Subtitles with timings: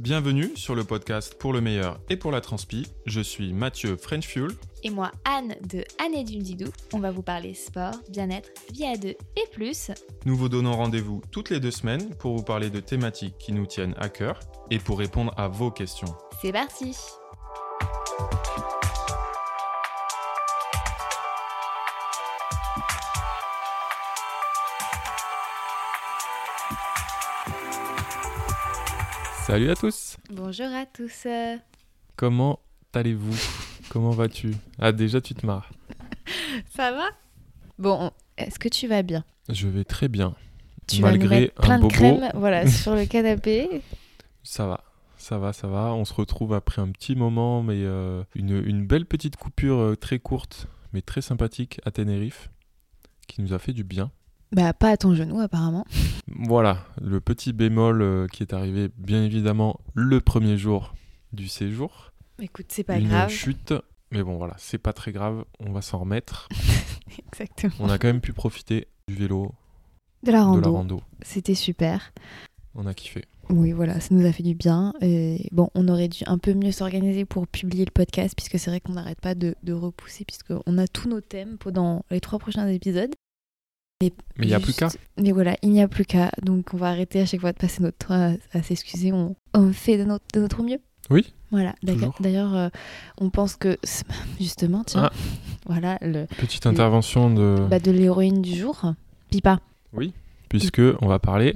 [0.00, 2.86] Bienvenue sur le podcast pour le meilleur et pour la transpi.
[3.04, 4.52] Je suis Mathieu French Fuel.
[4.82, 6.70] Et moi, Anne de Anne et Didou.
[6.94, 9.90] On va vous parler sport, bien-être, vie à deux et plus.
[10.24, 13.66] Nous vous donnons rendez-vous toutes les deux semaines pour vous parler de thématiques qui nous
[13.66, 14.40] tiennent à cœur
[14.70, 16.14] et pour répondre à vos questions.
[16.40, 16.96] C'est parti
[29.50, 31.26] Salut à tous Bonjour à tous
[32.14, 32.60] Comment
[32.92, 33.36] allez-vous?
[33.88, 34.54] Comment vas-tu?
[34.78, 35.68] Ah déjà tu te marres.
[36.70, 37.08] Ça va?
[37.76, 39.24] Bon, est-ce que tu vas bien?
[39.48, 40.36] Je vais très bien.
[40.86, 41.92] Tu Malgré vas plein un de bobo.
[41.94, 43.82] crème voilà, sur le canapé.
[44.44, 44.84] Ça va,
[45.18, 45.94] ça va, ça va.
[45.94, 49.96] On se retrouve après un petit moment, mais euh, une, une belle petite coupure euh,
[49.96, 52.50] très courte, mais très sympathique à Tenerife,
[53.26, 54.12] qui nous a fait du bien.
[54.52, 55.84] Bah, pas à ton genou apparemment.
[56.26, 60.94] Voilà, le petit bémol euh, qui est arrivé bien évidemment le premier jour
[61.32, 62.12] du séjour.
[62.40, 63.30] Écoute, c'est pas une grave.
[63.30, 63.74] chute,
[64.10, 66.48] mais bon voilà, c'est pas très grave, on va s'en remettre.
[67.32, 67.74] Exactement.
[67.80, 69.52] On a quand même pu profiter du vélo,
[70.24, 70.72] De la de la rando.
[70.72, 71.02] rando.
[71.22, 72.12] C'était super.
[72.74, 73.24] On a kiffé.
[73.50, 74.92] Oui, voilà, ça nous a fait du bien.
[75.00, 78.70] Et bon, on aurait dû un peu mieux s'organiser pour publier le podcast, puisque c'est
[78.70, 82.38] vrai qu'on n'arrête pas de, de repousser, puisqu'on a tous nos thèmes pendant les trois
[82.38, 83.12] prochains épisodes.
[84.02, 84.88] Mais il n'y a plus qu'à.
[85.18, 86.30] Mais voilà, il n'y a plus qu'à.
[86.42, 89.12] Donc on va arrêter à chaque fois de passer notre temps à, à s'excuser.
[89.12, 90.78] On, on fait de notre, de notre mieux.
[91.10, 91.74] Oui, Voilà.
[92.20, 92.68] D'ailleurs, euh,
[93.20, 93.76] on pense que,
[94.38, 95.12] justement, tiens, Ah.
[95.66, 97.56] voilà, le, petite intervention de...
[97.68, 98.92] bah, de l'héroïne du jour,
[99.28, 99.58] Pipa,
[99.92, 100.14] Oui,
[100.48, 101.52] puisque on va parler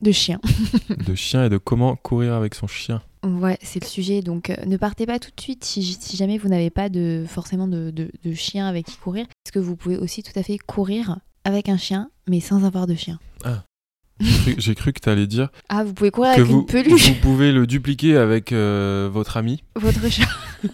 [0.00, 0.40] de chien.
[1.06, 3.02] de chien et de comment courir avec son chien.
[3.24, 4.20] Ouais, c'est le sujet.
[4.20, 7.68] Donc, euh, ne partez pas tout de suite si, jamais vous n'avez pas de, forcément
[7.68, 7.92] de,
[8.34, 9.26] chien avec qui courir.
[9.44, 12.86] Parce que vous pouvez aussi tout à fait courir avec un chien, mais sans avoir
[12.86, 13.18] de chien.
[13.40, 13.62] Cru-
[14.58, 17.14] J'ai cru que tu allais dire Ah, vous pouvez courir avec vous, une peluche, vous
[17.20, 20.28] pouvez le dupliquer avec euh, votre ami votre chat.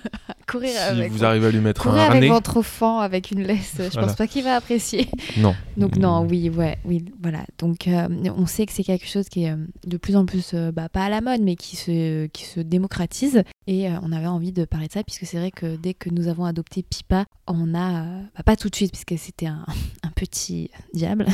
[0.47, 1.13] courir si avec.
[1.13, 2.29] vous arrivez à lui mettre Courir un avec harnais.
[2.29, 4.07] votre enfant avec une laisse, je Voilà.
[4.09, 5.09] pense pas qu'il va apprécier.
[5.39, 5.55] Non.
[5.77, 6.29] Donc non, Mm.
[6.31, 7.45] oui, ouais, oui, voilà.
[7.59, 9.57] Donc euh, on sait que c'est quelque chose qui est euh,
[9.87, 12.61] de plus en plus, euh, bah, pas à la mode, mais qui se, qui se
[12.61, 13.43] démocratise.
[13.67, 16.29] Et on avait envie de parler de ça, puisque c'est vrai que dès que nous
[16.29, 18.03] avons adopté Pipa, on a,
[18.37, 19.65] bah, pas tout de suite, puisque c'était un,
[20.03, 21.27] un petit diable,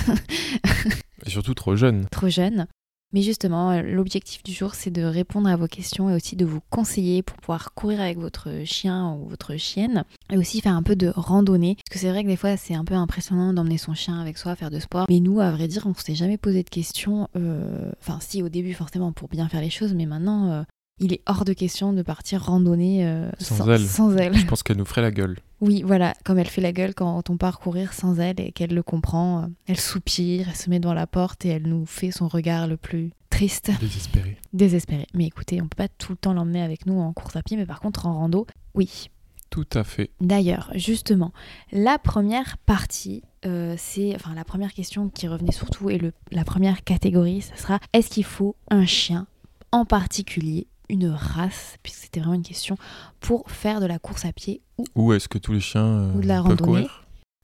[1.27, 2.07] Et surtout trop jeune.
[2.11, 2.67] trop jeune.
[3.13, 6.45] Mais justement, euh, l'objectif du jour, c'est de répondre à vos questions et aussi de
[6.45, 10.03] vous conseiller pour pouvoir courir avec votre chien ou votre chienne
[10.33, 11.77] et aussi faire un peu de randonnée.
[11.77, 14.37] Parce que c'est vrai que des fois, c'est un peu impressionnant d'emmener son chien avec
[14.37, 15.07] soi faire de sport.
[15.09, 17.29] Mais nous, à vrai dire, on s'est jamais posé de questions.
[17.37, 20.63] euh, Enfin, si, au début, forcément, pour bien faire les choses, mais maintenant, euh,
[21.01, 23.87] il est hors de question de partir randonner euh, Sans elle.
[23.87, 24.35] Sans elle.
[24.35, 25.39] Je pense qu'elle nous ferait la gueule.
[25.61, 28.75] Oui, voilà, comme elle fait la gueule quand on part courir sans elle et qu'elle
[28.75, 32.29] le comprend, elle soupire, elle se met devant la porte et elle nous fait son
[32.29, 34.37] regard le plus triste, Désespérée.
[34.53, 35.07] désespéré.
[35.15, 37.57] Mais écoutez, on peut pas tout le temps l'emmener avec nous en course à pied,
[37.57, 39.11] mais par contre en rando, oui.
[39.51, 40.11] Tout à fait.
[40.21, 41.33] D'ailleurs, justement,
[41.73, 46.45] la première partie, euh, c'est, enfin la première question qui revenait surtout et le, la
[46.45, 49.27] première catégorie, ça sera est-ce qu'il faut un chien
[49.73, 52.77] en particulier une race, puisque c'était vraiment une question,
[53.21, 54.61] pour faire de la course à pied
[54.97, 56.63] ou est-ce que tous les chiens euh, Ou de la peuvent randonnée.
[56.83, 57.01] courir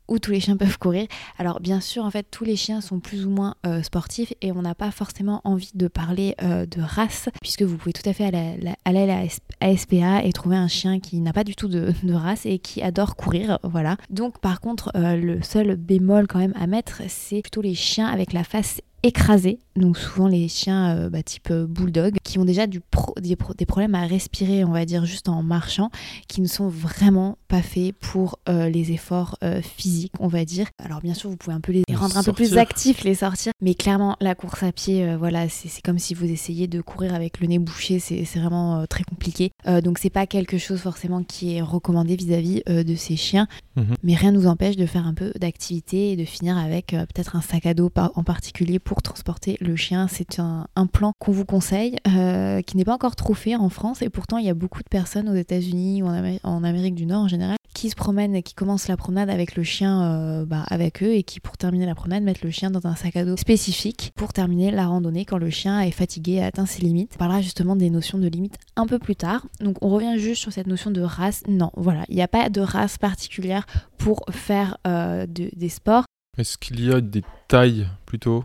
[0.09, 1.07] où tous les chiens peuvent courir.
[1.39, 4.51] Alors bien sûr, en fait, tous les chiens sont plus ou moins euh, sportifs et
[4.51, 8.13] on n'a pas forcément envie de parler euh, de race, puisque vous pouvez tout à
[8.13, 9.39] fait aller, à la S-
[9.77, 12.83] SPA et trouver un chien qui n'a pas du tout de, de race et qui
[12.83, 13.97] adore courir, voilà.
[14.11, 18.33] Donc par contre, le seul bémol quand même à mettre, c'est plutôt les chiens avec
[18.33, 22.67] la face écrasée, donc souvent les chiens euh, bah, type euh, bulldog, qui ont déjà
[22.67, 25.91] du pro- des, pro- des problèmes à respirer, on va dire, juste en marchant,
[26.29, 30.67] qui ne sont vraiment pas faits pour euh, les efforts euh, physiques, on va dire.
[30.85, 33.53] Alors bien sûr, vous pouvez un peu les rendre un peu plus actifs, les sortir,
[33.63, 37.41] mais clairement, la course à pied, voilà, c'est comme si vous essayez de courir avec
[37.41, 39.51] le nez bouché, c'est vraiment très compliqué.
[39.83, 43.47] Donc c'est pas quelque chose forcément qui est recommandé vis-à-vis de ces chiens,
[43.77, 43.95] Mhm.
[44.03, 47.41] mais rien nous empêche de faire un peu d'activité et de finir avec peut-être un
[47.41, 50.07] sac à dos en particulier pour transporter le chien.
[50.09, 54.03] C'est un, plan qu'on vous conseille, euh, qui n'est pas encore trop fait en France,
[54.03, 56.95] et pourtant il y a beaucoup de personnes aux États-Unis ou en, Amé- en Amérique
[56.95, 60.03] du Nord en général qui se promènent et qui commencent la promenade avec le chien
[60.03, 62.97] euh, bah, avec eux et qui pour terminer la promenade mettent le chien dans un
[62.97, 66.67] sac à dos spécifique pour terminer la randonnée quand le chien est fatigué et atteint
[66.67, 67.13] ses limites.
[67.15, 69.47] On parlera justement des notions de limites un peu plus tard.
[69.61, 71.43] Donc on revient juste sur cette notion de race.
[71.49, 73.65] Non, voilà, il n'y a pas de race particulière
[73.99, 76.05] pour faire euh, de- des sports.
[76.39, 78.45] Est-ce qu'il y a des tailles plutôt?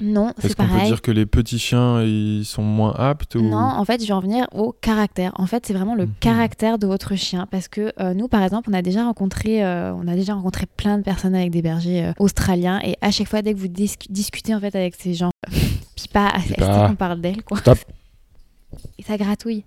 [0.00, 0.86] Non, Est-ce c'est qu'on peut pareil.
[0.88, 3.42] dire que les petits chiens ils sont moins aptes ou...
[3.42, 5.32] Non, en fait, je vais en venir au caractère.
[5.36, 6.12] En fait, c'est vraiment le Mhm.
[6.20, 9.92] caractère de votre chien, parce que euh, nous, par exemple, on a déjà rencontré, euh,
[9.94, 13.28] on a déjà rencontré plein de personnes avec des bergers euh, australiens, et à chaque
[13.28, 15.30] fois, dès que vous dis- discutez en fait avec ces gens,
[15.96, 16.88] Pipa, Pipa.
[16.88, 17.78] qu'on parle d'elle, quoi Stop.
[18.98, 19.64] Et ça gratouille.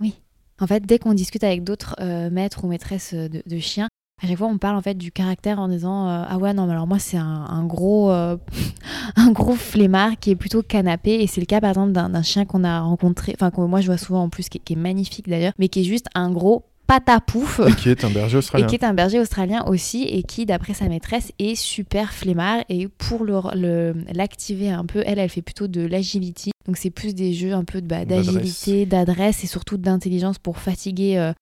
[0.00, 0.14] Oui.
[0.60, 1.94] En fait, dès qu'on discute avec d'autres
[2.30, 3.88] maîtres ou maîtresses de, de chiens,
[4.22, 6.66] à chaque fois on parle en fait du caractère en disant euh, ah ouais non
[6.66, 8.36] mais alors moi c'est un, un gros euh,
[9.16, 12.44] un gros flemmard qui est plutôt canapé et c'est le cas par exemple d'un chien
[12.44, 14.76] qu'on a rencontré enfin que moi je vois souvent en plus qui, est- qui est
[14.76, 17.60] magnifique d'ailleurs mais qui est juste un gros patapouf.
[17.66, 18.66] Et qui est un berger et australien.
[18.66, 22.64] qui est un berger australien aussi et qui d'après sa maîtresse est super flemmard.
[22.68, 26.50] Et pour le- le- l'activer un peu elle elle fait plutôt de l'agility.
[26.66, 30.58] Donc c'est plus des jeux un peu de, bah, d'agilité d'adresse et surtout d'intelligence pour
[30.58, 31.32] fatiguer euh,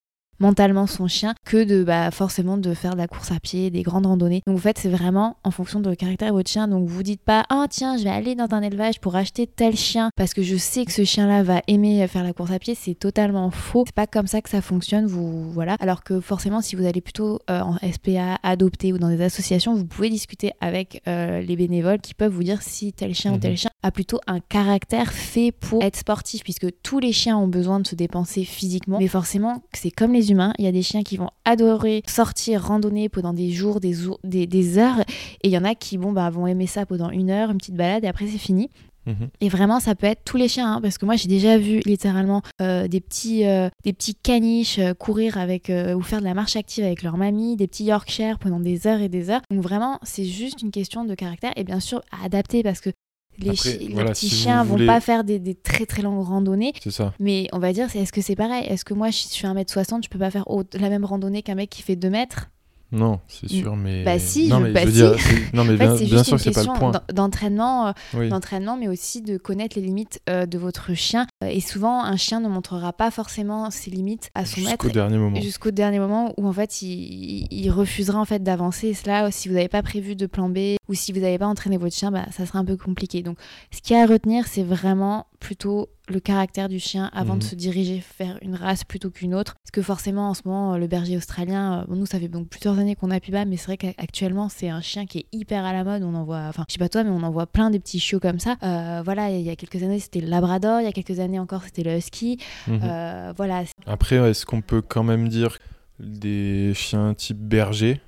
[0.40, 3.82] mentalement son chien que de bah, forcément de faire de la course à pied, des
[3.82, 4.42] grandes randonnées.
[4.46, 6.66] Donc en fait, c'est vraiment en fonction de le caractère de votre chien.
[6.68, 9.76] Donc vous dites pas "Ah tiens, je vais aller dans un élevage pour acheter tel
[9.76, 12.74] chien parce que je sais que ce chien-là va aimer faire la course à pied."
[12.74, 13.84] C'est totalement faux.
[13.86, 15.76] C'est pas comme ça que ça fonctionne, vous voilà.
[15.80, 19.74] Alors que forcément si vous allez plutôt euh, en SPA, adopter ou dans des associations,
[19.74, 23.34] vous pouvez discuter avec euh, les bénévoles qui peuvent vous dire si tel chien ou
[23.34, 23.40] Mhm.
[23.40, 27.48] tel chien a plutôt un caractère fait pour être sportif puisque tous les chiens ont
[27.48, 31.02] besoin de se dépenser physiquement mais forcément c'est comme les il y a des chiens
[31.02, 35.50] qui vont adorer sortir randonner pendant des jours des, jours- des, des heures et il
[35.50, 38.04] y en a qui bon bah vont aimer ça pendant une heure une petite balade
[38.04, 38.70] et après c'est fini
[39.06, 39.28] Mhm.
[39.40, 41.80] et vraiment, ça peut être tous les chiens, hein, parce que moi, j'ai déjà vu
[41.86, 46.34] littéralement euh, des petits, euh, des petits caniches euh, courir avec ou faire de la
[46.34, 49.40] marche active avec leur mamie, des petits Yorkshire pendant des heures et des heures.
[49.50, 52.90] Donc vraiment, c'est juste une question de caractère et bien sûr à adapter parce que
[53.38, 55.86] les, Après, chi- les voilà, petits si chiens voulez- vont pas faire des, des très
[55.86, 56.72] très longues randonnées.
[56.82, 57.14] C'est ça.
[57.18, 58.66] Mais on va dire, est-ce que c'est pareil?
[58.66, 60.44] Est-ce que moi, je suis 1m60, je peux pas faire
[60.74, 62.50] la même randonnée qu'un mec qui fait 2 mètres?
[62.92, 64.02] Non, c'est sûr, mais.
[64.04, 64.98] Bah si, non, je- mais bah je veux si.
[65.34, 66.90] dire, non, mais En fait, bien, sûr que c'est pas le question point.
[66.90, 67.86] d'en- d'entraînement.
[67.88, 68.28] euh, Oui.
[68.28, 71.26] d'entraînement, mais aussi de connaître les limites euh, de votre chien.
[71.44, 74.88] Euh, Et souvent, un chien ne montrera pas forcément ses limites à son maître Jusqu'au
[74.88, 75.40] dernier moment.
[75.40, 78.88] jusqu'au dernier moment où en fait il, il refusera en fait d'avancer.
[78.88, 81.46] Et Cela, si vous n'avez pas prévu de plan B ou si vous n'avez pas
[81.46, 83.22] entraîné votre chien, bah, ça sera un peu compliqué.
[83.22, 83.38] Donc,
[83.70, 87.42] ce qu'il y a à retenir, c'est vraiment plutôt le caractère du chien avant de
[87.42, 87.48] Mhm.
[87.50, 89.54] se diriger vers une race plutôt qu'une autre.
[89.54, 92.48] Parce que forcément, en ce moment, le berger australien, euh, bon, nous, ça fait donc
[92.48, 95.64] plusieurs années qu'on a Piba, mais c'est vrai qu'actuellement, c'est un chien qui est hyper
[95.64, 96.02] à la mode.
[96.02, 97.98] On en voit, enfin, je sais pas toi, mais on en voit plein des petits
[98.00, 98.56] chiots comme ça.
[98.62, 101.38] Euh, voilà, il y a quelques années, c'était le Labrador, il y a quelques années
[101.38, 102.38] encore, c'était le Husky.
[102.66, 102.80] Mhm.
[102.82, 105.58] Euh, voilà, Après, est-ce qu'on peut quand même dire
[105.98, 108.00] des chiens type berger,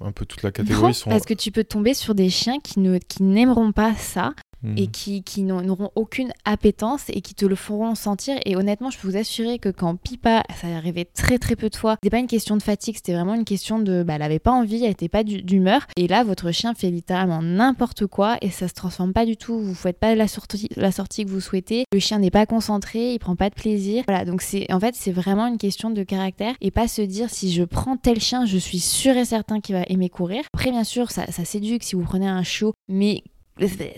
[0.00, 1.10] un peu toute la catégorie Non, sont.
[1.10, 4.34] parce que tu peux tomber sur des chiens qui ne qui n'aimeront pas ça
[4.76, 8.36] Et qui, qui n'ont- n'auront aucune appétence et qui te le feront sentir.
[8.46, 11.76] Et honnêtement, je peux vous assurer que quand Pipa, ça arrivé très très peu de
[11.76, 14.38] fois, c'était pas une question de fatigue, c'était vraiment une question de, bah, elle avait
[14.38, 15.86] pas envie, elle était pas d'humeur.
[15.96, 19.58] Et là, votre chien fait littéralement n'importe quoi et ça se transforme pas du tout.
[19.58, 21.84] Vous faites pas la sortie, la sortie que vous souhaitez.
[21.92, 24.04] Le chien n'est pas concentré, il prend pas de plaisir.
[24.08, 27.30] Voilà, donc c'est en fait c'est vraiment une question de caractère et pas se dire
[27.30, 30.42] si je prends tel chien, je suis sûr et certain qu'il va aimer courir.
[30.54, 33.22] Après, bien sûr, ça, ça s'éduque si vous prenez un chiot, mais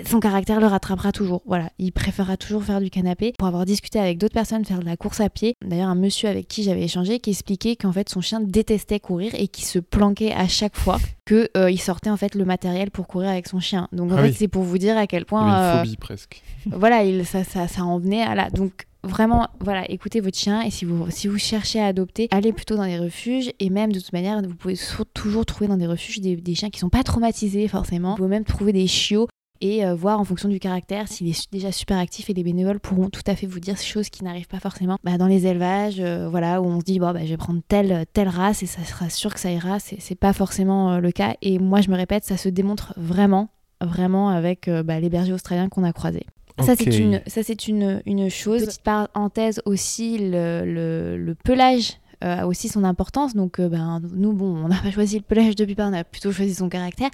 [0.06, 1.42] son caractère le rattrapera toujours.
[1.46, 3.32] Voilà, il préférera toujours faire du canapé.
[3.38, 5.54] Pour avoir discuté avec d'autres personnes, faire de la course à pied.
[5.64, 9.32] D'ailleurs, un monsieur avec qui j'avais échangé qui expliquait qu'en fait son chien détestait courir
[9.34, 12.90] et qui se planquait à chaque fois que euh, il sortait en fait le matériel
[12.90, 13.88] pour courir avec son chien.
[13.92, 14.34] Donc en Ah fait, oui.
[14.38, 16.42] c'est pour vous dire à quel Il point avait une euh, phobie presque.
[16.66, 18.50] voilà, il, ça, ça, ça en venait à là.
[18.50, 22.52] Donc vraiment, voilà, écoutez votre chien et si vous, si vous cherchez à adopter, allez
[22.52, 24.76] plutôt dans des refuges et même de toute manière, vous pouvez
[25.14, 28.10] toujours trouver dans des refuges des, des chiens qui sont pas traumatisés forcément.
[28.12, 29.28] Vous pouvez même trouver des chiots
[29.64, 32.80] et euh, voir en fonction du caractère s'il est déjà super actif et les bénévoles
[32.80, 35.46] pourront tout à fait vous dire ces choses qui n'arrivent pas forcément bah, dans les
[35.46, 38.62] élevages euh, voilà où on se dit bon bah, je vais prendre telle telle race
[38.62, 41.58] et ça sera sûr que ça ira c'est c'est pas forcément euh, le cas et
[41.58, 43.48] moi je me répète ça se démontre vraiment
[43.80, 46.26] vraiment avec euh, bah, les bergers australiens qu'on a croisés
[46.60, 48.64] ça, c'est une, ça, c'est une, une chose.
[48.64, 53.34] Petite parenthèse aussi, le, le, le pelage euh, a aussi son importance.
[53.34, 56.04] Donc, euh, ben, nous, bon, on n'a pas choisi le pelage de Pippa, on a
[56.04, 57.10] plutôt choisi son caractère.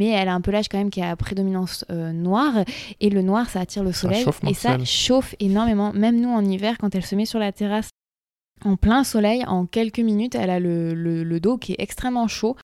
[0.00, 2.64] Mais elle a un pelage quand même qui a prédominance euh, noire.
[3.00, 4.24] Et le noir, ça attire le soleil.
[4.50, 5.92] et ça chauffe énormément.
[5.92, 7.90] Même nous, en hiver, quand elle se met sur la terrasse
[8.64, 12.26] en plein soleil, en quelques minutes, elle a le, le- le dos qui est extrêmement
[12.28, 12.56] chaud.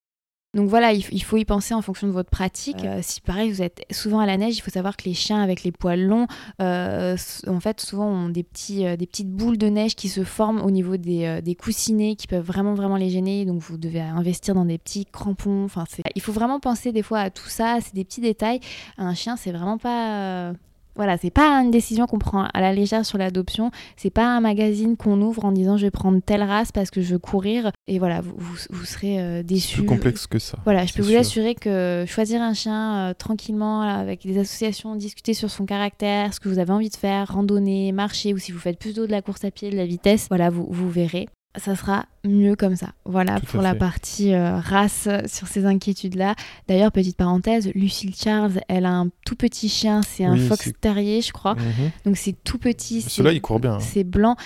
[0.57, 2.83] Donc voilà, il, faut y penser en fonction de votre pratique.
[2.83, 5.43] Euh, si pareil, vous êtes souvent à la neige, il faut savoir que les chiens
[5.43, 6.27] avec les poils longs,
[6.63, 7.15] euh,
[7.47, 10.63] en fait, souvent ont des, petits, euh, des petites boules de neige qui se forment
[10.63, 13.45] au niveau des, des coussinets qui peuvent vraiment, vraiment les gêner.
[13.45, 15.65] Donc vous devez investir dans des petits crampons.
[15.65, 15.85] Enfin,
[16.15, 17.77] il faut vraiment penser des fois à tout ça.
[17.83, 18.61] C'est des petits détails.
[18.97, 20.55] Un chien, c'est vraiment pas.
[20.97, 23.71] Voilà, c'est pas une décision qu'on prend à la légère sur l'adoption.
[23.97, 27.01] C'est pas un magazine qu'on ouvre en disant je vais prendre telle race parce que
[27.01, 27.71] je veux courir.
[27.87, 29.79] Et voilà, vous, vous, vous serez euh, déçus.
[29.79, 30.59] plus complexe que ça.
[30.65, 35.35] Voilà, je peux vous assurer que choisir un chien euh, tranquillement avec des associations, discuter
[35.35, 38.59] sur son caractère, ce que vous avez envie de faire, randonner, marcher, ou si vous
[38.59, 41.29] faites plutôt de la course à pied, de la vitesse, voilà, vous, vous verrez.
[41.59, 42.89] Ça sera mieux comme ça.
[43.05, 43.79] Voilà Tout pour la fait.
[43.79, 46.35] partie euh, race sur ces inquiétudes-là.
[46.69, 50.73] D'ailleurs, petite parenthèse, Lucille Charles, elle a un tout petit chien, c'est un Oui, fox
[50.81, 51.55] terrier, je crois.
[51.55, 51.91] Mhm.
[52.05, 53.01] Donc c'est tout petit.
[53.03, 53.75] Ceux-là, ils courent bien.
[53.75, 53.81] hein.
[53.81, 54.37] C'est blanc.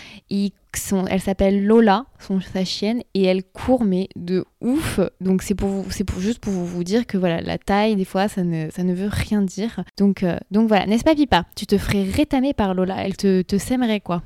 [0.77, 5.01] Son- elle s'appelle Lola, son, sa chienne, et elle court mais de ouf.
[5.21, 7.97] Donc c'est pour, vous- c'est pour juste pour vous, vous dire que voilà, la taille
[7.97, 9.83] des fois ça ne, ça ne veut rien dire.
[9.99, 11.45] Donc euh, donc voilà, n'est-ce pas Pipa?
[11.57, 14.23] Tu te ferais rétamer par Lola, elle te, te sèmerait quoi.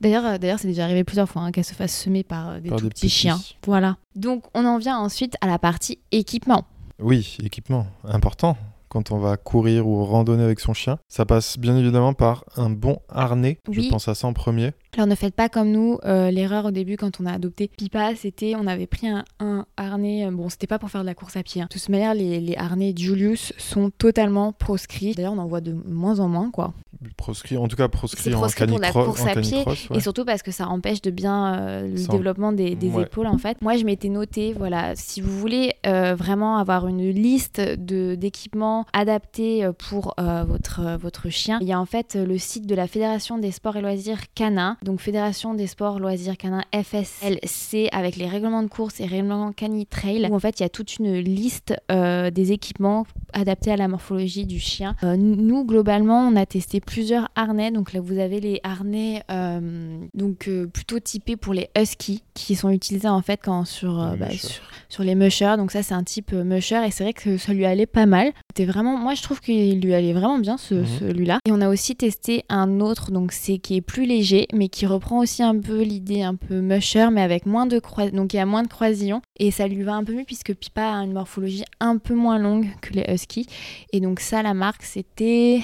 [0.00, 2.60] D'ailleurs, euh, d'ailleurs, c'est déjà arrivé plusieurs fois hein, qu'elle se fasse semer par euh,
[2.60, 3.14] des Par tout des petits petits.
[3.14, 3.38] chiens.
[3.66, 3.96] Voilà.
[4.16, 6.64] Donc, on en vient ensuite à la partie équipement.
[6.98, 8.56] Oui, équipement, important.
[8.88, 12.70] Quand on va courir ou randonner avec son chien, ça passe bien évidemment par un
[12.70, 13.58] bon harnais.
[13.68, 13.84] Oui.
[13.84, 14.72] Je pense à ça en premier.
[14.96, 18.16] Alors ne faites pas comme nous, euh, l'erreur au début quand on a adopté Pipa,
[18.16, 21.14] c'était on avait pris un, un harnais, euh, bon c'était pas pour faire de la
[21.14, 21.62] course à pied.
[21.62, 21.68] hein.
[21.70, 25.14] De toute manière, les, les harnais Julius sont totalement proscrits.
[25.14, 26.74] D'ailleurs on en voit de moins en moins quoi.
[27.16, 29.74] Proscrit, en tout cas proscrit, C'est en proscrit pour la course à pied, ouais.
[29.96, 33.04] Et surtout parce que ça empêche de bien euh, le Ça- développement des, des Ouais.
[33.04, 33.62] épaules en fait.
[33.62, 38.84] Moi je m'étais noté, voilà, si vous voulez euh, vraiment avoir une liste de d'équipements
[38.92, 42.86] adaptés pour euh, votre, votre chien, il y a en fait le site de la
[42.88, 48.26] Fédération des sports et loisirs canins, donc Fédération des sports loisirs canins FSLC avec les
[48.26, 51.74] règlements de course et règlements cani-trail où en fait il y a toute une liste
[51.90, 54.96] euh, des équipements adaptés à la morphologie du chien.
[55.04, 59.98] Euh, nous globalement on a testé plusieurs harnais, donc là vous avez les harnais euh,
[60.14, 64.26] donc plutôt typés pour les huskies qui sont utilisés en fait quand sur, Les bah,
[64.28, 64.38] mushers.
[64.48, 65.54] sur sur les mushers.
[65.56, 68.32] Donc ça c'est un type musher et c'est vrai que ça lui allait pas mal.
[68.50, 70.86] C'était vraiment, moi je trouve qu'il lui allait vraiment bien ce, Mhm.
[70.98, 71.38] celui-là.
[71.46, 74.86] Et on a aussi testé un autre donc c'est qui est plus léger mais qui
[74.86, 78.36] reprend aussi un peu l'idée un peu musher mais avec moins de croi- donc il
[78.36, 79.20] y a moins de croisillons.
[79.38, 82.38] Et ça lui va un peu mieux puisque Pipa a une morphologie un peu moins
[82.38, 83.46] longue que les huskies
[83.92, 85.60] et donc ça la marque c'était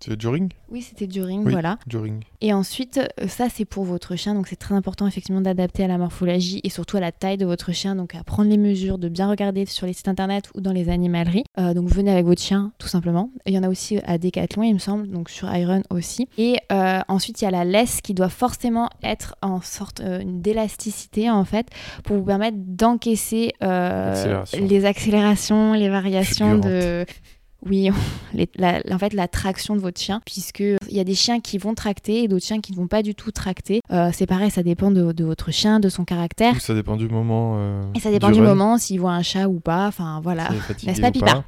[0.00, 1.52] C'est Joring oui c'était During Oui.
[1.52, 2.22] voilà Joring.
[2.42, 5.86] et ensuite, euh, ça c'est pour votre chien, donc c'est très important effectivement d'adapter à
[5.88, 8.98] la morphologie et surtout à la taille de votre chien, donc à prendre les mesures,
[8.98, 11.44] de bien regarder sur les sites internet ou dans les animaleries.
[11.58, 13.30] Euh, donc venez avec votre chien tout simplement.
[13.46, 16.28] Il y en a aussi à Decathlon il me semble, donc sur Iron aussi.
[16.36, 20.22] Et euh, ensuite il y a la laisse qui doit forcément être en sorte euh,
[20.24, 21.68] d'élasticité en fait
[22.04, 27.06] pour vous permettre d'encaisser euh, les accélérations, les variations de...
[27.66, 27.90] Oui,
[28.34, 31.40] les- la- en fait, la traction de votre chien, puisque il y a des chiens
[31.40, 33.80] qui vont tracter et d'autres chiens qui ne vont pas du tout tracter.
[33.90, 36.60] Euh, c'est pareil, ça dépend de, de votre chien, de son caractère.
[36.60, 37.54] Ça dépend du moment.
[37.58, 39.86] euh, Et ça dépend du moment, s'il voit un chat ou pas.
[39.88, 40.48] Enfin, voilà.
[40.86, 41.44] N'est-ce pas, Pipa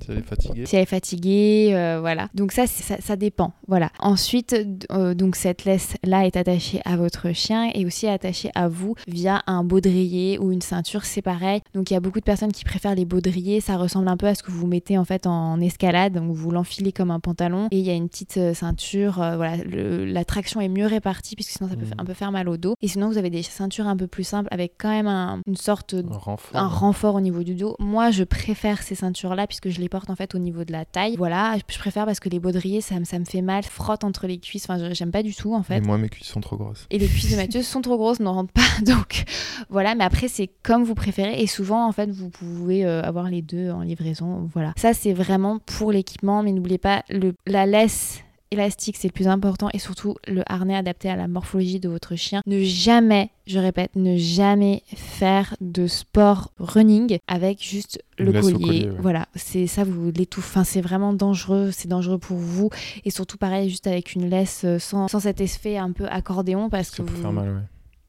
[0.00, 0.66] Si elle est fatiguée.
[0.66, 2.28] Si elle est fatiguée, euh, voilà.
[2.34, 3.52] Donc ça, ça, ça dépend.
[3.68, 3.90] Voilà.
[4.00, 4.56] Ensuite,
[4.92, 8.94] euh, donc cette laisse là est attachée à votre chien et aussi attachée à vous
[9.06, 11.04] via un baudrier ou une ceinture.
[11.04, 11.60] C'est pareil.
[11.74, 13.60] Donc il y a beaucoup de personnes qui préfèrent les baudriers.
[13.60, 16.14] Ça ressemble un peu à ce que vous mettez en fait en escalade.
[16.14, 19.20] Donc vous l'enfilez comme un pantalon et il y a une petite euh, ceinture.
[19.22, 21.94] euh, voilà, le- la traction est mieux répartie puisque sinon ça peut Mhm.
[21.98, 22.74] un peu faire mal au dos.
[22.82, 25.56] Et sinon vous avez des ceintures un peu plus simples avec quand même un- une
[25.56, 26.56] sorte Un renfort.
[26.60, 27.76] un renfort au niveau du dos.
[27.78, 30.84] Moi, je préfère ces ceintures-là puisque je les porte en fait au niveau de la
[30.84, 31.16] taille.
[31.16, 34.26] Voilà, je préfère parce que les baudriers, ça, me- ça me fait mal, frotte entre
[34.26, 34.64] les cuisses.
[34.68, 35.78] Enfin, je- j'aime pas du tout en fait.
[35.78, 36.86] Et moi, mes cuisses sont trop grosses.
[36.90, 38.62] Et les cuisses de Mathieu sont trop grosses, ne rentrent pas.
[38.86, 39.24] Donc
[39.68, 41.42] voilà, mais après, c'est comme vous préférez.
[41.42, 44.48] Et souvent, en fait, vous pouvez euh, avoir les deux en livraison.
[44.54, 44.72] Voilà.
[44.76, 46.42] Ça, c'est vraiment pour l'équipement.
[46.42, 48.20] Mais n'oubliez pas, le, la laisse
[48.50, 49.68] élastique, c'est le plus important.
[49.74, 52.40] Et surtout, le harnais adapté à la morphologie de votre chien.
[52.46, 58.52] Ne jamais, je répète, ne jamais faire de sport running avec juste le collier.
[58.52, 58.96] collier, ouais.
[59.00, 60.46] Voilà, c'est ça, vous l'étouffez.
[60.48, 61.70] Enfin, c'est vraiment dangereux.
[61.72, 62.70] C'est dangereux pour vous.
[63.04, 66.68] Et surtout, pareil, juste avec une laisse euh, sans, sans cet effet un peu accordéon
[66.70, 67.60] parce que Ça vous- faire mal, ouais.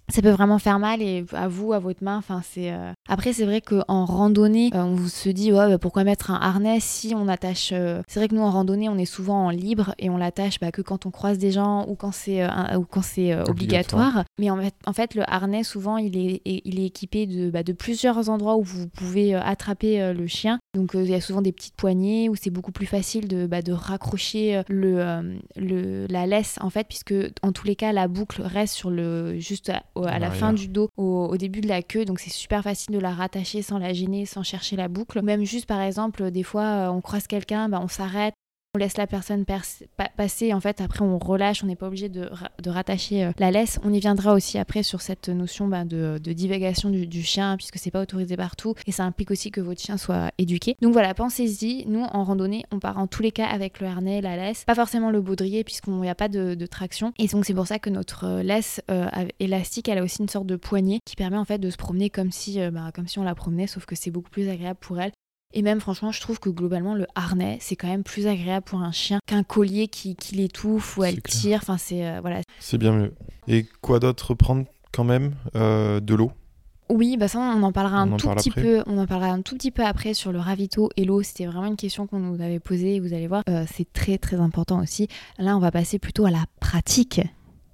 [0.10, 2.18] Ça peut vraiment faire mal et à vous, à votre main.
[2.18, 2.72] Enfin, c'est.
[2.72, 6.40] euh, Après, c'est vrai qu'en randonnée, euh, on se dit ouais, bah, pourquoi mettre un
[6.40, 7.72] harnais si on attache.
[7.74, 10.60] euh, C'est vrai que nous en randonnée, on est souvent en libre et on l'attache
[10.60, 13.50] bah, que quand on croise des gens ou quand c'est un- ou quand c'est Obligatoire.
[13.50, 14.24] obligatoire.
[14.40, 17.64] Mais en fait, en fait, le harnais souvent, il est, il est équipé de, bah,
[17.64, 20.60] de plusieurs endroits où vous pouvez attraper le chien.
[20.76, 23.72] Donc il y a souvent des petites poignées où c'est beaucoup plus facile de, de
[23.72, 28.74] raccrocher le, le, la laisse en fait, puisque en tous les cas, la boucle reste
[28.76, 32.06] sur le juste au- à la fin du dos, au, au début de la queue.
[32.06, 35.22] Donc c'est super facile de la rattacher sans la gêner, sans chercher la boucle.
[35.22, 38.34] Même juste par exemple, des fois, euh, on croise quelqu'un, bah, on s'arrête.
[38.76, 39.64] On laisse la personne pers-
[39.96, 43.24] pa- passer, en fait, après on relâche, on n'est pas obligé de, ra- de rattacher
[43.24, 43.80] euh, la laisse.
[43.86, 47.90] On y viendra aussi après sur cette notion bah, de, divagation du, chien, puisque c'est
[47.90, 50.76] pas autorisé partout, et ça implique aussi que votre chien soit éduqué.
[50.82, 54.20] Donc voilà, pensez-y, nous en randonnée, on part en tous les cas avec le harnais,
[54.20, 57.14] la laisse, pas forcément le baudrier, puisqu'il n'y a pas de, traction.
[57.18, 59.08] Et donc c'est pour ça que notre euh, laisse euh,
[59.40, 62.10] élastique, elle a aussi une sorte de poignée qui permet en fait de se promener
[62.10, 65.00] comme si, bah, comme si on la promenait, sauf que c'est beaucoup plus agréable pour
[65.00, 65.14] elle.
[65.56, 68.82] Et même franchement, je trouve que globalement, le harnais, c'est quand même plus agréable pour
[68.82, 71.42] un chien qu'un collier qui, qui l'étouffe ou elle clair.
[71.42, 71.60] tire.
[71.64, 72.42] Enfin, c'est euh, voilà.
[72.60, 73.14] C'est bien mieux.
[73.48, 76.32] Et quoi d'autre prendre quand même de l'eau?
[76.88, 78.84] Oui, bah ça on en parlera un tout petit peu.
[78.86, 81.24] On en parlera un tout petit peu après sur le ravito et l'eau.
[81.24, 83.00] C'était vraiment une question qu'on nous avait posée.
[83.00, 83.44] Vous allez voir,
[83.74, 85.08] c'est très très important aussi.
[85.40, 87.22] Là, on va passer plutôt à la pratique.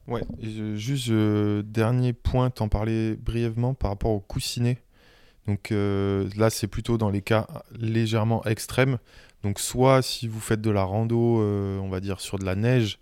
[0.08, 0.24] Ouais.
[0.42, 4.78] Et juste dernier point, t'en parlais brièvement par rapport au coussinet.
[5.48, 8.98] Donc là, c'est plutôt dans les cas légèrement extrêmes.
[9.44, 12.56] Donc soit si vous faites de la rando, euh, on va dire sur de la
[12.56, 13.00] neige,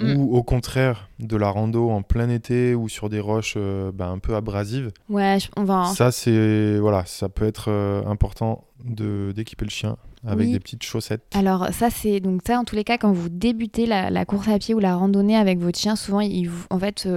[0.00, 0.16] mm.
[0.16, 4.08] ou au contraire de la rando en plein été ou sur des roches euh, bah,
[4.08, 4.90] un peu abrasives.
[5.08, 5.86] Ouais, on va.
[5.94, 10.84] Ça c'est voilà, ça peut être euh, important de d'équiper le chien avec des petites
[10.84, 11.22] chaussettes.
[11.34, 14.46] Alors ça c'est donc ça en tous les cas quand vous débutez la, la, course
[14.48, 17.08] à pied ou la randonnée avec votre chien, souvent il, en fait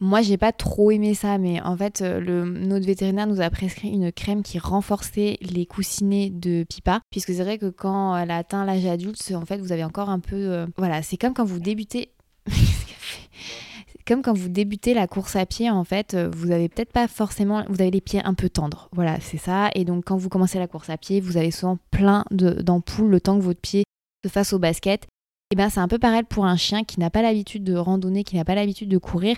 [0.00, 3.50] moi, j'ai pas trop aimé ça, mais en fait, euh, le, notre vétérinaire nous a
[3.50, 8.30] prescrit une crème qui renforçait les coussinets de Pipa, puisque c'est vrai que quand elle
[8.30, 11.34] a atteint l'âge adulte, en fait, vous avez encore un peu, euh, voilà, c'est comme
[11.34, 12.12] quand vous débutez.
[14.06, 17.06] comme quand vous débutez la course à pied, en fait, euh, vous avez peut-être pas
[17.06, 18.88] forcément, vous avez les pieds un peu tendres.
[18.92, 19.68] Voilà, c'est ça.
[19.74, 23.20] Et donc, quand vous commencez la course à pied, vous avez souvent plein d'ampoules le
[23.20, 23.84] temps que votre pied
[24.24, 25.06] se fasse au basket.
[25.52, 28.24] Et bien, c'est un peu pareil pour un chien qui n'a pas l'habitude de randonner,
[28.24, 29.36] qui n'a pas l'habitude de courir.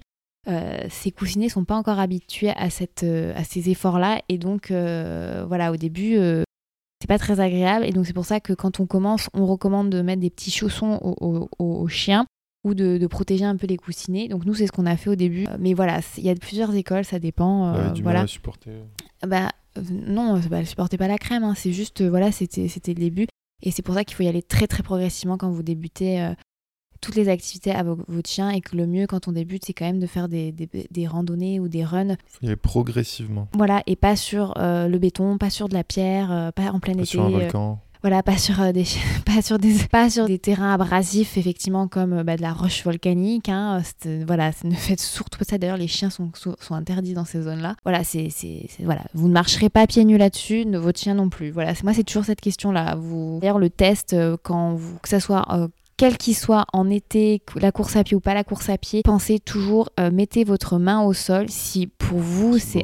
[0.48, 4.20] Euh, ces coussinets sont pas encore habitués à, cette, euh, à ces efforts-là.
[4.28, 6.16] Et donc, euh, voilà, au début,
[7.00, 7.84] c'est pas très agréable.
[7.86, 10.50] Et donc, c'est pour ça que quand on commence, on recommande de mettre des petits
[10.50, 10.98] chaussons
[11.58, 12.26] aux, chiens
[12.64, 14.28] ou de, protéger un peu les coussinets.
[14.28, 15.46] Donc, nous, c'est ce qu'on a fait au début.
[15.58, 17.92] Mais voilà, il y a plusieurs écoles, ça dépend.
[17.92, 18.20] du voilà.
[18.20, 18.70] mal à supporter.
[19.26, 19.50] Bah,
[19.90, 21.44] non, bah, elle supportait pas la crème.
[21.44, 21.54] Hein.
[21.56, 23.26] C'est juste, voilà, c'était le début.
[23.64, 26.34] Et c'est pour ça qu'il faut y aller très très progressivement quand vous débutez
[27.02, 29.84] toutes les activités avec votre chien et que le mieux quand on débute, c'est quand
[29.84, 32.16] même de faire des, des, randonnées ou des runs.
[32.42, 33.48] Et progressivement.
[33.54, 36.78] Voilà, et pas sur euh, le béton, pas sur de la pierre, euh, pas en
[36.78, 37.10] plein pas été.
[37.10, 37.80] Sur un euh, volcan.
[38.02, 38.84] voilà, pas sur, des,
[39.26, 43.48] pas, sur des, pas sur des terrains abrasifs, effectivement, comme bah, de la roche volcanique.
[43.48, 43.82] Hein,
[44.24, 45.58] voilà, ne faites surtout pas ça.
[45.58, 47.74] D'ailleurs, les chiens sont, sont, interdits dans ces zones-là.
[47.82, 48.28] Voilà, c'est,
[48.78, 51.50] voilà, vous ne marcherez pas pieds nus là-dessus, votre chien non plus.
[51.50, 52.94] Voilà, moi, c'est toujours cette question-là.
[52.94, 53.40] Vous...
[53.40, 55.68] D'ailleurs, le test, quand vous, que ça soit
[56.02, 59.02] quel qu'il soit en été, la course à pied ou pas la course à pied,
[59.04, 61.48] pensez toujours, euh, mettez votre main au sol.
[61.48, 62.82] Si pour vous c'est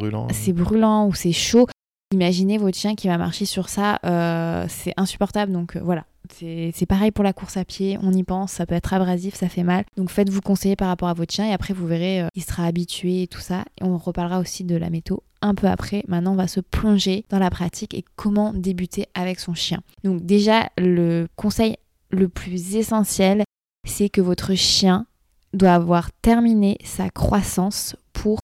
[0.52, 1.66] brûlant, ou c'est chaud,
[2.14, 5.50] imaginez votre chien qui va marcher sur ça, euh, c'est insupportable.
[5.50, 8.76] Donc euh, voilà, c'est pareil pour la course à pied, on y pense, ça peut
[8.76, 9.84] être abrasif, ça fait mal.
[9.96, 13.22] Donc faites-vous conseiller par rapport à votre chien et après vous verrez, il sera habitué
[13.24, 13.64] et tout ça.
[13.80, 16.04] Et on reparlera aussi de la métaux un peu après.
[16.06, 19.80] Maintenant, on va se plonger dans la pratique et comment débuter avec son chien.
[20.04, 21.78] Donc déjà, le conseil
[22.10, 23.44] le plus essentiel,
[23.86, 25.06] c'est que votre chien
[25.52, 28.38] doit avoir terminé sa croissance pour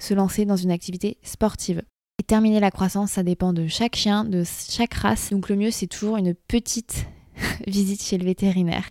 [0.00, 1.82] se lancer dans une activité sportive.
[2.20, 5.30] Et terminer la croissance, ça dépend de chaque chien, de chaque race.
[5.30, 7.06] Donc le mieux, c'est toujours une petite
[7.66, 8.90] visite chez le vétérinaire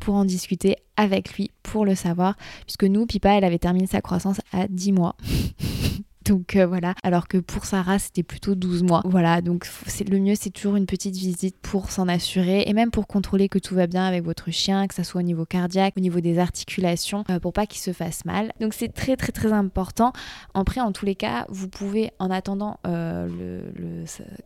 [0.00, 2.36] pour en discuter avec lui, pour le savoir.
[2.64, 5.16] Puisque nous, Pipa, elle avait terminé sa croissance à 10 mois.
[6.26, 9.02] Donc euh, voilà, alors que pour sa race, c'était plutôt 12 mois.
[9.04, 9.66] Voilà, donc
[10.08, 13.58] le mieux, c'est toujours une petite visite pour s'en assurer et même pour contrôler que
[13.58, 16.38] tout va bien avec votre chien, que ça soit au niveau cardiaque, au niveau des
[16.38, 18.52] articulations, euh, pour pas qu'il se fasse mal.
[18.60, 20.12] Donc c'est très très très important.
[20.54, 23.62] Après, en tous les cas, vous pouvez, en attendant euh,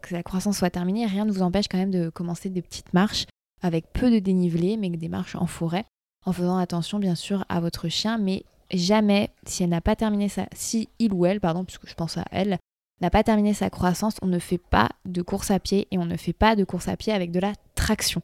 [0.02, 2.92] que la croissance soit terminée, rien ne vous empêche quand même de commencer des petites
[2.92, 3.24] marches
[3.62, 5.84] avec peu de dénivelé, mais des marches en forêt
[6.26, 10.28] en faisant attention bien sûr à votre chien, mais jamais, si elle n'a pas terminé
[10.28, 12.58] sa, si il ou elle, pardon, puisque je pense à elle,
[13.00, 16.04] n'a pas terminé sa croissance, on ne fait pas de course à pied et on
[16.04, 18.22] ne fait pas de course à pied avec de la traction.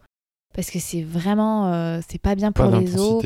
[0.54, 3.22] Parce que c'est vraiment, euh, c'est pas bien pour les os.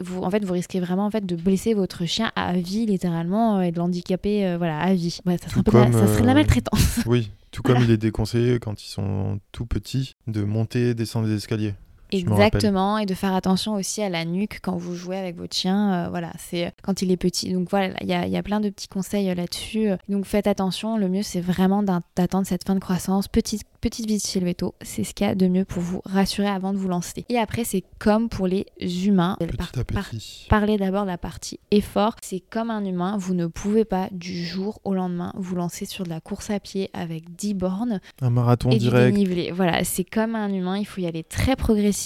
[0.00, 3.58] Vous, en fait, vous risquez vraiment en fait de blesser votre chien à vie littéralement
[3.58, 5.10] euh, et de l'handicaper, euh, voilà, à vie.
[5.10, 7.00] ça, serait ça, serait de la maltraitance.
[7.06, 11.36] Oui, tout comme il est déconseillé quand ils sont tout petits de monter, descendre des
[11.36, 11.74] escaliers.
[12.12, 15.92] Exactement, et de faire attention aussi à la nuque quand vous jouez avec votre chien.
[15.92, 17.52] Euh, voilà, c'est euh, quand il est petit.
[17.52, 19.90] Donc voilà, il y a, y a, plein de petits conseils euh, là-dessus.
[20.08, 20.96] Donc faites attention.
[20.96, 23.28] Le mieux, c'est vraiment d'attendre cette fin de croissance.
[23.28, 26.00] Petite, petite visite chez le veto, c'est ce qu'il y a de mieux pour vous
[26.04, 27.24] rassurer avant de vous lancer.
[27.28, 29.36] Et après, c'est comme pour les humains.
[29.38, 32.16] Petit parler d'abord de la partie effort.
[32.22, 33.16] C'est comme un humain.
[33.18, 36.60] Vous ne pouvez pas du jour au lendemain vous lancer sur de la course à
[36.60, 38.00] pied avec 10 bornes.
[38.20, 39.18] Un marathon direct.
[39.54, 40.78] Voilà, c'est comme un humain.
[40.78, 41.99] Il faut y aller très progressivement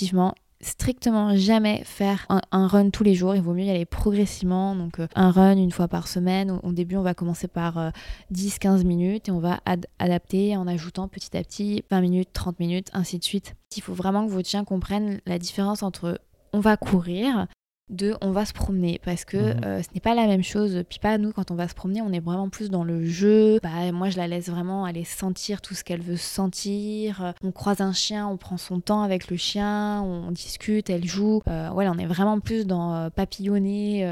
[0.60, 3.34] strictement jamais faire un, run tous les jours.
[3.34, 4.74] Il vaut mieux y aller progressivement.
[4.74, 6.58] Donc, euh, un run une fois par semaine.
[6.62, 7.92] Au, début, on va commencer par
[8.32, 9.60] 10-15 euh, minutes et on va
[9.98, 13.54] adapter en ajoutant petit à petit 20 minutes, 30 minutes, ainsi de suite.
[13.76, 16.20] Il faut vraiment que votre chien comprenne la différence entre
[16.52, 17.46] on va courir
[17.90, 19.60] de on va se promener parce que Mhm.
[19.64, 20.82] euh, ce n'est pas la même chose.
[20.88, 23.58] Pipa, nous, quand on va se promener, on est vraiment plus dans le jeu.
[23.62, 27.34] Bah, moi, je la laisse vraiment aller sentir tout ce qu'elle veut sentir.
[27.42, 31.42] On croise un chien, on prend son temps avec le chien, on discute, elle joue.
[31.48, 34.06] Euh, voilà, on est vraiment plus dans euh, papillonner,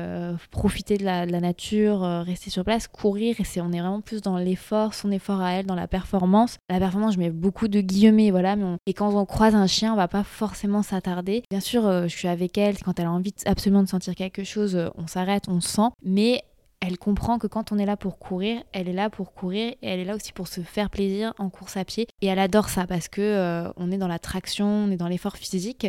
[0.50, 3.36] profiter de la, de la nature, rester sur place, courir.
[3.40, 6.58] Et c'est, on est vraiment plus dans l'effort, son effort à elle, dans la performance.
[6.68, 8.56] La performance, je mets beaucoup de guillemets, voilà.
[8.56, 11.42] Mais on- Et quand on croise un chien, on va pas forcément s'attarder.
[11.50, 12.78] Bien sûr, je suis avec elle.
[12.78, 13.36] Quand elle a envie de-
[13.70, 15.90] de sentir quelque chose, euh, on s'arrête, on sent.
[16.04, 16.42] Mais
[16.84, 19.88] elle comprend que quand on est là pour courir, elle est là pour courir et
[19.88, 22.08] elle est là aussi pour se faire plaisir en course à pied.
[22.22, 25.06] Et elle adore ça parce que euh, on est dans la traction, on est dans
[25.06, 25.86] l'effort physique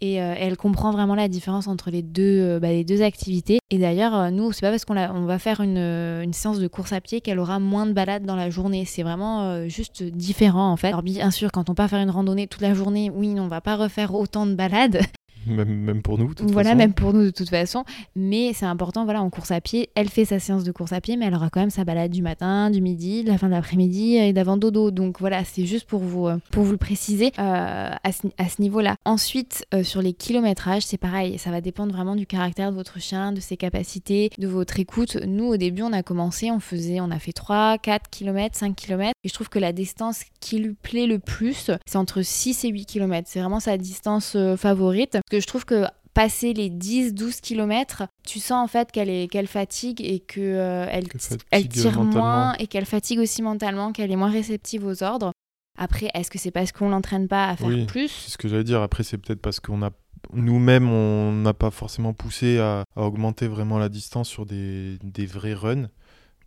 [0.00, 3.58] et euh, elle comprend vraiment la différence entre les deux, bah, les deux activités.
[3.70, 7.20] Et d'ailleurs, nous, c'est pas parce qu'on va faire une, séance de course à pied
[7.20, 8.84] qu'elle aura moins de balades dans la journée.
[8.84, 10.88] C'est vraiment juste différent en fait.
[10.88, 13.60] Alors bien sûr, quand on part faire une randonnée toute la journée, oui, on va
[13.60, 15.00] pas refaire autant de balades,
[15.46, 16.78] Même, même pour nous, de toute voilà, façon.
[16.78, 17.84] même pour nous de toute façon.
[18.14, 21.00] Mais c'est important, voilà, en course à pied, elle fait sa séance de course à
[21.00, 23.46] pied, mais elle aura quand même sa balade du matin, du midi, de la fin
[23.46, 24.90] de l'après-midi et d'avant dodo.
[24.90, 28.48] Donc voilà, c'est juste pour vous, euh, pour vous le préciser euh, à ce, à
[28.48, 28.96] ce niveau-là.
[29.04, 33.00] Ensuite, euh, sur les kilométrages, c'est pareil, ça va dépendre vraiment du caractère de votre
[33.00, 35.16] chien, de ses capacités, de votre écoute.
[35.26, 38.74] Nous, au début, on a commencé, on faisait, on a fait 3, 4 km, 5
[38.74, 39.12] km.
[39.24, 42.68] Et je trouve que la distance qui lui plaît le plus, c'est entre 6 et
[42.68, 43.28] 8 km.
[43.30, 45.12] C'est vraiment sa distance euh, favorite.
[45.12, 49.28] Parce que je trouve que passer les 10-12 km, tu sens en fait qu'elle est
[49.30, 51.08] qu'elle fatigue et que euh, elle,
[51.50, 55.32] elle tire moins et qu'elle fatigue aussi mentalement, qu'elle est moins réceptive aux ordres.
[55.78, 57.84] Après, est-ce que c'est parce qu'on l'entraîne pas à faire Oui.
[57.84, 58.08] plus?
[58.08, 58.80] C'est ce que j'allais dire.
[58.80, 59.90] Après, c'est peut-être parce qu'on a
[60.32, 65.26] nous-mêmes, on n'a pas forcément poussé à, à augmenter vraiment la distance sur des, des
[65.26, 65.88] vrais runs.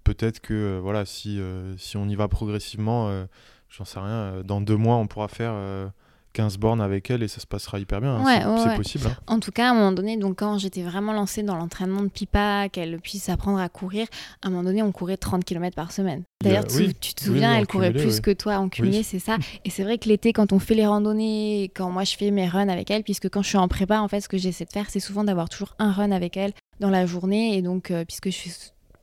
[0.04, 3.26] Peut-être que euh, voilà, si, euh, si on y va progressivement, euh,
[3.70, 5.88] j'en sais rien, euh, dans deux mois, on pourra faire euh,
[6.34, 8.16] 15 bornes avec elle et ça se passera hyper bien.
[8.16, 8.24] hein.
[8.24, 8.76] Ouais, c'est ouais, c'est ouais.
[8.78, 9.08] possible.
[9.08, 9.16] hein.
[9.28, 12.08] En tout cas, à un moment donné, donc quand j'étais vraiment lancée dans l'entraînement de
[12.10, 14.06] Pipa, qu'elle puisse apprendre à courir,
[14.44, 16.24] à un moment donné, on courait 30 km par semaine.
[16.44, 16.94] D'ailleurs, y a- tu, oui.
[17.00, 18.22] tu te souviens, oui, elle courait cumulé, plus oui.
[18.22, 19.38] que toi en cumulé, c'est ça.
[19.66, 22.48] Et c'est vrai que l'été, quand on fait les randonnées, quand moi je fais mes
[22.48, 24.72] runs avec elle, puisque quand je suis en prépa, en fait, ce que j'essaie de
[24.72, 27.58] faire, c'est souvent d'avoir toujours un run avec elle dans la journée.
[27.58, 28.52] Et donc, euh, puisque je fais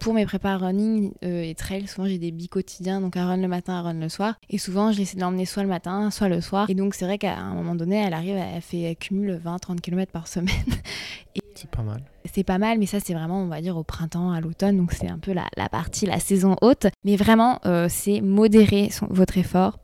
[0.06, 3.38] pour mes prépas running euh, et trail, souvent j'ai des bi quotidiens, donc un run
[3.38, 4.34] le matin, un run le soir.
[4.48, 6.70] Et souvent, je l'essaie de l'emmener soit le matin, soit le soir.
[6.70, 9.80] Et donc, c'est vrai qu'à un moment donné, elle arrive, elle fait, elle cumule 20-30
[9.80, 10.54] km par semaine.
[11.56, 12.04] C'est pas mal.
[12.32, 14.76] C'est pas mal, mais ça, c'est vraiment, on va dire, au printemps, à l'automne.
[14.76, 16.86] Donc, c'est un peu la, la partie, la saison haute.
[17.04, 19.80] Mais vraiment, euh, c'est modérer son- votre effort,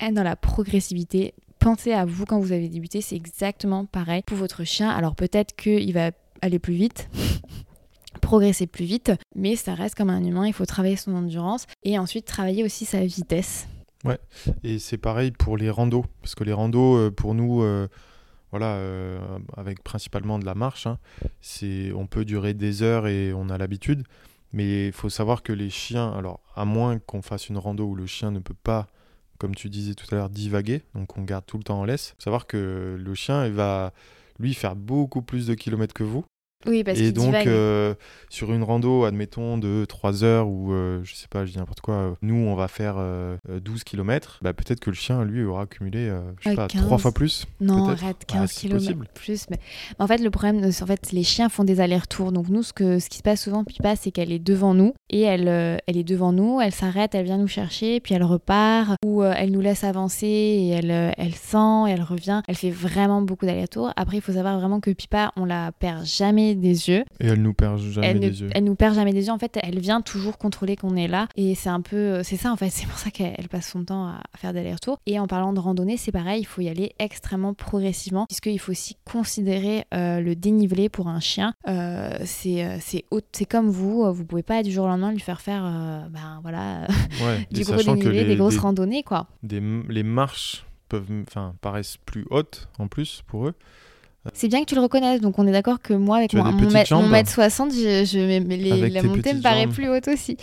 [0.00, 1.34] être dans la progressivité.
[1.60, 4.90] Pensez à vous quand vous avez débuté, c'est exactement pareil pour votre chien.
[4.90, 7.08] Alors, peut-être qu'il va aller plus vite.
[8.32, 11.98] progresser plus vite, mais ça reste comme un humain, il faut travailler son endurance et
[11.98, 13.68] ensuite travailler aussi sa vitesse.
[14.64, 17.88] Et c'est pareil pour les randos, parce que les randos, euh, pour nous, euh,
[18.50, 19.20] voilà, euh,
[19.58, 20.98] avec principalement de la marche, hein,
[21.42, 24.02] c'est, on peut durer des heures et on a l'habitude.
[24.54, 27.94] Mais il faut savoir que les chiens, alors à moins qu'on fasse une rando où
[27.94, 28.86] le chien ne peut pas,
[29.36, 32.14] comme tu disais tout à l'heure, divaguer, donc on garde tout le temps en laisse,
[32.16, 33.92] faut savoir que le chien, il va,
[34.38, 36.24] lui, faire beaucoup plus de kilomètres que vous.
[36.66, 37.94] Oui, parce Et donc, euh,
[38.28, 41.80] sur une rando, admettons, de 3 heures ou euh, je sais pas, je dis n'importe
[41.80, 45.24] quoi, euh, nous, on va faire euh, euh, 12 km, bah, peut-être que le chien,
[45.24, 46.82] lui, aura accumulé, euh, je sais pas, 15.
[46.84, 47.46] 3 fois plus.
[47.60, 49.46] Non, arrête, Bah, 15 c'est km plus.
[49.50, 49.58] Mais...
[49.98, 52.32] En fait, le problème, c'est en fait, les chiens font des allers-retours.
[52.32, 54.94] Donc, nous, ce, que, ce qui se passe souvent, Pipa, c'est qu'elle est devant nous.
[55.10, 58.96] Et elle, elle est devant nous, elle s'arrête, elle vient nous chercher, puis elle repart.
[59.04, 62.40] Ou elle nous laisse avancer et elle, elle sent, et elle revient.
[62.48, 63.92] Elle fait vraiment beaucoup d'allers-retours.
[63.96, 67.04] Après, il faut savoir vraiment que Pipa, on la perd jamais des yeux.
[67.20, 68.48] Et elle nous perd jamais Elle, ne, yeux.
[68.52, 69.32] elle nous perd jamais des yeux.
[69.32, 71.28] En fait, elle vient toujours contrôler qu'on est là.
[71.36, 72.22] Et c'est un peu.
[72.22, 72.70] C'est ça, en fait.
[72.82, 74.98] C'est pour ça qu'elle elle passe son temps à, faire des allers-retours.
[75.06, 76.40] Et en parlant de randonnée, c'est pareil.
[76.40, 78.26] Il faut y aller extrêmement progressivement.
[78.26, 81.54] Puisqu'il faut aussi considérer euh, le dénivelé pour un chien.
[81.68, 84.12] Euh, c'est euh, c'est comme vous.
[84.12, 86.86] Vous pouvez pas du jour au lendemain lui faire faire euh, ben, voilà,
[87.24, 89.26] Ouais, du gros dénivelé, les, des grosses des- randonnées, quoi.
[89.42, 93.54] des- les marches peuvent, enfin, paraissent plus hautes en plus pour eux.
[94.34, 95.20] C'est bien que tu le reconnaisses.
[95.20, 98.04] Donc, on est d'accord que moi, avec mon, mon, mètre, mon jambes mètre 60, je,
[98.04, 99.72] je, mais- mais les- Avec la montée me paraît jambes.
[99.74, 100.36] plus haute aussi.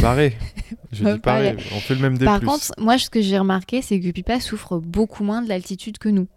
[0.00, 0.32] Pareil.
[0.92, 1.56] Je dis pareil.
[1.74, 2.46] On fait le même des Par plus.
[2.46, 6.08] contre, moi, ce que j'ai remarqué, c'est que Pipa souffre beaucoup moins de l'altitude que
[6.08, 6.28] nous.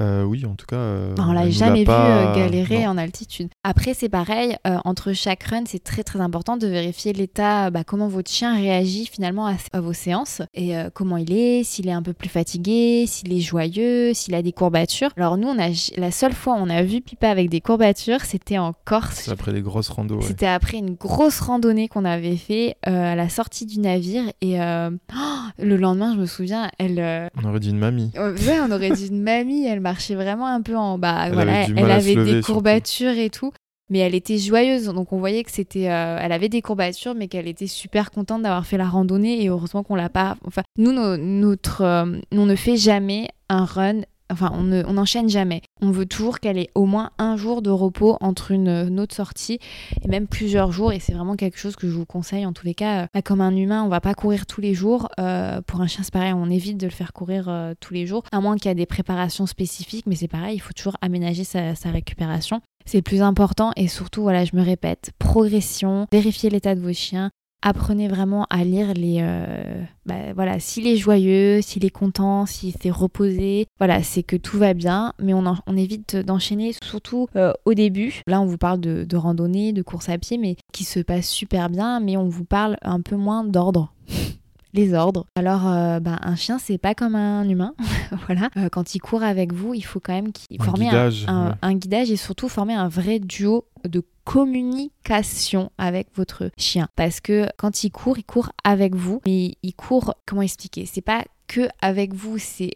[0.00, 0.76] Euh, oui, en tout cas.
[0.76, 2.90] euh, on l'a jamais vu pas- euh, galérer non.
[2.90, 3.48] en altitude.
[3.64, 7.84] Après, c'est pareil, euh, entre chaque run, c'est très très important de vérifier l'état, bah,
[7.84, 11.92] comment votre chien réagit finalement à, à vos séances et comment il est, s'il est
[11.92, 15.10] un peu plus fatigué, s'il est joyeux, s'il a des courbatures.
[15.16, 18.20] Alors nous, on a la seule fois où on a vu Pipa avec des courbatures,
[18.22, 19.22] c'était en Corse.
[19.24, 20.16] C'est après les grosses randos.
[20.16, 20.22] ouais.
[20.22, 24.88] C'était après une grosse randonnée qu'on avait fait à la sortie du navire et oh,
[25.58, 28.10] le lendemain, je me souviens, elle, On aurait dit une mamie.
[28.16, 31.24] Ouais, on aurait dit une mamie, elle m'a marchait vraiment un peu en bas.
[31.26, 32.52] Elle voilà, avait elle lever, des surtout.
[32.54, 33.52] courbatures et tout.
[33.90, 37.26] Mais elle était joyeuse, donc on voyait que c'était, euh, elle avait des courbatures, mais
[37.26, 39.42] qu'elle était super contente d'avoir fait la randonnée.
[39.42, 40.36] Et heureusement qu'on l'a pas.
[40.46, 44.02] Enfin, nous, no- notre, euh, on ne fait jamais un run.
[44.30, 45.62] Enfin, on ne- on n'enchaîne jamais.
[45.80, 49.58] On veut toujours qu'elle ait au moins un jour de repos entre une, autre sortie
[50.02, 50.92] et même plusieurs jours.
[50.92, 52.44] Et c'est vraiment quelque chose que je vous conseille.
[52.44, 55.08] En tous les cas, bah, comme un humain, on va pas courir tous les jours.
[55.18, 58.06] Euh, pour un chien, c'est pareil, on évite de le faire courir euh, tous les
[58.06, 60.06] jours, à moins qu'il y ait des préparations spécifiques.
[60.06, 62.60] Mais c'est pareil, il faut toujours aménager sa, sa récupération.
[62.84, 63.72] C'est le plus important.
[63.76, 67.30] Et surtout, voilà, je me répète, progression, vérifiez l'état de vos chiens.
[67.60, 69.18] Apprenez vraiment à lire les.
[69.20, 73.66] euh, bah, voilà, s'il est joyeux, s'il est content, s'il s'est reposé.
[73.78, 78.22] Voilà, c'est que tout va bien, mais on, évite d'enchaîner, surtout euh, au début.
[78.26, 81.28] Là, on vous parle de, de randonnée, de course à pied, mais qui se passe
[81.28, 83.92] super bien, mais on vous parle un peu moins d'ordre.
[84.74, 85.24] Les ordres.
[85.36, 87.74] Alors, euh, bah, un chien, c'est pas comme un humain.
[88.26, 88.50] voilà.
[88.56, 91.24] Euh, quand il court avec vous, il faut quand même qu'il Un former un- guidage,
[91.26, 91.54] un, ouais.
[91.62, 96.88] un guidage et surtout former un vrai duo de communication avec votre chien.
[96.96, 100.86] Parce que quand il court, il court avec vous, mais il court, comment expliquer?
[100.86, 102.72] C'est pas que avec vous, c'est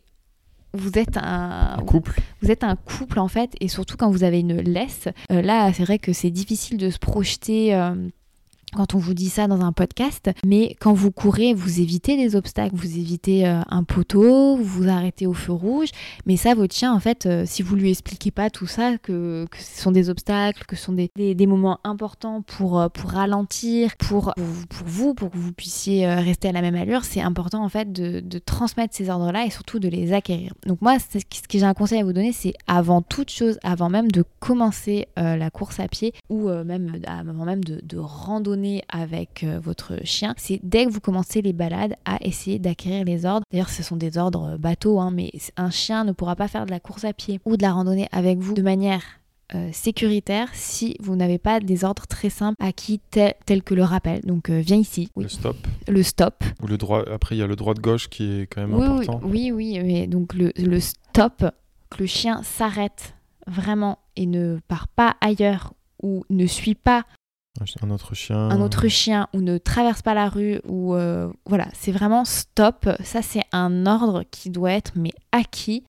[0.74, 2.18] vous êtes un, Un couple.
[2.40, 5.08] vous êtes un couple en fait, et surtout quand vous avez une laisse.
[5.30, 7.74] euh, là, c'est vrai que c'est difficile de se projeter.
[7.74, 7.94] euh,
[8.74, 12.36] quand on vous dit ça dans un podcast, mais quand vous courez, vous évitez des
[12.36, 15.88] obstacles, vous évitez euh, un poteau, vous vous arrêtez au feu rouge,
[16.26, 19.46] mais ça, votre chien, en fait, euh, si vous lui expliquez pas tout ça, que,
[19.58, 23.96] ce sont des obstacles, que ce sont des, des- moments importants pour, euh, pour ralentir,
[23.98, 27.68] pour, pour, vous, pour que vous puissiez rester à la même allure, c'est important, en
[27.68, 30.54] fait, de, de transmettre ces ordres-là et surtout de les acquérir.
[30.66, 33.90] Donc moi, ce que j'ai un conseil à vous donner, c'est avant toute chose, avant
[33.90, 39.44] même de commencer la course à pied ou même avant même de, de randonner avec
[39.44, 43.44] euh, votre chien, c'est dès que vous commencez les balades à essayer d'acquérir les ordres.
[43.50, 46.70] D'ailleurs, ce sont des ordres bateaux, hein, mais un chien ne pourra pas faire de
[46.70, 49.02] la course à pied ou de la randonnée avec vous de manière
[49.54, 53.82] euh, sécuritaire si vous n'avez pas des ordres très simples acquis tel- tels que le
[53.84, 54.20] rappel.
[54.22, 55.56] Donc euh, viens ici, oui, Le stop.
[55.88, 57.04] le stop, Ou le droit.
[57.12, 59.20] Après, il y a le droit de gauche qui est quand même oui, oui, important.
[59.24, 61.44] oui, oui, mais donc le, le stop,
[61.90, 63.14] que le chien s'arrête
[63.46, 67.04] vraiment et ne part pas ailleurs ou ne suit pas
[67.82, 68.48] Un autre chien.
[68.48, 72.88] un autre chien ou ne traverse pas la rue ou euh, voilà, c'est vraiment stop.
[73.04, 75.84] Ça c'est un ordre qui doit être mais acquis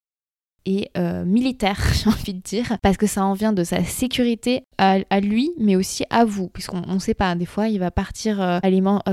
[0.66, 4.64] et euh, militaire, j'ai envie de dire, parce que ça en vient de sa sécurité
[4.78, 8.42] à, lui, mais aussi à vous, puisqu'on ne sait pas, des fois il va partir
[8.42, 8.60] euh,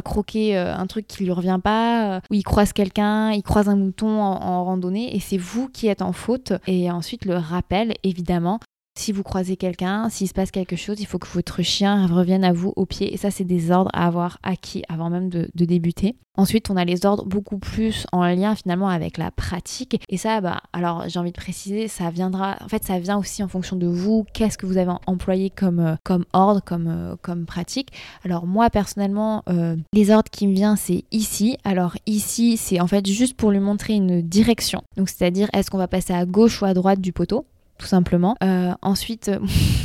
[0.04, 4.20] croquer un truc qui lui revient pas, ou il croise quelqu'un, il croise un mouton
[4.20, 6.52] en, en randonnée, et c'est vous qui êtes en faute.
[6.68, 8.60] Et ensuite le rappel, évidemment,
[9.00, 12.44] si vous croisez quelqu'un, s'il se passe quelque chose, il faut que votre chien revienne
[12.44, 13.12] à vous au pied.
[13.12, 16.16] Et ça, c'est des ordres à avoir acquis avant même de, débuter.
[16.36, 20.00] Ensuite, on a les ordres beaucoup plus en lien finalement avec la pratique.
[20.08, 22.56] Et ça, bah, alors j'ai envie de préciser, ça viendra.
[22.62, 24.24] En fait, ça vient aussi en fonction de vous.
[24.32, 27.92] Qu'est-ce que vous avez employé comme, euh, ordre, comme, euh, comme pratique?
[28.24, 31.56] Alors moi, personnellement, euh, les ordres qui me viennent, c'est ici.
[31.64, 34.82] Alors ici, c'est en fait juste pour lui montrer une direction.
[34.96, 37.46] Donc c'est-à-dire, est-ce qu'on va passer à gauche ou à droite du poteau?
[37.80, 38.36] Tout simplement.
[38.44, 39.38] Euh, ensuite, euh,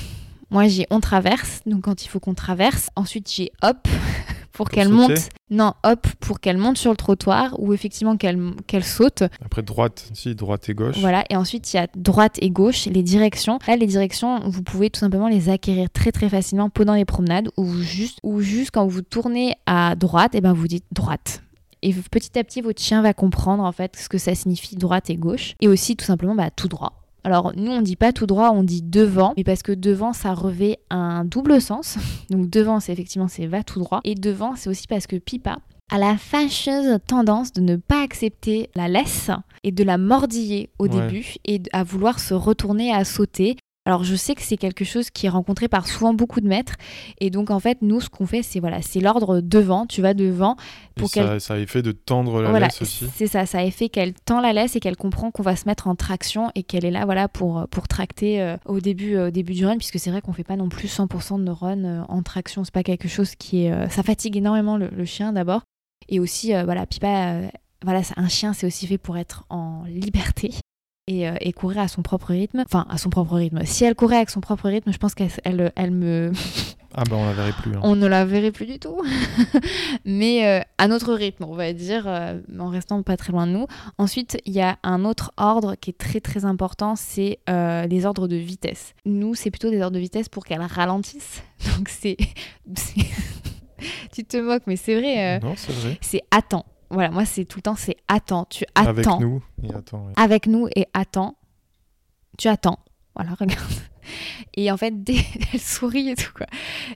[0.52, 2.90] moi j'ai on traverse, donc quand il faut qu'on traverse.
[2.96, 3.88] Ensuite j'ai hop
[4.52, 5.30] pour, qu'elle monte.
[5.50, 9.24] Non, hop pour qu'elle monte sur le trottoir ou effectivement qu'elle qu'elle saute.
[9.44, 10.10] Après, droite.
[10.14, 10.98] Si, droite et gauche.
[11.00, 13.60] Voilà, et ensuite il y a droite et gauche, les directions.
[13.68, 17.50] Là, les directions, vous pouvez tout simplement les acquérir très très facilement pendant les promenades
[17.56, 21.42] ou juste, ou juste quand vous tournez à droite, et ben vous dites droite.
[21.82, 25.10] Et petit à petit, votre chien va comprendre en fait ce que ça signifie droite
[25.12, 25.54] et gauche.
[25.62, 27.05] Et aussi tout simplement bah, tout droit.
[27.26, 30.34] Alors nous on dit pas tout droit, on dit devant, mais parce que devant ça
[30.34, 31.98] revêt un double sens.
[32.30, 35.58] Donc devant c'est effectivement c'est va tout droit et devant c'est aussi parce que Pipa
[35.92, 39.30] a la fâcheuse tendance de ne pas accepter la laisse
[39.64, 40.90] et de la mordiller au Ouais.
[41.08, 43.56] début et à vouloir se retourner à sauter.
[43.86, 46.74] Alors je sais que c'est quelque chose qui est rencontré par souvent beaucoup de maîtres
[47.20, 50.14] et donc en fait nous ce qu'on fait c'est voilà c'est l'ordre devant tu vas
[50.14, 50.56] devant
[50.96, 53.06] pour qu'elle ça, ça a effet de tendre la voilà, laisse aussi.
[53.16, 55.68] c'est ça, ça a fait qu'elle tend la laisse et qu'elle comprend qu'on va se
[55.68, 59.28] mettre en traction et qu'elle est là voilà pour, pour tracter euh, au, début, euh,
[59.28, 61.54] au début du run, puisque c'est vrai qu'on fait pas non plus 100% de nos
[61.54, 63.72] runs euh, en traction, c'est pas quelque chose qui est...
[63.72, 65.62] euh, ça fatigue énormément le, le chien d'abord,
[66.10, 67.48] et aussi, euh, voilà, Pipa, euh,
[67.84, 70.52] voilà, un chien c'est aussi fait pour être en liberté.
[71.08, 73.64] Et, euh, et courir à son propre rythme, enfin à son propre rythme.
[73.66, 76.32] Si elle courait avec son propre rythme, je pense qu'elle elle, elle me,
[76.98, 77.76] Ah, bah, on la verrait plus.
[77.76, 77.80] hein.
[77.84, 78.98] on ne la verrait plus du tout.
[80.06, 83.52] Mais euh, à notre rythme, on va dire, euh, en restant pas très loin de
[83.52, 83.68] nous.
[84.00, 88.06] Ensuite, il y a un autre ordre qui est très très important, c'est euh, les
[88.08, 88.94] ordres de vitesse.
[89.06, 91.44] Nous, c'est plutôt des ordres de vitesse pour qu'elle ralentisse.
[91.78, 92.18] Donc c'est...
[94.12, 95.40] tu te moques, mais c'est vrai.
[95.40, 95.98] Non, c'est vrai.
[96.02, 96.66] c'est attends.
[96.90, 98.46] Voilà, moi c'est tout le temps c'est attends.
[98.46, 99.44] Tu attends Avec nous.
[99.64, 101.36] Et attends, avec nous et attends.
[102.38, 102.80] tu attends.
[103.16, 103.62] Voilà, regarde.
[104.56, 105.18] Et en fait, dès
[105.54, 106.48] elle sourit et tout quoi.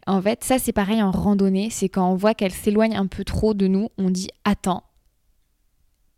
[0.08, 3.24] En fait, ça c'est pareil en randonnée, c'est quand on voit qu'elle s'éloigne un peu
[3.24, 4.84] trop de nous, on dit attends.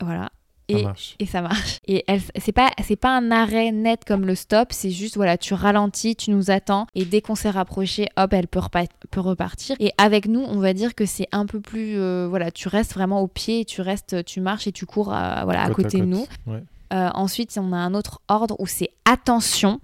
[0.02, 0.32] Voilà.
[0.72, 1.16] Et Ça marche.
[1.20, 1.80] et ça marche.
[1.88, 5.38] Et elle, c'est pas, c'est pas un arrêt net comme le stop, c'est juste voilà,
[5.38, 9.20] tu ralentis, tu nous attends, et dès qu'on s'est rapproché, hop, elle peut, repa- peut
[9.22, 9.76] repartir.
[9.80, 12.94] Et avec nous, on va dire que c'est un peu plus, euh, voilà, tu restes
[12.94, 15.86] vraiment au pied, et tu restes, tu marches et tu cours, euh, voilà, à Côte
[15.86, 16.10] côté de côte.
[16.46, 16.54] nous.
[16.54, 16.64] Ouais.
[16.94, 19.80] Euh, ensuite, on a un autre ordre où c'est attention.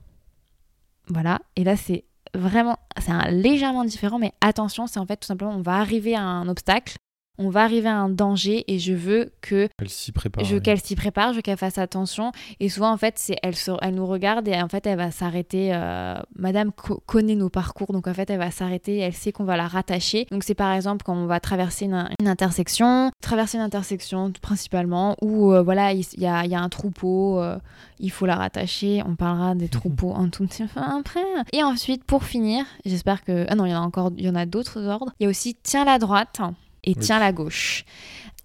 [1.09, 1.39] Voilà.
[1.55, 2.03] Et là, c'est
[2.35, 6.15] vraiment, c'est un- légèrement différent, mais attention, c'est en fait tout simplement, on va arriver
[6.15, 6.95] à un obstacle,
[7.37, 10.43] on va arriver à un danger, et je veux que Elle s'y prépare.
[10.43, 10.61] je veux oui.
[10.63, 12.31] qu'elle s'y prépare, je veux qu'elle fasse attention.
[12.59, 15.11] Et souvent, en fait, c'est elle, se- elle nous regarde et en fait, elle va
[15.11, 15.73] s'arrêter.
[15.73, 18.97] euh, Madame co- connaît nos parcours, donc en fait, elle va s'arrêter.
[18.99, 20.25] Elle sait qu'on va la rattacher.
[20.31, 25.15] Donc, c'est par exemple quand on va traverser une, une intersection, traverser une intersection principalement,
[25.21, 27.57] où euh, voilà, il y a, il y a un troupeau, euh,
[27.99, 29.03] il faut la rattacher.
[29.05, 31.19] On parlera des troupeaux un tout petit peu après.
[31.53, 33.45] Et ensuite, pour finir, j'espère que.
[33.49, 35.11] Ah non, il y en a encore, il y en a d'autres ordres.
[35.19, 36.39] Il y a aussi tiens la droite
[36.87, 37.03] et Oui.
[37.05, 37.85] tiens la gauche.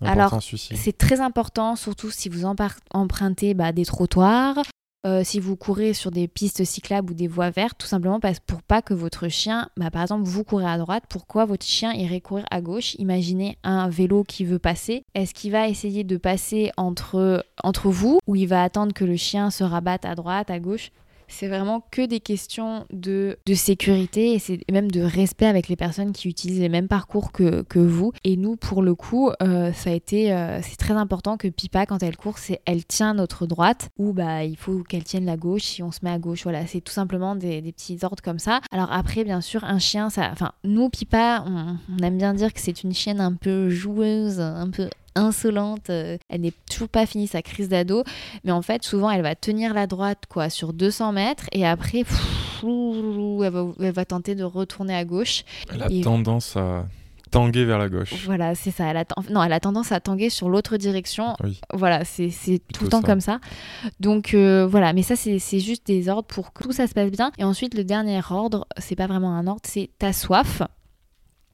[0.01, 0.43] Important, alors.
[0.43, 4.59] C'est très important, surtout si vous empruntez bah, des trottoirs,
[5.05, 8.39] euh, si vous courez sur des pistes cyclables ou des voies vertes, tout simplement parce,
[8.41, 11.93] pour pas que votre chien, bah, par exemple, vous courez à droite, pourquoi votre chien
[11.93, 12.95] irait courir à gauche?
[12.99, 15.05] Imaginez un vélo qui veut passer.
[15.15, 19.17] Est-ce qu'il va essayer de passer entre, entre vous ou il va attendre que le
[19.17, 20.91] chien se rabatte à droite, à gauche?
[21.33, 25.77] C'est vraiment que des questions de, de sécurité et c'est même de respect avec les
[25.77, 28.13] personnes qui utilisent les mêmes parcours que, que vous.
[28.23, 31.87] Et nous, pour le coup, euh, ça a été, euh, c'est très important que Pipa,
[31.87, 35.37] quand elle court, c'est elle tient notre droite ou bah il faut qu'elle tienne la
[35.37, 36.43] gauche si on se met à gauche.
[36.43, 38.61] Voilà, c'est tout simplement des, des petits ordres comme ça.
[38.71, 42.61] Alors après, bien sûr, un chien, ça, enfin nous Pipa, on aime bien dire que
[42.61, 45.91] c'est une chienne un peu joueuse, un peu insolente.
[45.91, 48.05] euh, Elle n'est toujours pas finie sa crise d'ado,
[48.45, 52.05] mais en fait, souvent, elle va tenir la droite quoi sur 200 mètres et après,
[52.05, 55.45] pff, elle va, elle va tenter de retourner à gauche.
[55.73, 56.87] Elle a Et- tendance à
[57.31, 58.13] tanguer vers la gauche.
[58.27, 58.85] Voilà, c'est ça.
[58.91, 61.35] Elle a, non, elle a tendance à tanguer sur l'autre direction.
[61.43, 61.59] Oui.
[61.73, 62.31] Voilà, c'est
[62.75, 63.07] tout le temps ça.
[63.07, 63.41] comme ça.
[64.01, 66.93] Donc euh, voilà, mais ça, c'est c'est juste des ordres pour que tout ça se
[66.93, 67.33] passe bien.
[67.39, 70.63] Et ensuite, le dernier ordre, c'est pas vraiment un ordre, c'est ta soif.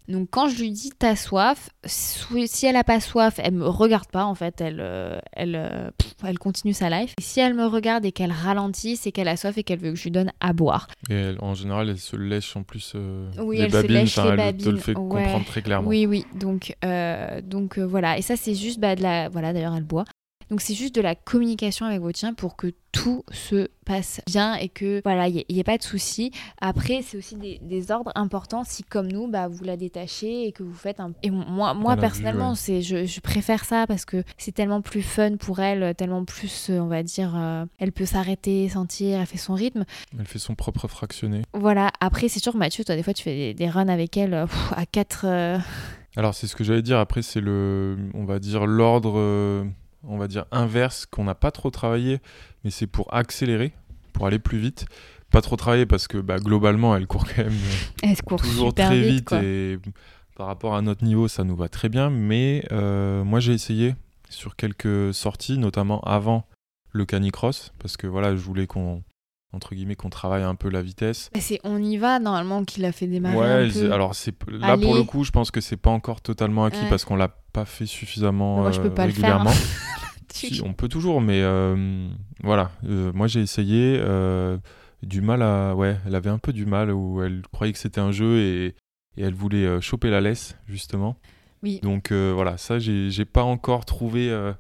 [0.09, 4.09] Donc quand je lui dis ta soif, si elle a pas soif, elle me regarde
[4.11, 7.13] pas en fait, elle, euh, elle, euh, pff, elle continue sa life.
[7.19, 9.91] Et si elle me regarde et qu'elle ralentit, c'est qu'elle a soif et qu'elle veut
[9.91, 10.89] que je lui donne à boire.
[11.11, 13.93] Et elle- en général, elle se lèche en plus euh, Oui, les elle se babines.
[13.97, 15.23] lèche enfin, les elle te le fait ouais.
[15.23, 15.89] comprendre très clairement.
[15.89, 16.25] Oui, oui.
[16.35, 18.17] Donc, euh, donc euh, voilà.
[18.19, 19.29] Et ça, c'est juste bah, de la.
[19.29, 20.05] Voilà, d'ailleurs, elle boit.
[20.51, 24.55] Donc, c'est juste de la communication avec votre chien pour que tout se passe bien
[24.55, 26.33] et que voilà, il n'y ait pas de soucis.
[26.61, 30.53] Après, c'est aussi des, des ordres importants si, comme nous, bah, vous la détachez et
[30.53, 31.13] que vous faites un.
[31.23, 32.57] Et moi, moi personnellement, ouais.
[32.57, 36.71] c'est, je, je préfère ça parce que c'est tellement plus fun pour elle, tellement plus,
[36.71, 39.85] euh, on va dire, euh, elle peut s'arrêter, sentir, elle fait son rythme.
[40.19, 41.43] Elle fait son propre fractionné.
[41.53, 41.91] Voilà.
[42.01, 44.47] Après, c'est sûr, Mathieu, toi, des fois, tu fais des, des runs avec elle euh,
[44.47, 45.27] pff, à 4.
[46.17, 46.99] Alors, c'est ce que j'allais dire.
[46.99, 49.65] Après, c'est le, on va dire, l'ordre, euh,
[50.05, 52.21] on va dire, inverse qu'on n'a pas trop travaillé,
[52.65, 53.73] mais c'est pour accélérer,
[54.13, 54.87] pour aller plus vite.
[55.31, 58.41] Pas trop travailler parce que bah, globalement, elle court quand même euh, Elle se court
[58.41, 59.43] toujours très vite, vite, quoi.
[59.43, 59.79] et
[60.37, 62.09] par rapport à notre niveau, ça nous va très bien.
[62.09, 63.95] Mais euh, moi, j'ai essayé
[64.31, 66.47] sur quelques sorties, notamment avant
[66.93, 69.03] le canicross, parce que voilà, je voulais qu'on,
[69.53, 71.31] entre guillemets, qu'on travaille un peu la vitesse.
[71.41, 73.93] C'est on y va normalement qu'il a fait démarrer Ouais, un peu.
[73.93, 76.89] alors c'est là pour le coup, je pense que c'est pas encore totalement acquis Ouais.
[76.89, 79.39] parce qu'on l'a pas fait suffisamment Moi, je peux pas le faire.
[79.43, 79.53] régulièrement.
[80.31, 82.07] Si, on peut toujours, mais euh,
[82.45, 82.71] voilà.
[82.87, 83.97] Euh, moi, j'ai essayé.
[83.99, 84.59] euh,
[85.03, 85.75] du mal à.
[85.75, 88.67] Ouais, elle avait un peu du mal où elle croyait que c'était un jeu et,
[89.17, 91.17] et elle voulait euh, choper la laisse, justement.
[91.63, 91.81] Oui.
[91.83, 94.53] Donc euh, voilà, ça, j'ai j'ai pas encore trouvé euh,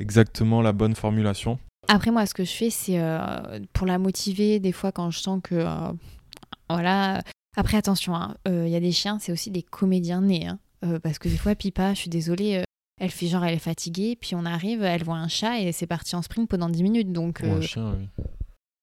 [0.00, 1.58] exactement la bonne formulation.
[1.88, 4.58] Après moi, ce que je fais, c'est euh, pour la motiver.
[4.60, 5.92] Des fois, quand je sens que euh,
[6.68, 7.22] voilà.
[7.56, 10.46] Après, attention, hein, euh, il y a des chiens, c'est aussi des comédiens nés.
[10.48, 10.58] hein.
[11.02, 12.62] Parce que des fois, Pipa, je suis désolée.
[13.00, 15.86] elle fait genre, elle est fatiguée, puis on arrive, elle voit un chat et c'est
[15.86, 17.12] parti en sprint pendant 10 minutes.
[17.12, 18.24] Donc, Ou un chien, oui.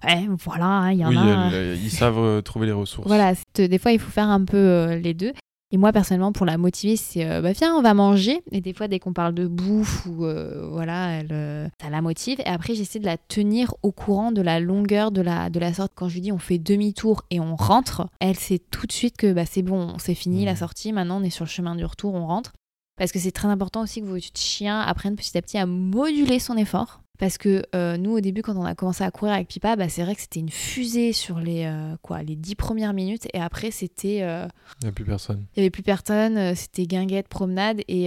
[0.06, 1.74] ouais, voilà, hein, il y en Oui, a.
[1.76, 3.08] ils savent trouver les ressources.
[3.08, 5.34] Voilà, des fois il faut faire un peu les deux.
[5.74, 8.42] Et moi personnellement, pour la motiver, c'est euh, bah viens, on va manger.
[8.52, 12.02] Et des fois, dès qu'on parle de bouffe ou euh, voilà, elle, euh, ça la
[12.02, 12.40] motive.
[12.42, 15.74] Et après, j'essaie de la tenir au courant de la longueur de la, de la
[15.74, 15.94] sorte.
[15.96, 19.16] Quand je lui dis on fait demi-tour et on rentre, elle sait tout de suite
[19.16, 20.58] que bah, c'est bon, c'est fini la Mhm.
[20.58, 20.92] sortie.
[20.94, 22.52] Maintenant, on est sur le chemin du retour, on rentre.
[22.98, 26.40] Parce que c'est très important aussi que votre chien apprenne petit à petit à moduler
[26.40, 27.01] son effort.
[27.22, 29.88] Parce que euh, nous, au début, quand on a commencé à courir avec Pipa, bah,
[29.90, 33.28] c'est vrai que c'était une fusée sur les, euh, quoi, les dix premières minutes.
[33.36, 34.22] Et après, c'était.
[34.24, 34.48] euh,
[34.82, 35.46] Il n'y a plus personne.
[35.56, 37.82] il n'y avait plus personne, c'était guinguette, promenade.
[37.88, 38.06] Et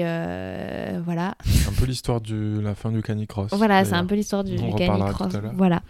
[1.04, 1.36] voilà.
[1.46, 3.52] C'est un peu l'histoire de la fin du canicross.
[3.52, 5.32] Voilà, c'est un peu l'histoire du, du canicross.
[5.54, 5.80] Voilà.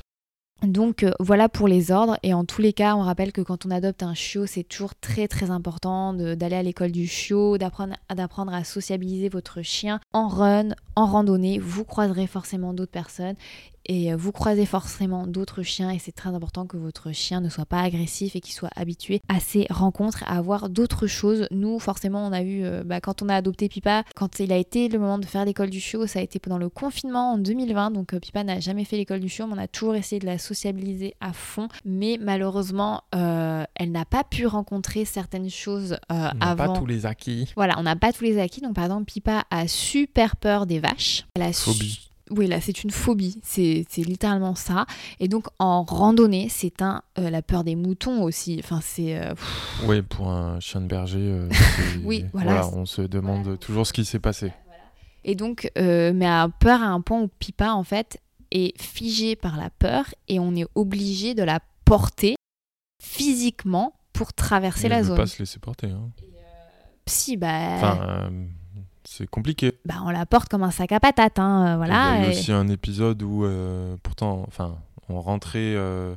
[0.63, 2.19] Donc euh, voilà pour les ordres.
[2.23, 4.95] Et en tous les cas on rappelle que quand on adopte un chiot c'est toujours
[4.95, 10.71] très très important d'aller à l'école du chiot, d'apprendre à sociabiliser votre chien en run,
[10.97, 13.37] en randonnée, vous croiserez forcément d'autres personnes
[13.87, 17.49] et euh, vous croisez forcément d'autres chiens et c'est très important que votre chien ne
[17.49, 21.47] soit pas agressif et qu'il soit habitué à ces rencontres, à avoir d'autres choses.
[21.51, 24.57] Nous forcément on a eu, euh, bah, quand on a adopté Pipa, quand il a
[24.57, 27.39] été le moment de faire l'école du chiot, ça a été pendant le confinement en
[27.39, 30.19] 2020 donc euh, Pipa n'a jamais fait l'école du chiot mais on a toujours essayé
[30.21, 35.93] de la sociabiliser à fond mais malheureusement euh, elle n'a pas pu rencontrer certaines choses
[35.93, 36.73] euh, On n'a avant.
[36.73, 37.53] pas tous les acquis.
[37.57, 38.61] Voilà, on n'a pas tous les acquis.
[38.61, 41.25] Donc, par exemple, Pipa a super peur des vaches.
[41.35, 42.04] Elle a Phobie.
[42.31, 43.39] Oui, là, c'est une phobie.
[43.43, 44.87] C'est c'est littéralement ça.
[45.21, 48.59] Et donc, en randonnée, c'est un euh, la peur des moutons aussi.
[48.63, 49.19] Enfin, c'est.
[49.19, 49.35] euh,
[49.87, 51.49] Oui, pour un chien de berger, euh,
[52.05, 54.53] Oui, voilà, on se demande toujours ce qui s'est passé.
[55.25, 58.19] Et donc, mais a peur à un point où Pipa, en fait,
[58.51, 62.37] est figé par la peur et on est obligé de la porter
[63.03, 65.17] physiquement pour traverser la elle veut zone.
[65.17, 65.89] pas se laisser porter.
[65.91, 66.11] hein.
[67.07, 68.31] Si, bah, Enfin,
[69.17, 69.73] c'est compliqué.
[69.85, 71.39] bah, on la porte comme un sac à patates.
[71.39, 72.17] Hein, euh, voilà.
[72.19, 76.15] Il y a eu et- aussi un épisode où, euh, pourtant, enfin, on rentrait, euh,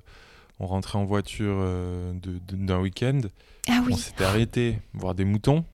[0.60, 2.14] on rentrait en voiture euh,
[2.52, 3.22] d'un week-end.
[3.70, 5.66] Ah oui, On s'était arrêté voir des moutons.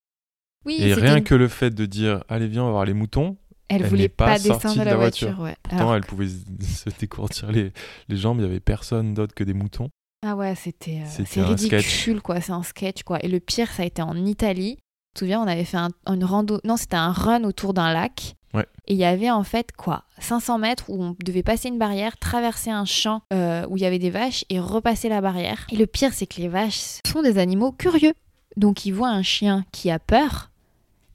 [0.66, 2.94] oui et rien une- que le fait de dire, allez, viens, on va voir les
[2.94, 3.38] moutons.
[3.70, 5.28] Elle, Elle voulait pas pas, descendre de la, voiture.
[5.30, 5.44] voiture.
[5.44, 5.56] ouais.
[5.64, 6.28] Pourtant, Alors elle pouvait
[6.62, 7.72] se décourtir les,
[8.10, 8.40] les jambes.
[8.40, 9.90] Il y avait personne d'autre que des moutons.
[10.26, 11.38] Ah ouais, c'était euh, sketch.
[11.86, 13.24] ridicule quoi, c'est un sketch quoi.
[13.26, 14.78] Et le pire, ça a été en Italie.
[15.14, 18.36] Te souviens, on avait fait un, une rando, non, c'était un run autour d'un lac.
[18.54, 18.66] Ouais.
[18.88, 22.18] Et il y avait en fait quoi 500 mètres où on devait passer une barrière,
[22.18, 25.66] traverser un champ euh, où il y avait des vaches et repasser la barrière.
[25.72, 28.14] Et le pire, c'est que les vaches sont des animaux curieux.
[28.58, 30.52] Donc ils voient un chien qui a peur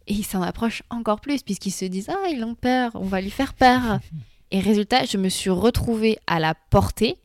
[0.08, 3.20] et ils s'en approchent encore plus puisqu'ils se disent Ah, ils ont peur, on va
[3.20, 4.00] lui faire peur.
[4.50, 7.18] Et résultat, je me suis retrouvée à la porter.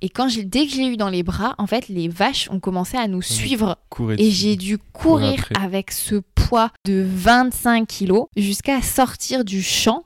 [0.00, 2.48] Et quand j'ai- dès que je l'ai eu dans les bras, en fait, les vaches
[2.50, 3.76] ont commencé à nous suivre.
[4.18, 5.54] Et j'ai dû courir après.
[5.60, 10.04] avec ce poids de 25 kilos jusqu'à sortir du champ.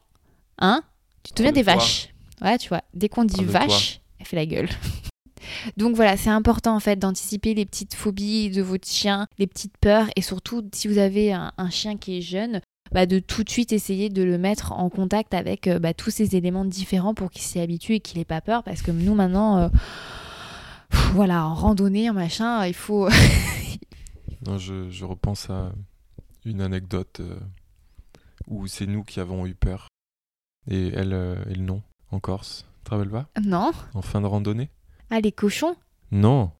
[0.58, 0.82] Hein
[1.22, 2.08] Tu te souviens de des vaches?
[2.40, 4.68] Ouais, tu vois, dès qu'on dit vache, elle fait la gueule.
[5.76, 9.76] Donc voilà, c'est important en fait d'anticiper les petites phobies de votre chien, les petites
[9.78, 12.60] peurs et surtout si vous avez un, un chien qui est jeune,
[12.92, 16.10] bah, de tout de suite essayer de le mettre en contact avec euh, bah, tous
[16.10, 18.62] ces éléments différents pour qu'il s'y habitue et qu'il ait pas peur.
[18.62, 19.68] Parce que nous maintenant, euh,
[20.90, 23.08] pff, voilà, en randonnée, en machin, il faut...
[24.46, 25.72] Non, je, je repense à
[26.44, 27.38] une anecdote euh,
[28.48, 29.88] où c'est nous qui avons eu peur.
[30.68, 32.66] Et elle, euh, elle non, en Corse.
[32.78, 33.28] Tu te rappelles pas?
[33.42, 33.70] Non.
[33.94, 34.70] En fin de randonnée?
[35.10, 35.76] Ah, les cochons?
[36.10, 36.50] Non,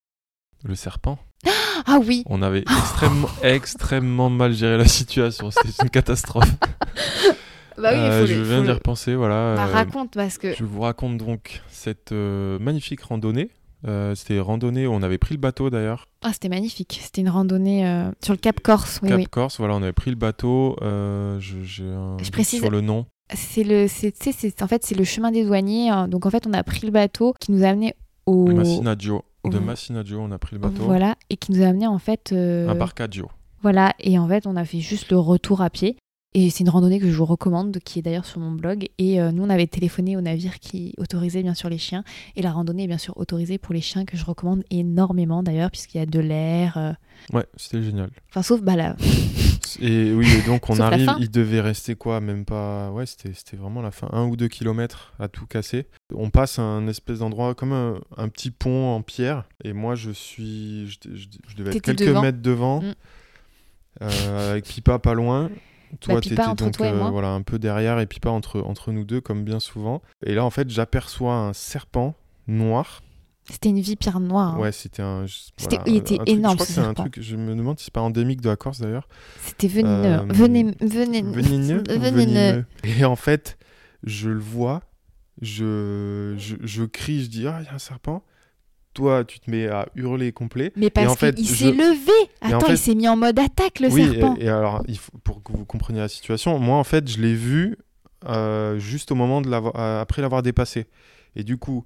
[0.65, 1.19] le serpent.
[1.87, 5.51] Ah oui On avait extrêmement, extrêmement mal géré la situation.
[5.51, 6.49] C'était une catastrophe.
[7.79, 9.55] Bah oui, Euh, faut je le- viens d'y le- repenser, voilà.
[9.57, 10.55] Bah, euh, raconte parce que...
[10.55, 13.51] je vous raconte donc cette euh, magnifique randonnée.
[14.15, 16.07] C'était randonnée, on avait pris le bateau d'ailleurs.
[16.23, 17.01] Ah, c'était magnifique.
[17.03, 17.83] C'était une randonnée
[18.23, 19.01] sur le Cap Corse.
[19.03, 19.27] Oui, Cap oui.
[19.27, 20.77] Corse, voilà, on avait pris le bateau.
[20.83, 23.07] je- J'ai un Je précise- sur le nom.
[23.35, 25.89] C'est le, c'est- en fait, c'est le chemin des douaniers.
[25.89, 26.07] hein.
[26.07, 27.95] Donc, en fait, on a pris le bateau qui nous a amené
[28.27, 28.47] au.
[28.47, 29.25] Massinaggio.
[29.51, 30.85] De au- Massinaggio, on a pris le bateau.
[30.85, 32.31] Voilà, et qui nous a amené en fait.
[32.33, 33.29] euh, Un Barcaggio.
[33.63, 35.97] Voilà, et en fait, on a fait juste le retour à pied.
[36.35, 38.89] Et c'est une randonnée que je vous recommande, qui est d'ailleurs sur mon blog.
[38.97, 42.05] Et euh, nous, on avait téléphoné au navire qui autorisait bien sûr les chiens.
[42.37, 45.71] Et la randonnée est bien sûr autorisée pour les chiens, que je recommande énormément d'ailleurs,
[45.71, 46.79] puisqu'il y a de l'air.
[46.79, 46.93] euh,
[47.35, 48.11] Ouais, c'était génial.
[48.31, 48.97] Enfin, sauf bah,
[49.81, 52.91] Et oui, et donc on arrive, il devait rester quoi Même pas.
[52.91, 54.09] Ouais, c'était vraiment la fin.
[54.13, 55.87] Un ou deux kilomètres à tout casser.
[56.15, 59.45] On passe à un espèce d'endroit comme un, un petit pont en pierre.
[59.65, 60.89] Et moi, je suis.
[60.89, 62.23] Je, je- je devais être quelques devant.
[62.23, 62.83] mètres devant.
[62.83, 62.93] Mm.
[64.03, 65.51] euh, avec Pipa pas loin.
[66.01, 69.05] Toi, Bah, t'étais donc toi euh, voilà, un peu derrière et Pipa entre, entre nous
[69.05, 70.01] deux, comme bien souvent.
[70.25, 72.15] Et là, en fait, j'aperçois un serpent
[72.49, 73.03] noir.
[73.51, 74.55] C'était une vipère noire.
[74.55, 74.61] hein.
[74.61, 75.25] Ouais, c'était un.
[75.57, 77.19] C'était- voilà, il était un truc- énorme, Je crois que ce c'est un truc.
[77.21, 79.09] Je me demande si c'est pas endémique de la Corse d'ailleurs.
[79.45, 79.93] C'était venimeux.
[80.21, 81.83] Euh, venimeux.
[81.89, 83.59] venimeux Et en fait,
[84.05, 84.83] je le vois,
[85.41, 88.23] je, je, je crie, je dis Ah, il y a un serpent.
[88.95, 90.71] Toi, tu te mets à hurler complet.
[90.77, 92.13] Mais parce en fait, qu'il je- s'est levé.
[92.43, 94.37] En Attends, fait- il s'est mis en mode attaque, le oui, serpent.
[94.39, 97.19] Et, et alors, il faut, pour que vous compreniez la situation, moi, en fait, je
[97.21, 97.77] l'ai vu
[98.29, 100.87] euh, juste au moment de l'avoir, euh, après l'avoir dépassé.
[101.35, 101.85] Et du coup,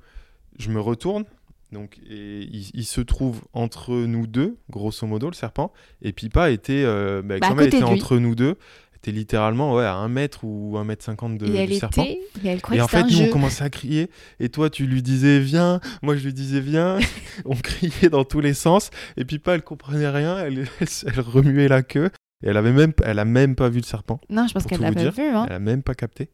[0.59, 1.25] je me retourne.
[1.73, 5.73] Donc, et il, il se trouve entre nous deux, grosso modo, le serpent.
[6.03, 8.57] Et Pipa était, euh, bah, Bah, comme elle était entre nous deux,
[8.97, 12.03] était littéralement ouais, à un mètre ou un mètre cinquante de, et elle du serpent.
[12.03, 12.21] était.
[12.43, 13.25] Mais elle croyait Et en fait, nous, jeu.
[13.25, 14.11] on commençait à crier.
[14.41, 15.81] Et toi, tu lui disais, viens.
[16.03, 16.99] Moi, je lui disais, viens.
[17.45, 18.91] on criait dans tous les sens.
[19.17, 20.39] Et Pipa, elle comprenait rien.
[20.39, 22.11] Elle, elle, elle remuait la queue.
[22.43, 24.21] Et elle avait même, elle a même pas vu le serpent.
[24.29, 25.23] Non, je pense qu'elle l'a pas vu.
[25.23, 25.47] Hein.
[25.49, 26.29] Elle a même pas capté.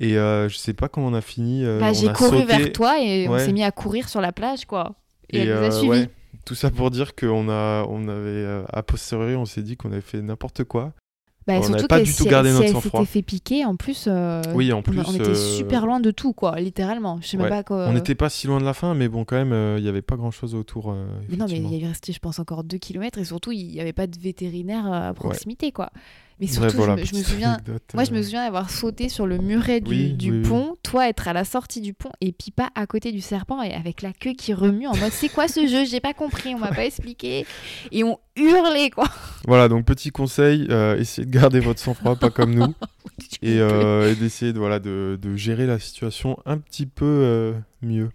[0.00, 1.64] Et euh, je sais pas comment on a fini.
[1.64, 2.44] euh, Bah, j'ai couru sauté.
[2.44, 4.94] vers toi et on s'est mis à courir sur la plage, quoi.
[5.30, 5.88] Et, elle nous a euh, suivis.
[5.90, 6.08] ouais,
[6.44, 9.92] tout ça pour dire qu'on a, on avait, euh, a posteriori, on s'est dit qu'on
[9.92, 10.92] avait fait n'importe quoi.
[11.46, 13.00] Bah, on surtout pas du si tout gardé elle, notre si sang-froid.
[13.00, 15.00] s'était fait piquer, en plus, euh, Oui, en plus.
[15.04, 17.18] on était euh, super loin de tout, quoi, littéralement.
[17.20, 17.88] Je sais même pas quoi.
[17.88, 19.88] On n'était pas si loin de la fin, mais bon, quand même, euh, il n'y
[19.88, 20.92] avait pas grand chose autour.
[20.92, 23.66] euh, Mais non, mais il y restait, je pense, encore 2 km et surtout, il
[23.66, 25.90] n'y avait pas de vétérinaire euh, à proximité, quoi.
[26.42, 27.52] Mais Ouais, surtout, voilà, je, me, je me petite souviens.
[27.52, 30.38] anecdote, Moi, je me euh, souviens d'avoir sauté sur le muret du, Oui, du oui,
[30.42, 30.48] oui.
[30.48, 33.72] pont, toi être à la sortie du pont et Pipa à côté du serpent et
[33.72, 35.84] avec la queue qui remue en mode c'est quoi ce jeu?
[35.84, 37.46] J'ai pas compris, on m'a pas expliqué.
[37.92, 39.08] Et on hurlait quoi.
[39.46, 42.74] Voilà, donc petit conseil, euh, essayez de garder votre sang-froid, pas comme nous,
[43.42, 48.10] et, euh, et d'essayer de, voilà, de, de gérer la situation un petit peu mieux.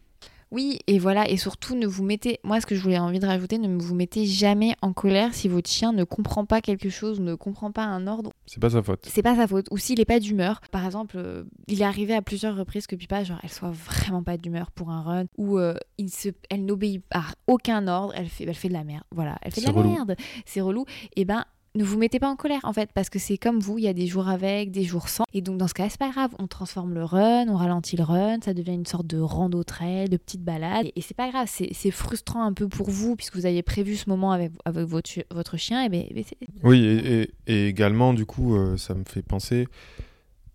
[0.52, 3.26] Oui, et voilà, et surtout ne vous mettez, moi ce que je voulais envie de
[3.26, 7.20] rajouter, ne vous mettez jamais en colère si votre chien ne comprend pas quelque chose,
[7.20, 9.06] ne comprend pas un ordre C'est pas sa faute.
[9.10, 9.68] c'est pas sa faute.
[9.72, 10.62] Ou s'il est pas d'humeur.
[10.72, 14.24] Par exemple, euh, il est arrivé à plusieurs reprises que Pipa, genre, elle soit vraiment
[14.24, 18.30] pas d'humeur pour un run, ou euh, il se, elle n'obéit à aucun ordre, elle
[18.30, 19.04] fait, elle fait de la merde.
[19.12, 19.89] Voilà, elle fait de la relou.
[19.91, 20.16] merde.
[20.45, 20.86] C'est relou.
[21.16, 21.43] Et ben.
[21.78, 23.88] Ne vous mettez pas en colère en fait parce que c'est comme vous, il y
[23.88, 25.25] a des jours avec, des jours sans.
[25.32, 28.03] Et donc dans ce cas, c'est pas grave, on transforme le run, on ralentit le
[28.03, 30.88] run, ça devient une sorte de rando trail, de petite balade.
[30.88, 33.95] Et, et c'est pas grave, c'est frustrant un peu pour vous puisque vous aviez prévu
[33.95, 35.84] ce moment avec, avec votre, chi- votre chien.
[35.84, 36.23] Et ben, ben,
[36.63, 36.84] Oui,
[37.45, 39.67] et, également, du coup, euh, ça me fait penser,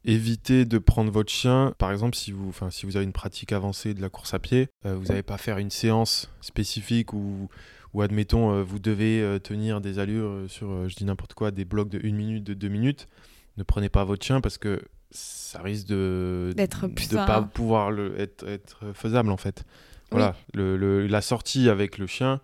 [0.04, 3.94] évitez de prendre votre chien, par exemple, si vous, si vous avez une pratique avancée
[3.94, 7.48] de la course à pied, euh, vous n'allez pas faire une séance spécifique où,
[7.94, 11.50] où admettons, euh, vous devez euh, tenir des allures euh, sur, je dis n'importe quoi,
[11.50, 13.06] des blocs de 1 minute, de 2 minutes.
[13.58, 14.80] Ne prenez pas votre chien parce que
[15.10, 16.54] ça risque de
[17.18, 19.64] un- pas pouvoir le, être, être faisable en fait.
[20.10, 22.40] Voilà, le, le- la sortie avec le chien,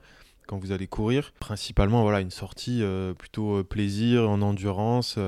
[0.46, 5.18] quand vous allez courir, principalement voilà une sortie euh, plutôt plaisir, en endurance,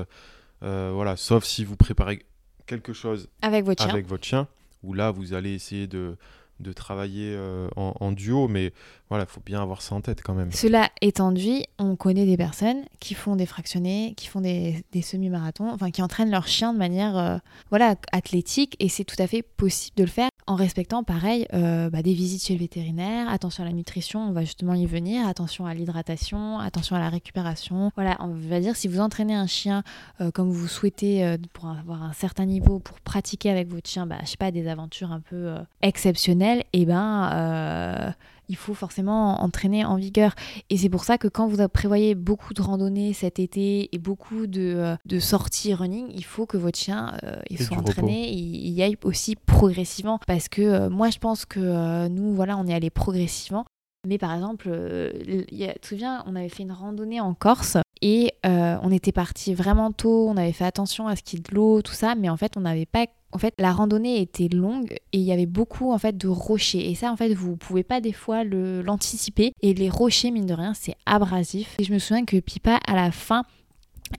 [0.63, 2.23] euh, voilà, sauf si vous préparez
[2.67, 3.91] quelque chose avec votre chien.
[3.91, 4.47] avec votre chien,
[4.83, 6.15] où là vous allez essayer de,
[6.61, 8.73] de travailler euh, en, duo, mais
[9.09, 10.51] voilà, il faut bien avoir ça en tête quand même.
[10.51, 15.01] Cela étant dit, on connaît des personnes qui font des fractionnés, qui font des, des
[15.01, 17.37] semi-marathons, enfin qui entraînent leur chien de manière euh,
[17.69, 21.89] voilà, athlétique et c'est tout à fait possible de le faire en respectant pareil euh,
[21.89, 25.25] bah, des visites chez le vétérinaire, attention à la nutrition, on va justement y venir,
[25.25, 27.89] attention à l'hydratation, attention à la récupération.
[27.95, 29.83] Voilà, on va dire si vous entraînez un chien
[30.19, 34.05] euh, comme vous souhaitez euh, pour avoir un certain niveau, pour pratiquer avec votre chien,
[34.05, 38.11] bah, je sais pas, des aventures un peu exceptionnelles, et ben euh,
[38.51, 40.35] il faut forcément entraîner en vigueur.
[40.69, 44.45] Et c'est pour ça que quand vous prévoyez beaucoup de randonnées cet été et beaucoup
[44.45, 47.81] de, euh, de sorties running, il faut que votre chien euh, il Et soit du
[47.81, 50.19] entraîné, il y aille aussi progressivement.
[50.27, 53.65] Parce que euh, moi, je pense que euh, nous, voilà, on est allé progressivement.
[54.05, 55.11] Mais par exemple, euh,
[55.47, 59.53] tu te souviens, on avait fait une randonnée en Corse et euh, on était parti
[59.53, 62.15] vraiment tôt, on avait fait attention à ce qu'il y ait de l'eau, tout ça,
[62.15, 63.05] mais en fait, on n'avait pas.
[63.33, 66.89] En fait, la randonnée était longue et il y avait beaucoup en fait de rochers.
[66.89, 69.53] Et ça, en fait, vous pouvez pas des fois le- l'anticiper.
[69.61, 71.75] Et les rochers, mine de rien, c'est abrasif.
[71.79, 73.43] Et je me souviens que Pipa, à la fin,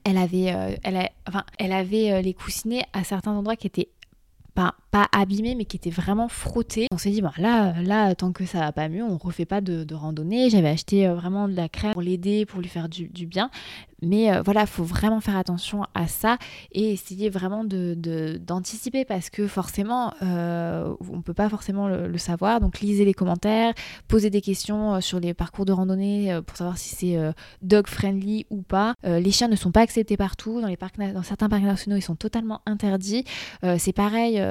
[0.05, 0.75] elle avait, euh,
[1.59, 3.91] elle avait euh, les coussinets à certains endroits qui étaient
[4.55, 6.86] pas, pas abîmés, mais qui étaient vraiment frottés.
[6.93, 9.62] On s'est dit, bon, là, là, tant que ça va pas mieux, on refait pas
[9.62, 10.51] de, randonnée.
[10.51, 13.51] J'avais acheté euh, vraiment de la crème pour l'aider, pour lui faire du, bien.
[14.03, 16.36] Mais euh, voilà, faut vraiment faire attention à ça
[16.72, 22.61] et essayer vraiment d'anticiper parce que forcément, euh, on peut pas forcément le, savoir.
[22.61, 23.72] Donc, lisez les commentaires,
[24.09, 27.16] posez des questions sur les parcours de randonnée pour savoir si c'est
[27.62, 28.95] dog friendly ou pas.
[29.05, 30.61] Les chiens ne sont pas acceptés partout.
[30.61, 33.24] Dans, les parcs, dans certains parcs nationaux, ils sont totalement interdits.
[33.78, 34.43] C'est pareil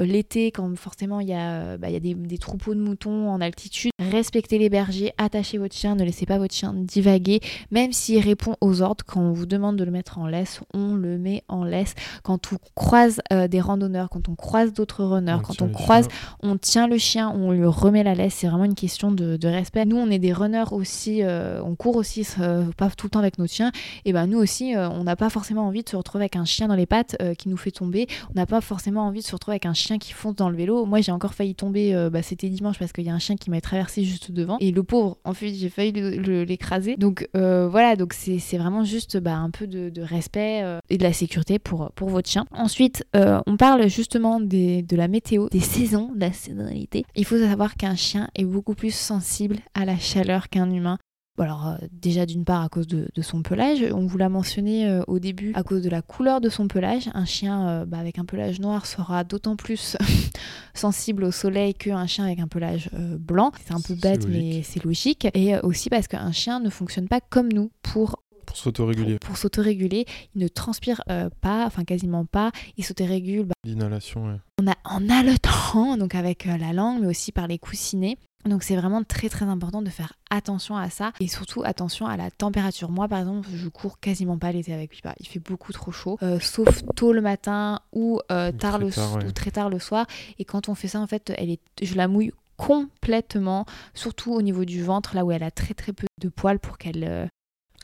[0.00, 2.80] l'été, quand forcément il y a, euh, bah, il y a des, des troupeaux de
[2.80, 3.90] moutons en altitude.
[3.98, 7.40] Respectez les bergers, attachez votre chien, ne laissez pas votre chien divaguer.
[7.70, 10.94] Même s'il répond aux ordres, quand on vous demande de le mettre en laisse, on
[10.94, 11.94] le met en laisse.
[12.22, 16.08] Quand on croise euh, des randonneurs, quand on croise d'autres runners, On quand on croise
[16.42, 19.48] on tient le chien, on lui remet la laisse, c'est vraiment une question de, de
[19.48, 19.84] respect.
[19.84, 23.18] Nous, on est des runners aussi, euh, on court aussi, euh, pas tout le temps
[23.18, 23.72] avec nos chiens.
[24.04, 26.44] Et ben nous aussi, euh, on n'a pas forcément envie de se retrouver avec un
[26.44, 28.06] chien dans les pattes euh, qui nous fait tomber.
[28.30, 30.56] On n'a pas forcément envie de se retrouver avec un chien qui fonce dans le
[30.56, 30.84] vélo.
[30.84, 33.36] Moi, j'ai encore failli tomber, euh, bah, c'était dimanche parce qu'il y a un chien
[33.36, 34.58] qui m'a traversé juste devant.
[34.60, 36.96] Et le pauvre, en fait, j'ai failli l'écraser.
[36.96, 41.02] Donc euh, voilà, donc c'est vraiment juste bah, un peu de, respect euh, et de
[41.02, 42.46] la sécurité pour, pour votre chien.
[42.52, 47.04] Ensuite, on parle justement de la météo, des saisons, de la saisonnalité.
[47.14, 50.98] Il faut savoir qu'un chien est beaucoup plus sensible à la chaleur qu'un humain.
[51.38, 54.28] Bon, alors euh, déjà d'une part à cause de, de son pelage, on vous l'a
[54.28, 57.08] mentionné euh, au début, à cause de la couleur de son pelage.
[57.14, 59.96] Un chien euh, bah, avec un pelage noir sera d'autant plus
[60.74, 63.52] sensible au soleil qu'un chien avec un pelage blanc.
[63.64, 65.28] C'est un peu bête mais c'est logique.
[65.34, 69.18] Et aussi parce qu'un chien ne fonctionne pas comme nous pour Pour s'autoréguler.
[69.18, 70.06] Pour, s'autoréguler.
[70.34, 72.50] Il ne transpire euh, pas, enfin quasiment pas.
[72.78, 73.44] Il s'autorégule.
[73.44, 74.40] Bah, L'inhalation, ouais.
[74.58, 78.16] On a en haletant, donc avec euh, la langue, mais aussi par les coussinets.
[78.46, 82.16] Donc c'est vraiment très très important de faire attention à ça et surtout attention à
[82.16, 82.88] la température.
[82.88, 86.18] Moi par exemple je cours quasiment pas l'été avec Pipa, il fait beaucoup trop chaud,
[86.22, 88.86] euh, sauf tôt le matin ou, tard le
[89.26, 90.06] ou très tard le soir.
[90.38, 94.42] Et quand on fait ça en fait, elle est, je la mouille complètement, surtout au
[94.42, 97.26] niveau du ventre, là où elle a très très peu de poils pour qu'elle euh,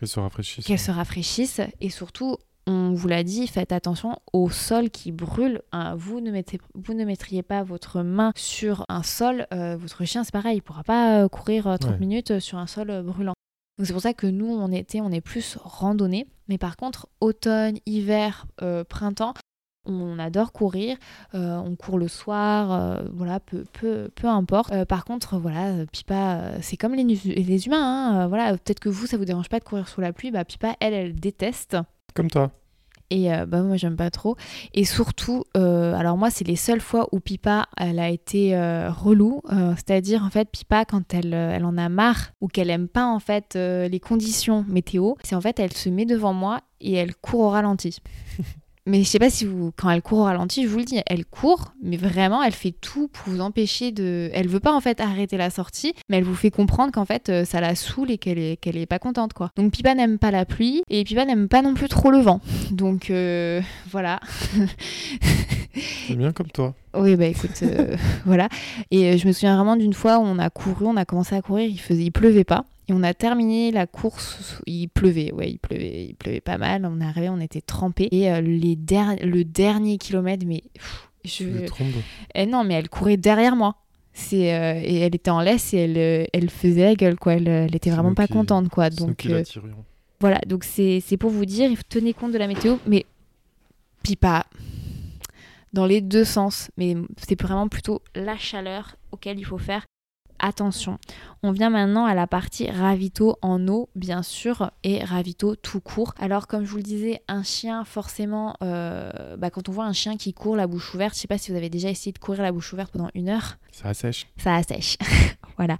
[0.06, 0.64] se rafraîchisse.
[0.64, 1.60] Qu'elle se rafraîchisse.
[1.80, 2.36] Et surtout,
[2.66, 5.62] on vous l'a dit, faites attention au sol qui brûle.
[5.72, 5.94] Hein.
[5.96, 9.46] vous, ne mettez, vous ne mettriez pas votre main sur un sol.
[9.52, 12.66] Euh, votre chien, c'est pareil, il ne pourra pas euh, courir 30 minutes sur un
[12.66, 13.34] sol brûlant.
[13.78, 16.26] Donc c'est pour ça que nous, on était, on est plus randonnée.
[16.48, 18.46] Mais par contre, automne, hiver,
[18.88, 19.34] printemps,
[19.86, 20.96] on adore courir,
[21.34, 24.72] euh, on court le soir, euh, voilà, peu, peu, peu importe.
[24.72, 27.82] Euh, par contre, voilà, Pipa, c'est comme les, les humains,
[28.22, 30.44] hein, voilà, peut-être que vous, ça vous dérange pas de courir sous la pluie, bah
[30.44, 31.76] Pipa, elle, elle déteste.
[32.14, 32.50] Comme toi.
[33.10, 34.34] Et bah moi j'aime pas trop.
[34.72, 38.56] Et surtout, alors moi c'est les seules fois où Pipa elle a été
[38.88, 39.42] relou,
[39.76, 43.20] c'est-à-dire en fait Pipa quand elle, elle en a marre ou qu'elle aime pas en
[43.20, 47.40] fait les conditions météo, c'est en fait elle se met devant moi et elle court
[47.40, 47.98] au ralenti.
[48.86, 51.00] Mais je sais pas si vous, quand elle court au ralenti, je vous le dis,
[51.06, 54.30] elle court, mais vraiment, elle fait tout pour vous empêcher de.
[54.34, 57.30] Elle veut pas en fait arrêter la sortie, mais elle vous fait comprendre qu'en fait,
[57.30, 59.50] euh, ça la saoule et qu'elle est, qu'elle est pas contente, quoi.
[59.56, 62.40] Donc Pipa n'aime pas la pluie et Pipa n'aime pas non plus trop le vent.
[62.70, 64.20] Donc euh, voilà.
[66.06, 66.74] C'est bien comme toi.
[66.94, 68.48] Oui, bah écoute, euh, voilà.
[68.90, 71.40] Et je me souviens vraiment d'une fois où on a couru, on a commencé à
[71.40, 72.66] courir, il faisait, il pleuvait pas.
[72.88, 76.84] Et on a terminé la course, il pleuvait, ouais, il pleuvait, il pleuvait pas mal.
[76.84, 78.08] On est arrivé, on était trempés.
[78.10, 80.62] Et euh, les le dernier kilomètre, mais
[81.24, 81.44] je.
[82.34, 83.76] Eh non, mais elle courait derrière moi.
[84.12, 87.34] C'est euh, et elle était en laisse et elle, euh, elle faisait la gueule, quoi.
[87.34, 88.90] Elle, elle était vraiment pas contente, quoi.
[88.90, 89.26] Donc
[90.20, 93.06] voilà, donc c'est pour vous dire, il faut tenir compte de la météo, mais
[94.02, 94.46] puis pas
[95.72, 99.84] dans les deux sens, mais c'est vraiment plutôt la chaleur auquel il faut faire
[100.38, 100.98] attention.
[101.42, 106.14] On vient maintenant à la partie ravito en eau, bien sûr, et ravito tout court.
[106.18, 109.92] Alors, comme je vous le disais, un chien, forcément, euh, bah, quand on voit un
[109.92, 112.18] chien qui court la bouche ouverte, je sais pas si vous avez déjà essayé de
[112.18, 113.58] courir la bouche ouverte pendant une heure.
[113.72, 114.26] Ça assèche.
[114.36, 114.96] Ça assèche.
[115.56, 115.76] voilà.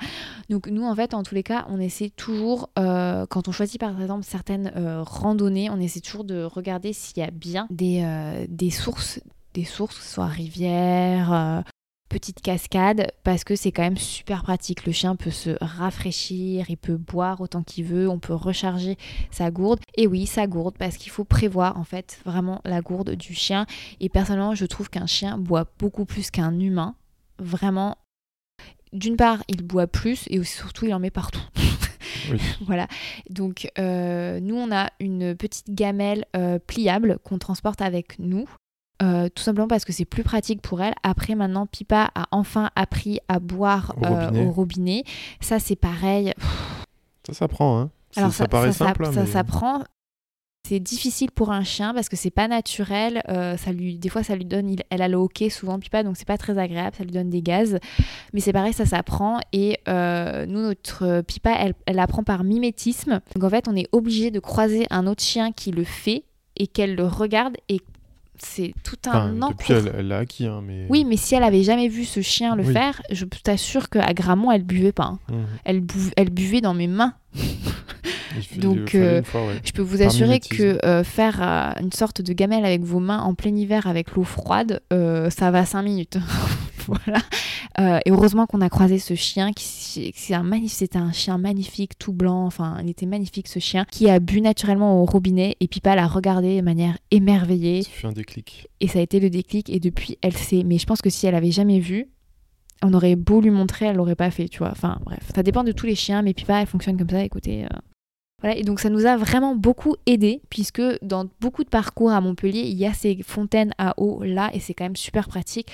[0.51, 3.81] Donc, nous, en fait, en tous les cas, on essaie toujours, euh, quand on choisit
[3.81, 8.47] par exemple certaines euh, randonnées, on essaie toujours de regarder s'il y a bien des,
[8.49, 9.21] des sources
[9.55, 11.63] des sources, soit rivières,
[12.15, 14.87] petite cascade parce que c'est quand même super pratique.
[14.87, 18.97] Le chien peut se rafraîchir, il peut boire autant qu'il veut, on peut recharger
[19.33, 19.81] sa gourde.
[19.97, 23.67] Et oui, sa gourde parce qu'il faut prévoir en fait vraiment la gourde du chien.
[23.99, 26.95] Et personnellement, je trouve qu'un chien boit beaucoup plus qu'un humain.
[27.41, 27.97] Vraiment.
[28.93, 31.43] D'une part, il boit plus et surtout, il en met partout.
[32.61, 32.87] voilà.
[33.29, 38.47] Donc, euh, nous, on a une petite gamelle euh, pliable qu'on transporte avec nous.
[39.03, 40.95] Euh, tout simplement parce que c'est plus pratique pour elle.
[41.03, 45.03] Après, maintenant, Pipa a enfin appris à boire au robinet.
[45.05, 46.33] Euh, ça, c'est pareil.
[47.27, 49.13] Ça s'apprend, hein Alors, ça, paraît simple.
[49.13, 49.83] Ça, s'apprend.
[50.67, 53.21] C'est difficile pour un chien parce que c'est pas naturel.
[53.29, 54.77] Euh, ça lui, des fois, ça lui donne.
[54.89, 56.97] elle a le hockey souvent, Pipa, donc c'est pas très agréable.
[56.97, 57.79] Ça lui donne des gaz.
[58.33, 59.41] Mais c'est pareil, ça s'apprend.
[59.53, 63.21] Et nous, notre Pipa, elle, elle apprend par mimétisme.
[63.35, 66.25] Donc en fait, on est obligé de croiser un autre chien qui le fait
[66.57, 67.81] et qu'elle le regarde et
[68.39, 70.47] c'est tout un enfin, Depuis, elle l'a acquis.
[70.47, 70.87] Hein, mais...
[70.89, 74.51] Oui, mais si elle avait jamais vu ce chien le faire, je t'assure qu'à Gramont,
[74.51, 75.05] elle buvait pas.
[75.05, 75.19] Hein.
[75.29, 75.35] Mmh.
[75.65, 75.83] Elle,
[76.17, 77.15] elle, buvait dans mes mains.
[78.57, 79.23] Donc, euh,
[79.65, 83.21] je peux vous assurer que euh, faire euh, une sorte de gamelle avec vos mains
[83.21, 86.19] en plein hiver avec l'eau froide, ça va 5 minutes.
[87.79, 88.01] voilà.
[88.05, 89.65] et heureusement qu'on a croisé ce chien, qui
[90.15, 92.47] c'est un c'était un chien magnifique, tout blanc.
[92.47, 96.07] Enfin, il était magnifique ce chien, qui a bu naturellement au robinet et Pipa l'a
[96.07, 97.83] regardé de manière émerveillée.
[97.83, 98.69] Ça un déclic.
[98.81, 99.71] Et ça a été le déclic.
[99.71, 100.63] Et depuis, elle sait.
[100.65, 102.09] Mais je pense que si elle avait jamais vu,
[102.83, 104.71] on aurait beau lui montrer, elle l'aurait pas fait, tu vois.
[104.71, 107.25] Enfin bref, ça dépend de tous les chiens, mais Pipa, elle fonctionne comme ça.
[107.25, 107.67] Écoutez,
[108.53, 112.61] et donc ça nous a vraiment beaucoup aidé puisque dans beaucoup de parcours à Montpellier,
[112.61, 115.73] il y a ces fontaines à eau là et c'est quand même super pratique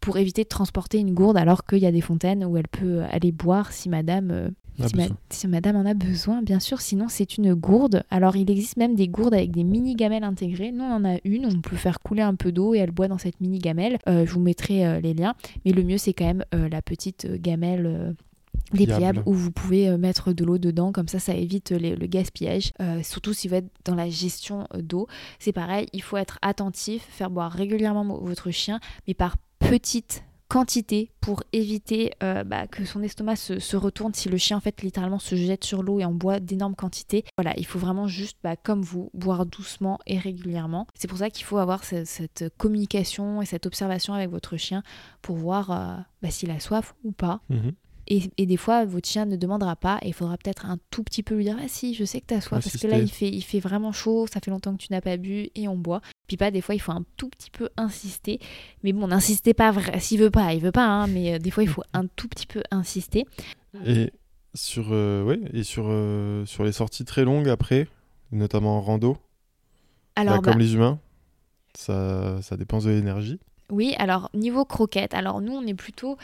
[0.00, 3.02] pour éviter de transporter une gourde alors qu'il y a des fontaines où elle peut
[3.10, 4.48] aller boire si madame euh,
[5.30, 8.04] si, madame en a besoin, bien sûr, sinon c'est une gourde.
[8.10, 10.70] Alors il existe même des gourdes avec des mini gamelles intégrées.
[10.70, 13.08] Nous on en a une, on peut faire couler un peu d'eau et elle boit
[13.08, 13.98] dans cette mini gamelle.
[14.08, 15.34] Euh, je vous mettrai euh, les liens.
[15.64, 18.14] Mais le mieux c'est quand même la petite gamelle
[18.70, 23.02] pliables où vous pouvez mettre de l'eau dedans, comme ça ça évite le gaspillage, euh,
[23.02, 25.06] surtout si vous êtes dans la gestion d'eau.
[25.38, 31.10] C'est pareil, il faut être attentif, faire boire régulièrement votre chien, mais par petites quantité
[31.20, 35.18] pour éviter euh, bah, que son estomac se, retourne si le chien en fait littéralement
[35.18, 37.24] se jette sur l'eau et en boit d'énormes quantités.
[37.36, 40.86] Voilà, il faut vraiment juste bah, comme vous boire doucement et régulièrement.
[40.94, 44.82] C'est pour ça qu'il faut avoir cette, communication et cette observation avec votre chien
[45.22, 47.40] pour voir euh, bah, s'il a soif ou pas.
[47.50, 47.72] Mhm.
[48.10, 51.22] Et, des fois, votre chien ne demandera pas et il faudra peut-être un tout petit
[51.22, 53.10] peu lui dire Ah si, je sais que tu as soif parce que là, il
[53.10, 55.76] fait, il fait vraiment chaud, ça fait longtemps que tu n'as pas bu et on
[55.76, 56.00] boit.
[56.26, 58.40] Puis pas, des fois, il faut un tout petit peu insister.
[58.82, 61.62] Mais bon, n'insistez pas, s'il veut pas, il veut pas, hein, mais euh, des fois,
[61.62, 63.26] il faut un tout petit peu insister.
[63.84, 64.10] Et
[64.54, 67.88] sur, euh, ouais, et sur, euh, sur les sorties très longues après,
[68.32, 69.18] notamment en rando,
[70.16, 70.98] Alors, bah, comme bah les humains,
[71.74, 73.38] ça, ça dépense de l'énergie.
[73.70, 76.16] Oui, alors niveau croquettes, alors nous on est plutôt,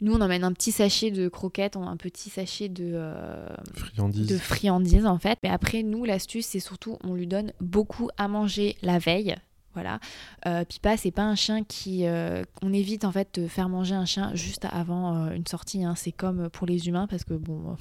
[0.00, 4.28] nous on emmène un petit sachet de croquettes, un petit sachet de, euh, friandises.
[4.28, 5.38] de friandises en fait.
[5.42, 9.34] Mais après nous l'astuce c'est surtout on lui donne beaucoup à manger la veille,
[9.74, 10.00] voilà.
[10.46, 12.06] Euh, Pipa, c'est pas un chien qui.
[12.06, 15.84] Euh, on évite en fait de faire manger un chien juste avant euh, une sortie.
[15.84, 15.94] Hein.
[15.96, 17.76] C'est comme pour les humains parce que bon, on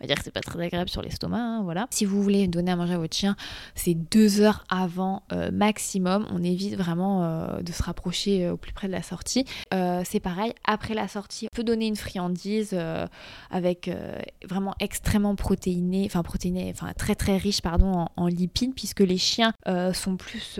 [0.00, 1.38] va dire que c'est pas très agréable sur l'estomac.
[1.38, 1.86] Hein, voilà.
[1.90, 3.36] Si vous voulez donner à manger à votre chien,
[3.74, 5.22] c'est deux heures avant
[5.52, 6.26] maximum.
[6.30, 9.44] On évite vraiment de se rapprocher au plus près de la sortie.
[10.04, 12.78] c'est pareil, après la sortie, on peut donner une friandise
[13.50, 13.90] avec
[14.44, 19.18] vraiment extrêmement protéinée, enfin protéinée, enfin très très riche pardon en, en lipides puisque les
[19.18, 19.52] chiens
[19.92, 20.58] sont plus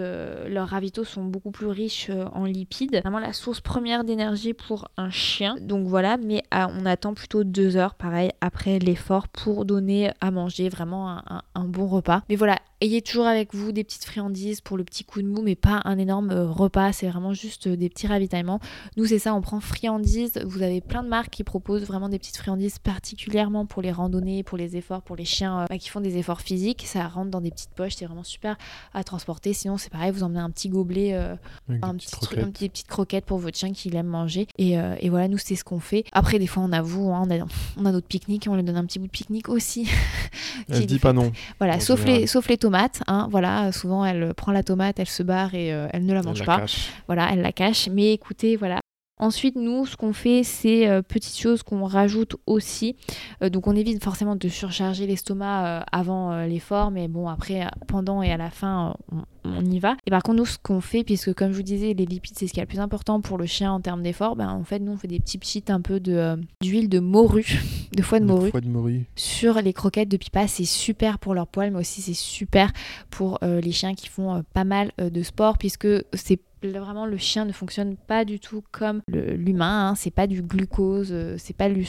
[0.59, 3.01] leurs ravitaux sont beaucoup plus riches euh, en lipides.
[3.03, 5.57] Vraiment la source première d'énergie pour un chien.
[5.61, 10.33] Donc voilà, mais ah, on attend plutôt deux heures, pareil, après l'effort pour donner à
[10.33, 11.21] manger vraiment
[11.55, 12.23] un, bon repas.
[12.29, 15.43] Mais voilà, Ayez toujours avec vous des petites friandises pour le petit coup de mou,
[15.43, 16.93] mais pas un énorme euh, repas.
[16.93, 18.61] C'est vraiment juste euh, des petits ravitaillements.
[18.97, 20.41] Nous, c'est ça, on prend friandises.
[20.47, 24.45] Vous avez plein de marques qui proposent vraiment des petites friandises, particulièrement pour les randonnées,
[24.45, 26.85] pour les efforts, pour les chiens euh, bah, qui font des efforts physiques.
[26.87, 28.57] Ça rentre dans des petites poches, c'est vraiment super
[28.95, 29.53] à transporter.
[29.55, 33.39] Sinon, c'est pareil, vous emmenez un petit gobelet, un petit truc, une petite croquette pour
[33.39, 34.47] votre chien qui aime manger.
[34.59, 36.05] Et, et voilà, nous, c'est ce qu'on fait.
[36.13, 37.47] Après, des fois, on avoue, hein, on, a,
[37.79, 39.89] on a notre pique-nique on lui donne un petit bout de pique-nique aussi.
[40.69, 41.33] Elle dit pas non.
[41.59, 43.03] Voilà, sauf les, sauf les tomate.
[43.07, 46.23] Hein, voilà, souvent elle prend la tomate, elle se barre et euh, elle ne la
[46.23, 46.65] mange pas.
[47.07, 47.89] Voilà, elle la cache.
[47.89, 48.81] Mais écoutez, voilà,
[49.19, 52.97] Ensuite, nous, ce qu'on fait, c'est euh, petites choses qu'on rajoute aussi.
[53.43, 58.31] Euh, donc, on évite forcément de surcharger l'estomac avant l'effort, mais bon, après, pendant et
[58.31, 58.95] à la fin,
[59.45, 59.97] on, y va.
[60.07, 62.47] Et par contre, nous, ce qu'on fait, puisque comme je vous disais, les lipides, c'est
[62.47, 64.79] ce qui est le plus important pour le chien en termes d'effort, ben, en fait,
[64.79, 67.59] nous, on fait des petits pchits un peu d'huile de, morue,
[67.97, 70.47] de foie de morue, de morue, sur les croquettes de pipa.
[70.47, 72.73] C'est super pour leur poil, mais aussi c'est super
[73.11, 77.53] pour les chiens qui font pas mal de sport, puisque c'est vraiment le chien ne
[77.53, 79.91] fonctionne pas du tout comme l'humain.
[79.91, 79.95] Hein.
[79.95, 81.85] C'est pas du glucose, euh, c'est pas le,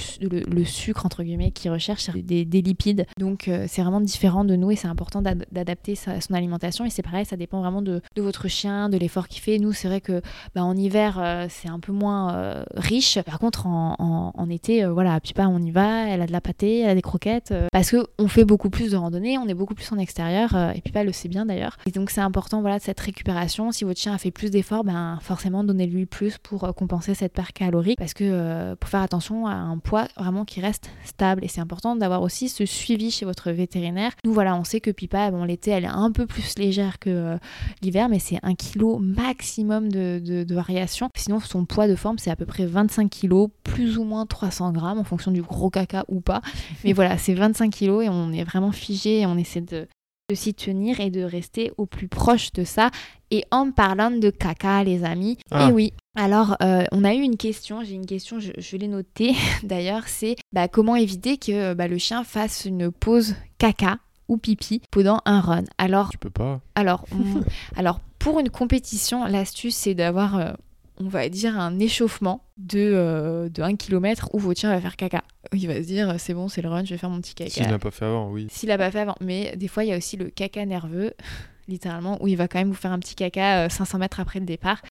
[0.65, 3.05] sucre entre guillemets qui recherche, des, lipides.
[3.17, 6.86] Donc euh, c'est vraiment différent de nous et c'est important d'adapter son alimentation.
[6.86, 9.57] Et c'est pareil, ça dépend vraiment de, votre chien, de l'effort qu'il fait.
[9.57, 10.22] Nous, c'est vrai que
[10.53, 13.20] bah, en hiver euh, c'est un peu moins riche.
[13.22, 16.07] Par contre, en, été, voilà, puis pas on y va.
[16.07, 18.91] Elle a de la pâtée, elle a des croquettes parce que on fait beaucoup plus
[18.91, 21.78] de randonnée, on est beaucoup plus en extérieur et puis pas le sait bien d'ailleurs.
[21.86, 23.72] Et donc c'est important, voilà, cette récupération.
[23.72, 27.32] Si votre chien a fait plus d'efforts, ben, forcément donnez-lui plus pour euh, compenser cette
[27.32, 31.45] perte calorique parce que euh, pour faire attention à un poids vraiment qui reste stable
[31.45, 34.12] et c'est important d'avoir aussi ce suivi chez votre vétérinaire.
[34.26, 37.10] Nous voilà, on sait que Pipa, bon l'été elle est un peu plus légère que
[37.10, 37.38] euh,
[37.82, 41.10] l'hiver mais c'est un kilo maximum de, de, variation.
[41.16, 44.74] Sinon son poids de forme c'est à peu près 25 kilos, plus ou moins 300
[44.74, 46.41] grammes en fonction du gros caca ou pas.
[46.84, 49.88] Mais voilà, c'est 25 kilos et on est vraiment figé et on essaie de,
[50.30, 52.91] de s'y tenir et de rester au plus proche de ça.
[53.32, 55.69] Et en parlant de caca, les amis, et ah.
[55.71, 55.93] oui.
[56.15, 60.36] Alors, euh, on a eu une question, j'ai une question, je, l'ai notée d'ailleurs, c'est
[60.51, 65.41] bah, comment éviter que bah, le chien fasse une pause caca ou pipi pendant un
[65.41, 65.63] run?
[65.77, 66.61] Alors, tu peux pas.
[66.75, 67.05] Alors,
[67.75, 70.51] alors pour une compétition, l'astuce c'est d'avoir euh,
[70.99, 74.97] on va dire, un échauffement de, euh, de 1 km où votre chien va faire
[74.97, 75.23] caca.
[75.53, 77.51] Il va se dire, c'est bon, c'est le run, je vais faire mon petit caca.
[77.51, 78.47] S'il l'a pas fait avant, oui.
[78.49, 79.15] S'il l'a pas fait avant.
[79.21, 81.13] Mais des fois, il y a aussi le caca nerveux,
[81.67, 84.39] littéralement, où il va quand même vous faire un petit caca 500 euh, mètres après
[84.39, 84.81] le départ.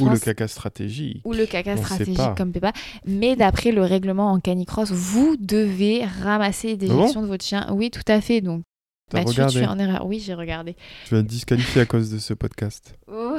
[0.00, 1.22] ou le caca stratégique.
[1.24, 2.72] Ou le caca stratégique comme Peppa.
[3.06, 7.68] Mais d'après le règlement en canicross, vous devez ramasser des ah de votre chien.
[7.72, 8.40] Oui, tout à fait.
[8.40, 8.64] Donc
[9.12, 10.06] Mathieu, tu es en erreur.
[10.06, 10.76] Oui, j'ai regardé.
[11.06, 12.94] Tu vas te disqualifier à cause de ce podcast.
[13.10, 13.38] Oh,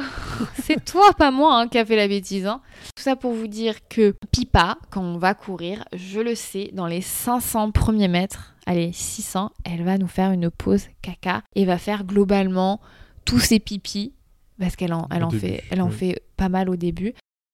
[0.64, 2.46] c'est toi, pas moi, hein, qui a fait la bêtise.
[2.46, 2.62] Hein.
[2.96, 6.88] Tout ça pour vous dire que Pipa, quand on va courir, je le sais, dans
[6.88, 11.78] les 500 premiers mètres, allez, 600, elle va nous faire une pause caca et va
[11.78, 12.80] faire globalement
[13.26, 14.14] tous ses pipis,
[14.60, 17.14] parce qu'elle en, elle en, fait, elle en fait pas mal au début.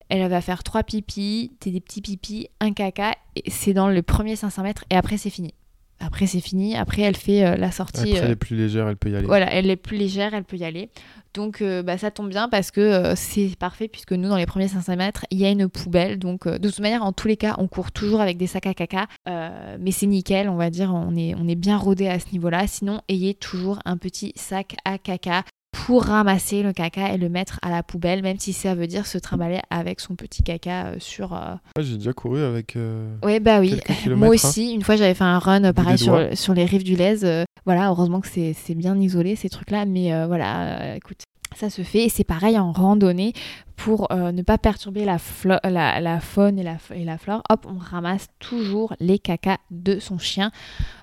[0.10, 4.36] Elle va faire trois pipis, des petits pipis, un caca, et c'est dans le premier
[4.36, 5.54] 500 mètres, et après c'est fini.
[6.00, 6.76] Après c'est fini.
[6.76, 8.02] Après elle fait euh, la sortie.
[8.02, 9.26] Après, elle euh, est plus légère, elle peut y aller.
[9.26, 10.90] voilà, elle est plus légère, elle peut y aller.
[11.36, 14.46] Donc euh, bah, ça tombe bien parce que euh, c'est parfait puisque nous dans les
[14.46, 16.18] premiers 500 mètres il y a une poubelle.
[16.18, 18.66] Donc euh, de toute manière en tous les cas on court toujours avec des sacs
[18.66, 19.08] à caca.
[19.28, 22.32] Euh, mais c'est nickel on va dire on est, on est bien rodé à ce
[22.32, 22.66] niveau-là.
[22.68, 25.44] Sinon ayez toujours un petit sac à caca
[25.86, 29.06] pour ramasser le caca et le mettre à la poubelle même si ça veut dire
[29.06, 31.34] se trimballer avec son petit caca euh, sur...
[31.36, 32.76] euh, J'ai déjà couru avec.
[32.76, 33.80] euh, Ouais, bah oui.
[34.08, 34.30] Moi hein.
[34.32, 37.24] aussi, une fois j'avais fait un run pareil sur, sur les rives du Lez.
[37.24, 41.22] euh, voilà, heureusement que c'est c'est bien isolé ces trucs-là, mais voilà, écoute,
[41.58, 42.06] ça se fait.
[42.06, 43.34] Et c'est pareil en randonnée
[43.76, 47.42] pour euh, ne pas perturber la, faune et la, flore.
[47.50, 50.52] Hop, on ramasse toujours les cacas de son chien.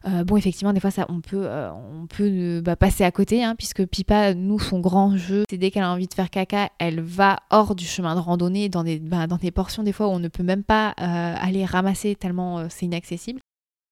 [0.06, 3.44] Euh, bon, effectivement, des fois, ça, on peut, euh, on peut bah, passer à côté,
[3.44, 6.70] hein, puisque Pipa, nous, son grand jeu, c'est dès qu'elle a envie de faire caca,
[6.78, 10.08] elle va hors du chemin de randonnée, dans des, bah, dans des portions, des fois,
[10.08, 13.40] où on ne peut même pas aller ramasser tellement c'est inaccessible.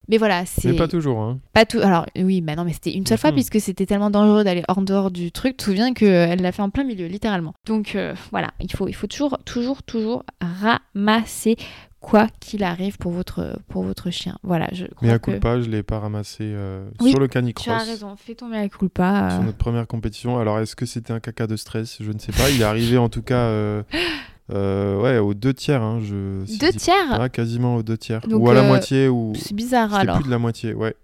[0.08, 1.38] Mais voilà, c'est Mais pas toujours, hein.
[1.52, 1.78] pas tout.
[1.78, 4.82] Alors oui, mais non, mais c'était une seule fois puisque c'était tellement dangereux d'aller hors
[4.82, 5.52] dehors du truc.
[5.52, 7.54] Tu te souviens qu'elle l'a fait en plein milieu, littéralement.
[7.66, 11.56] Donc euh, voilà, il faut, il faut toujours, toujours, toujours ramasser
[12.00, 14.36] quoi qu'il arrive pour votre, pour votre chien.
[14.42, 17.28] Voilà, je crois Mais à que culpa, je l'ai pas ramassé euh, Oui, sur le
[17.28, 17.68] tu canicross.
[17.68, 18.16] as raison.
[18.16, 19.28] Fais ton mea culpa.
[19.30, 20.38] Sur euh, notre première compétition.
[20.38, 21.98] Alors, est-ce que c'était un caca de stress?
[22.00, 22.50] Je ne sais pas.
[22.50, 23.82] Il est arrivé en tout cas euh,
[24.52, 25.82] euh, ouais, aux deux tiers.
[25.82, 28.20] Hein, je, si Deux je tiers pas, quasiment aux deux tiers.
[28.22, 29.08] Donc, ou à la euh, moitié.
[29.08, 29.32] Ou...
[29.36, 30.16] C'est bizarre alors.
[30.16, 30.94] plus de la moitié, ouais.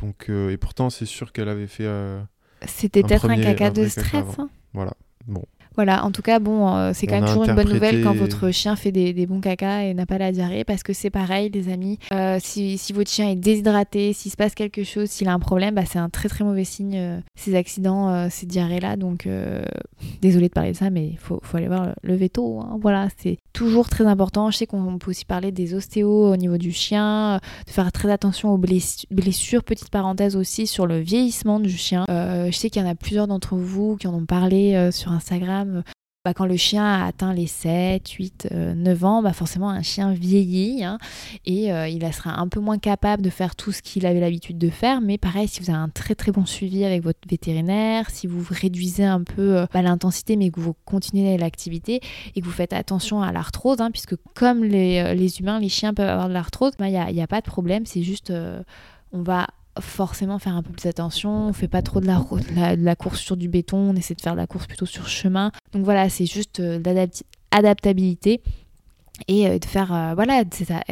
[0.00, 1.88] Donc, euh, et pourtant, c'est sûr qu'elle avait fait.
[2.66, 4.24] C'était peut-être un caca de stress.
[4.38, 4.48] hein.
[4.72, 4.94] Voilà.
[5.26, 5.44] Bon.
[5.76, 8.12] Voilà, en tout cas, bon, euh, c'est quand On même toujours une bonne nouvelle quand
[8.14, 11.10] votre chien fait des, des bons caca et n'a pas la diarrhée, parce que c'est
[11.10, 11.98] pareil, les amis.
[12.12, 15.38] Euh, si, si votre chien est déshydraté, s'il se passe quelque chose, s'il a un
[15.40, 18.96] problème, bah, c'est un très très mauvais signe, euh, ces accidents, euh, ces diarrhées-là.
[18.96, 19.26] Donc,
[20.22, 22.60] désolé de parler de ça, mais il faut, faut aller voir le, le veto.
[22.60, 22.78] hein.
[22.80, 24.50] Voilà, c'est toujours très important.
[24.50, 28.10] Je sais qu'on peut aussi parler des ostéos au niveau du chien, de faire très
[28.10, 29.64] attention aux blessu- blessures.
[29.64, 32.04] Petite parenthèse aussi sur le vieillissement du chien.
[32.08, 35.63] Je sais qu'il y en a plusieurs d'entre vous qui en ont parlé sur Instagram.
[36.26, 39.82] Bah, quand le chien a atteint les 7, 8, euh, 9 ans, bah forcément un
[39.82, 40.96] chien vieillit hein,
[41.44, 44.56] et euh, il sera un peu moins capable de faire tout ce qu'il avait l'habitude
[44.56, 45.02] de faire.
[45.02, 48.42] Mais pareil, si vous avez un très très bon suivi avec votre vétérinaire, si vous
[48.48, 52.00] réduisez un peu euh, bah, l'intensité mais que vous continuez l'activité
[52.34, 55.68] et que vous faites attention à l'arthrose, hein, puisque comme les, euh, les humains, les
[55.68, 58.32] chiens peuvent avoir de l'arthrose, il n'y a, pas de problème, c'est juste
[59.12, 59.46] on va
[59.80, 63.20] forcément faire un peu plus attention, on fait pas trop de la, de la, course
[63.20, 65.50] sur du béton, on essaie de faire de la course plutôt sur chemin.
[65.72, 68.40] Donc voilà, c'est juste euh, de l'adapti- adaptabilité
[69.28, 70.42] et euh, de faire euh, voilà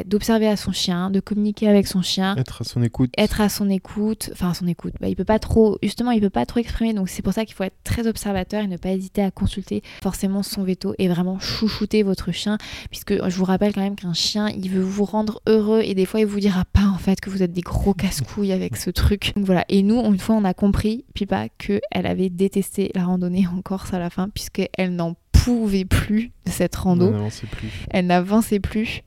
[0.07, 2.37] d'observer à son chien de communiquer avec son chien.
[2.37, 3.11] Être à son écoute.
[3.19, 4.95] être à son écoute enfin à son écoute.
[5.01, 6.95] Bah, il peut pas trop justement il peut pas trop exprimer.
[6.95, 9.83] Donc c'est pour ça qu'il faut être très observateur et ne pas hésiter à consulter
[10.03, 12.59] forcément son veto et vraiment chouchouter votre chien.
[12.91, 16.07] Puisque je vous rappelle quand même qu'un chien il veut vous rendre heureux et des
[16.07, 18.91] fois il vous dira pas en fait que vous êtes des gros casse-couilles avec ce
[18.91, 19.33] truc.
[19.35, 19.65] Donc voilà.
[19.69, 23.63] Et nous une fois on a compris Pipa que elle avait détesté la randonnée en
[23.63, 27.69] Corse à la fin puisque elle n'en pouvait plus cette rando non, c'est plus.
[27.91, 29.03] elle n'avançait plus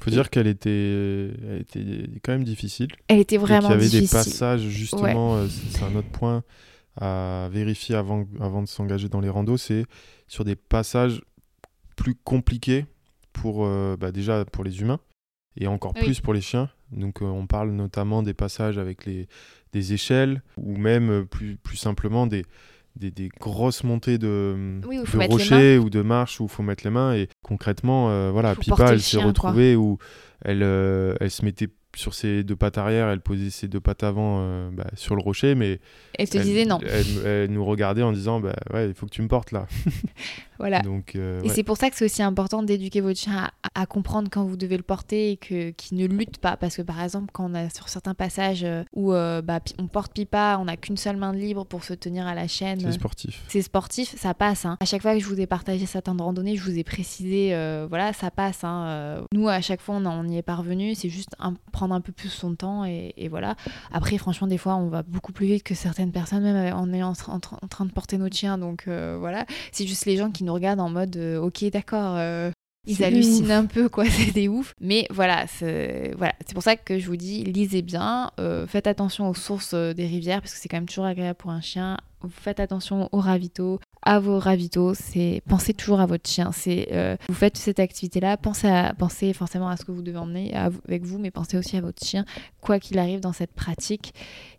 [0.00, 2.88] Faut dire qu'elle était, elle était quand même difficile.
[3.08, 6.42] elle était vraiment qu'il y avait des difficile passages, justement, euh, c'est un autre point
[7.00, 9.84] à vérifier avant, avant de s'engager dans les randos, c'est
[10.28, 11.20] sur des passages
[11.94, 12.86] plus compliqués
[13.32, 15.00] pour, euh, bah, déjà pour les humains
[15.58, 16.02] et encore Oui.
[16.04, 16.70] plus pour les chiens.
[16.92, 19.28] Donc euh, on parle notamment des passages avec les,
[19.72, 22.44] des échelles ou même plus, plus simplement des,
[22.96, 26.84] des, des grosses montées de, Oui, de rochers ou de marches où il faut mettre
[26.84, 27.14] les mains.
[27.14, 29.26] Et concrètement, euh, voilà, Pipa, elle le s'est quoi.
[29.26, 29.98] retrouvée où
[30.44, 34.02] elle, euh, elle se mettait sur ses deux pattes arrière, elle posait ses deux pattes
[34.04, 35.80] avant euh, bah, sur le rocher, mais
[36.18, 39.06] elle te elle, disait non Elle, elle nous regardait en disant bah ouais, il faut
[39.06, 39.66] que tu me portes là.
[40.58, 41.54] voilà Donc euh, Et ouais.
[41.54, 44.56] c'est pour ça que c'est aussi important d'éduquer votre chien à, à comprendre quand vous
[44.56, 46.56] devez le porter et que qu'il ne lutte pas.
[46.56, 49.86] Parce que par exemple, quand on a sur certains passages euh, où euh, bah, on
[49.86, 52.80] porte pipa, on n'a qu'une seule main de libre pour se tenir à la chaîne.
[52.80, 53.42] c'est sportif.
[53.48, 54.64] C'est sportif, ça passe.
[54.64, 54.76] hein.
[54.80, 57.50] À chaque fois que je vous ai partagé certains de randonnée, je vous ai précisé,
[57.88, 58.64] voilà, ça passe.
[58.64, 59.24] hein.
[59.32, 60.94] Nous, à chaque fois, on, en- on y est parvenu.
[60.94, 63.54] C'est juste un- prendre un peu plus son temps et, voilà.
[63.92, 67.08] Après, franchement, des fois, on va beaucoup plus vite que certaines personnes, même en étant
[67.08, 68.58] en, tra- en tra- en train de porter notre chien.
[68.58, 72.14] Donc euh, voilà, c'est juste les gens qui nous regardent en mode, euh, ok, d'accord.
[72.16, 72.50] euh,
[72.86, 74.74] ils hallucinent un peu, quoi, c'est des ouf.
[74.80, 76.34] Mais voilà, c'est voilà.
[76.46, 79.92] c'est pour ça que je vous dis, lisez bien, euh, faites attention aux sources euh,
[79.92, 81.98] des rivières, parce que c'est quand même toujours agréable pour un chien.
[82.30, 86.52] faites attention aux ravitaux, à vos ravitaux, c'est pensez toujours à votre chien.
[86.52, 90.18] C'est euh, vous faites cette activité-là, pensez à pensez forcément à ce que vous devez
[90.18, 92.24] emmener avec vous, mais pensez aussi à votre chien,
[92.60, 94.14] quoi qu'il arrive dans cette pratique.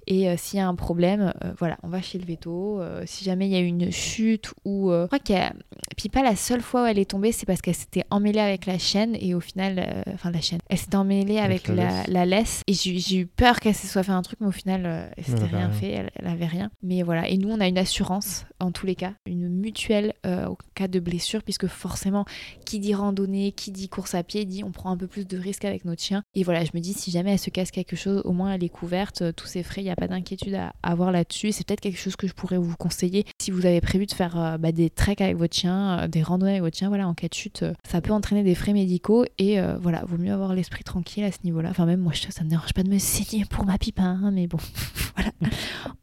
[0.07, 2.79] Et euh, s'il y a un problème, euh, voilà, on va chez le veto.
[2.79, 4.89] Euh, si jamais il y a une chute ou.
[4.89, 5.53] je crois qu'il y a.
[5.97, 8.65] Puis pas la seule fois où elle est tombée, c'est parce qu'elle s'était emmêlée avec
[8.65, 10.03] la chaîne et au final.
[10.13, 10.59] Enfin, la chaîne.
[10.69, 12.61] Elle s'était emmêlée avec, la, laisse.
[12.67, 15.43] Et j'ai eu peur qu'elle se soit fait un truc, mais au final, elle s'était
[15.45, 15.91] rien, fait.
[15.91, 16.69] Elle, elle, avait rien.
[16.81, 17.27] Mais voilà.
[17.27, 20.99] Et nous, on a une assurance en tous les cas, une mutuelle au cas de
[20.99, 22.25] blessure, puisque forcément,
[22.65, 25.37] qui dit randonnée, qui dit course à pied, dit on prend un peu plus de
[25.37, 26.23] risques avec notre chien.
[26.35, 28.63] Et voilà, je me dis, si jamais elle se casse quelque chose, au moins elle
[28.63, 31.51] est couverte, tous ses frais, il y a pas d'inquiétude à avoir là-dessus.
[31.51, 34.39] C'est peut-être quelque chose que je pourrais vous conseiller si vous avez prévu de faire
[34.39, 36.87] euh, bah, des treks avec votre chien, euh, des randonnées avec votre chien.
[36.87, 40.17] Voilà, en cas de chute, euh, ça peut entraîner des frais médicaux et voilà, vaut
[40.17, 41.69] mieux avoir l'esprit tranquille à ce niveau-là.
[41.71, 44.47] Enfin, même moi, ça me dérange pas de me saigner pour ma pipe, hein, mais
[44.47, 44.57] bon,
[45.15, 45.31] voilà.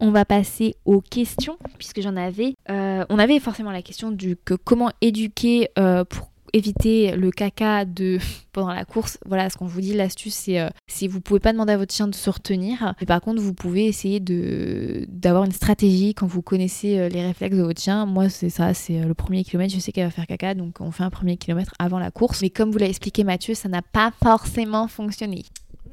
[0.01, 2.55] On va passer aux questions puisque j'en avais.
[2.69, 5.69] on avait forcément la question du que comment éduquer
[6.09, 8.19] pour éviter le caca de
[8.53, 9.19] pendant la course.
[9.27, 11.93] Voilà, ce qu'on vous dit, l'astuce, c'est euh, si vous pouvez pas demander à votre
[11.93, 16.27] chien de se retenir, mais par contre, vous pouvez essayer de d'avoir une stratégie quand
[16.27, 18.07] vous connaissez euh, les réflexes de votre chien.
[18.07, 20.81] Moi, c'est ça, c'est euh, le premier kilomètre, je sais qu'elle va faire caca, donc
[20.81, 22.41] on fait un premier kilomètre avant la course.
[22.41, 25.45] Mais comme vous l'a expliqué Mathieu, ça n'a pas forcément fonctionné.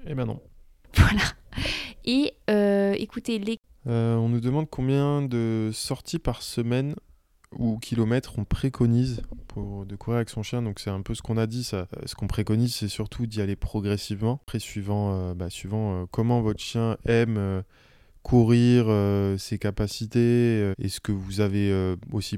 [0.08, 0.40] Eh ben non.
[0.96, 1.24] Voilà.
[2.06, 2.34] Et
[3.02, 3.60] écoutez, les...
[3.86, 6.96] on nous demande combien de sorties par semaine
[7.58, 10.62] ou kilomètres on préconise pour de courir avec son chien.
[10.62, 11.64] Donc c'est un peu ce qu'on a dit.
[11.64, 11.88] Ça.
[12.06, 16.42] Ce qu'on préconise, c'est surtout d'y aller progressivement, après suivant, euh, bah, suivant euh, comment
[16.42, 17.62] votre chien aime euh,
[18.24, 18.86] courir,
[19.40, 22.38] ses capacités et ce que vous avez aussi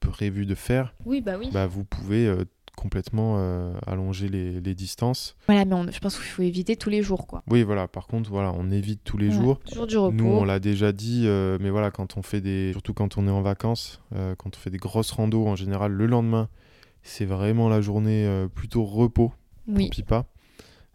[0.00, 0.92] prévu de faire.
[1.04, 1.50] Oui, bah oui.
[1.52, 2.34] Bah, vous pouvez
[2.80, 5.36] complètement euh, allonger les, distances.
[5.46, 7.42] Voilà, mais je pense qu'il faut éviter tous les jours, quoi.
[7.48, 7.88] Oui, voilà.
[7.88, 9.58] Par contre, voilà, on évite tous les jours.
[9.60, 10.14] Toujours du repos.
[10.14, 13.26] Nous, on l'a déjà dit, euh, mais voilà, quand on fait des, surtout quand on
[13.26, 16.48] est en vacances, euh, quand on fait des grosses randos, en général, le lendemain,
[17.02, 19.32] c'est vraiment la journée plutôt repos.
[19.68, 19.90] Oui.
[19.90, 20.24] Pipa.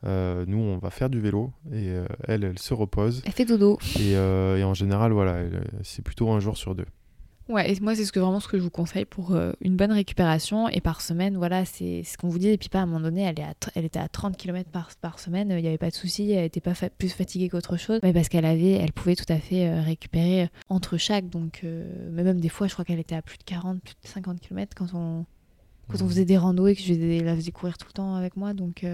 [0.03, 1.93] nous, on va faire du vélo et
[2.27, 3.21] elle, elle se repose.
[3.25, 3.77] Elle fait dodo.
[3.99, 5.43] Et, et en général, voilà,
[5.83, 6.87] c'est plutôt un jour sur deux.
[7.47, 9.75] Ouais, et moi, c'est ce que, vraiment ce que je vous conseille pour euh, une
[9.75, 10.67] bonne récupération.
[10.69, 12.49] Et par semaine, voilà, c'est ce qu'on vous dit.
[12.49, 14.89] Et puis, pas à un moment donné, elle, est elle était à 30 km par,
[14.99, 15.51] par semaine.
[15.51, 16.31] Il n'y avait pas de souci.
[16.31, 17.99] Elle n'était pas plus fatiguée qu'autre chose.
[18.01, 21.29] Mais parce qu'elle avait, elle pouvait tout à fait euh, récupérer euh, entre chaque.
[21.29, 24.07] Donc, mais même des fois, je crois qu'elle était à plus de 40, plus de
[24.07, 25.25] 50 km quand on,
[25.87, 26.09] quand on mmh.
[26.09, 26.93] faisait des randos et que je
[27.23, 28.53] la faisais courir tout le temps avec moi.
[28.53, 28.85] Donc.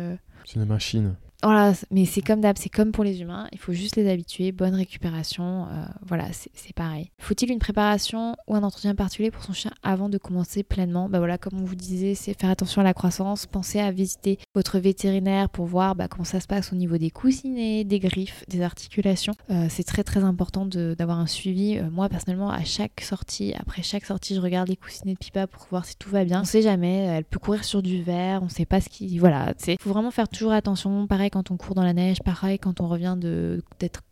[0.45, 1.15] C'est une machine.
[1.43, 4.51] Voilà, mais c'est comme d'hab, c'est comme pour les humains, il faut juste les habituer,
[4.51, 7.09] bonne récupération, euh, voilà, c'est pareil.
[7.19, 11.09] Faut-il une préparation ou un entretien particulier pour son chien avant de commencer pleinement?
[11.09, 14.37] Bah voilà, comme on vous disait, c'est faire attention à la croissance, pensez à visiter
[14.53, 18.45] votre vétérinaire pour voir bah, comment ça se passe au niveau des coussinets, des griffes,
[18.47, 19.33] des articulations.
[19.49, 21.77] Euh, c'est très très important d'avoir un suivi.
[21.77, 25.47] Euh, moi personnellement, à chaque sortie, après chaque sortie, je regarde les coussinets de Pipa
[25.47, 26.41] pour voir si tout va bien.
[26.41, 29.17] On sait jamais, elle peut courir sur du verre, on sait pas ce qui...
[29.17, 32.59] Voilà, il faut vraiment faire toujours attention, pareil quand on court dans la neige, pareil
[32.59, 33.17] quand on revient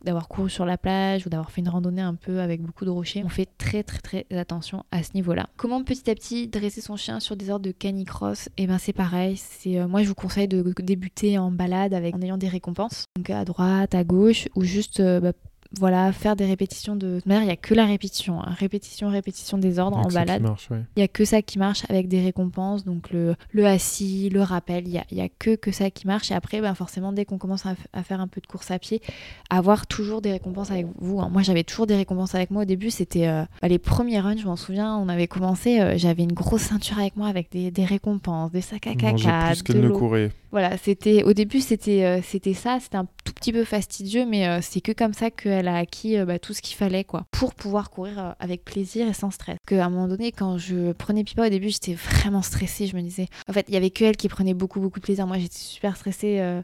[0.04, 2.90] d'avoir couru sur la plage ou d'avoir fait une randonnée un peu avec beaucoup de
[2.90, 3.22] rochers.
[3.24, 5.48] On fait très très très attention à ce niveau-là.
[5.56, 8.48] Comment petit à petit dresser son chien sur des ordres de canicross?
[8.56, 9.36] Et eh ben c'est pareil.
[9.36, 13.04] C'est euh, moi je vous conseille de débuter en balade avec en ayant des récompenses.
[13.16, 15.32] Donc à droite, à gauche ou juste euh, bah,
[15.78, 17.20] voilà, faire des répétitions de.
[17.24, 18.42] il n'y a que la répétition.
[18.42, 18.54] Hein.
[18.58, 20.42] Répétition, répétition des ordres en balade.
[20.70, 22.84] Il n'y a que ça qui marche avec des récompenses.
[22.84, 26.08] Donc le, le assis, le rappel, il n'y a, y a que, que ça qui
[26.08, 26.32] marche.
[26.32, 29.00] Et après, ben, forcément, dès qu'on commence à, faire un peu de course à pied,
[29.48, 31.20] avoir toujours des récompenses avec vous.
[31.20, 31.28] Hein.
[31.30, 32.90] Moi, j'avais toujours des récompenses avec moi au début.
[32.90, 34.96] C'était euh, les premiers runs, je m'en souviens.
[34.96, 38.60] On avait commencé, euh, j'avais une grosse ceinture avec moi avec des, des récompenses, des
[38.60, 39.50] sacs à caca.
[39.52, 40.30] plus qu'elle ne courait.
[40.50, 44.60] Voilà, c'était au début c'était euh, c'était ça, c'était un tout petit peu fastidieux, mais
[44.62, 45.30] c'est que comme ça
[45.60, 49.06] qu'elle a acquis euh, bah, tout ce qu'il fallait quoi, pour pouvoir courir avec plaisir
[49.06, 49.56] et sans stress.
[49.66, 52.86] Que à un moment donné, quand je prenais Pipa au début, j'étais vraiment stressée.
[52.86, 55.04] Je me disais, en fait, il y avait que elle qui prenait beaucoup beaucoup de
[55.04, 55.26] plaisir.
[55.26, 56.62] Moi, j'étais super stressée.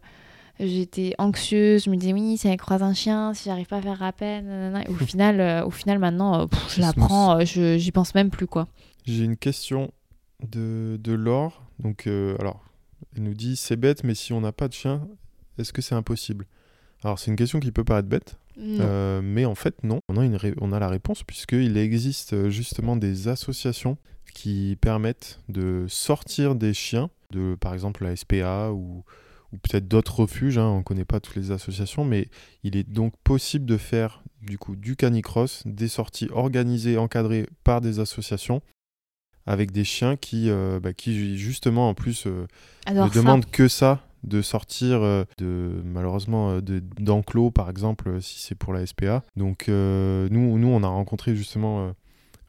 [0.58, 3.82] J'étais anxieuse, je me disais oui, si elle croise un chien, si j'arrive pas à
[3.82, 8.66] faire rappel, au final, au final maintenant, je la prends, j'y pense même plus quoi.
[9.04, 9.92] J'ai une question
[10.48, 11.62] de, de Laure.
[11.78, 12.64] Donc, alors,
[13.14, 15.06] elle nous dit c'est bête, mais si on n'a pas de chien,
[15.58, 16.46] est-ce que c'est impossible?
[17.02, 20.00] Alors c'est une question qui peut paraître bête, euh, mais en fait non.
[20.08, 23.98] On a, une on a la réponse puisqu'il existe euh, justement des associations
[24.34, 29.04] qui permettent de sortir des chiens de par exemple la SPA ou,
[29.52, 30.58] ou peut-être d'autres refuges.
[30.58, 30.68] Hein.
[30.68, 32.28] on ne connaît pas toutes les associations, mais
[32.62, 37.80] il est donc possible de faire du coup du canicross, des sorties organisées, encadrées par
[37.80, 38.62] des associations
[39.46, 42.46] avec des chiens qui, euh, bah, qui justement en plus euh,
[42.90, 48.72] ne demandent que ça de sortir euh, de malheureusement d'enclos par exemple si c'est pour
[48.72, 51.92] la SPA donc nous nous on a rencontré justement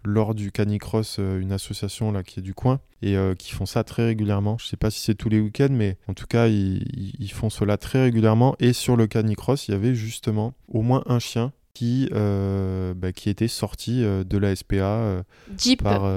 [0.03, 4.05] lors du Canicross, une association là qui est du coin et qui font ça très
[4.05, 4.57] régulièrement.
[4.57, 7.49] Je sais pas si c'est tous les week-ends, mais en tout cas, ils, ils font
[7.49, 8.55] cela très régulièrement.
[8.59, 13.11] Et sur le Canicross, il y avait justement au moins un chien qui, euh, bah,
[13.11, 15.23] qui était sorti euh, de la SPA euh,
[15.59, 15.84] Jeep.
[15.84, 16.09] par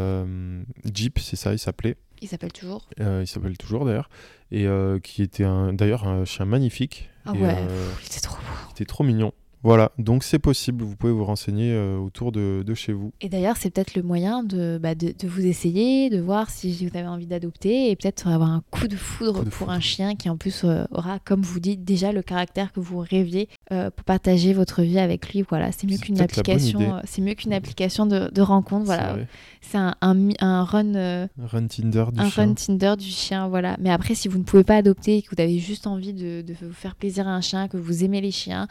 [0.91, 1.99] Jeep, c'est ça, il s'appelait.
[2.23, 2.87] Il s'appelle toujours.
[2.99, 4.11] il s'appelle toujours d'ailleurs.
[4.53, 4.67] Et
[5.03, 7.09] qui était d'ailleurs un chien magnifique.
[7.27, 7.57] Ah ouais,
[8.01, 8.43] il était trop beau.
[8.69, 9.33] Il était trop mignon.
[9.63, 13.13] Voilà, donc c'est possible, vous pouvez vous renseigner euh, autour de, chez vous.
[13.21, 16.97] Et d'ailleurs, c'est peut-être le moyen bah, de, de, vous essayer, de voir si vous
[16.97, 20.39] avez envie d'adopter et peut-être avoir un coup de foudre pour un chien qui en
[20.39, 24.55] plus euh, aura, comme vous dites, déjà le caractère que vous rêviez euh, pour partager
[24.55, 25.43] votre vie avec lui.
[25.43, 28.87] Voilà, c'est mieux qu'une application, c'est mieux qu'une application de, de rencontre.
[28.87, 29.17] Voilà,
[29.61, 32.45] c'est un, un, run, run Tinder du un chien.
[32.45, 33.49] run Tinder du chien.
[33.49, 36.15] Voilà, mais après, si vous ne pouvez pas adopter et que vous avez juste envie
[36.15, 38.67] de, de vous faire plaisir à un chien, que vous aimez les chiens.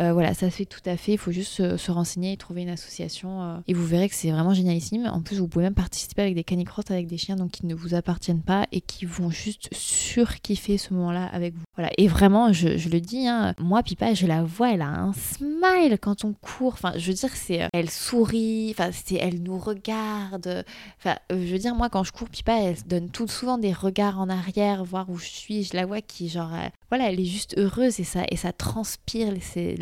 [0.00, 1.12] Euh, voilà, ça se fait tout à fait.
[1.12, 3.42] Il faut juste se, renseigner et trouver une association.
[3.42, 5.10] Euh, et vous verrez que c'est vraiment génialissime.
[5.12, 7.74] En plus, vous pouvez même participer avec des canicrottes avec des chiens donc qui ne
[7.74, 11.62] vous appartiennent pas et qui vont juste surkiffer ce moment-là avec vous.
[11.74, 11.90] Voilà.
[11.98, 15.98] Et vraiment, je, le dis, hein, moi, Pipa, je la vois, elle a un smile
[16.00, 16.74] quand on court.
[16.74, 18.70] Enfin, je veux dire, c'est, euh, elle sourit.
[18.70, 20.64] Enfin, c'est, elle nous regarde.
[20.98, 24.20] Enfin, je veux dire, moi, quand je cours, Pipa, elle donne tout souvent des regards
[24.20, 25.64] en arrière, voir où je suis.
[25.64, 26.52] Je la vois qui, genre,
[26.88, 29.32] voilà, elle est juste heureuse et ça, et ça transpire.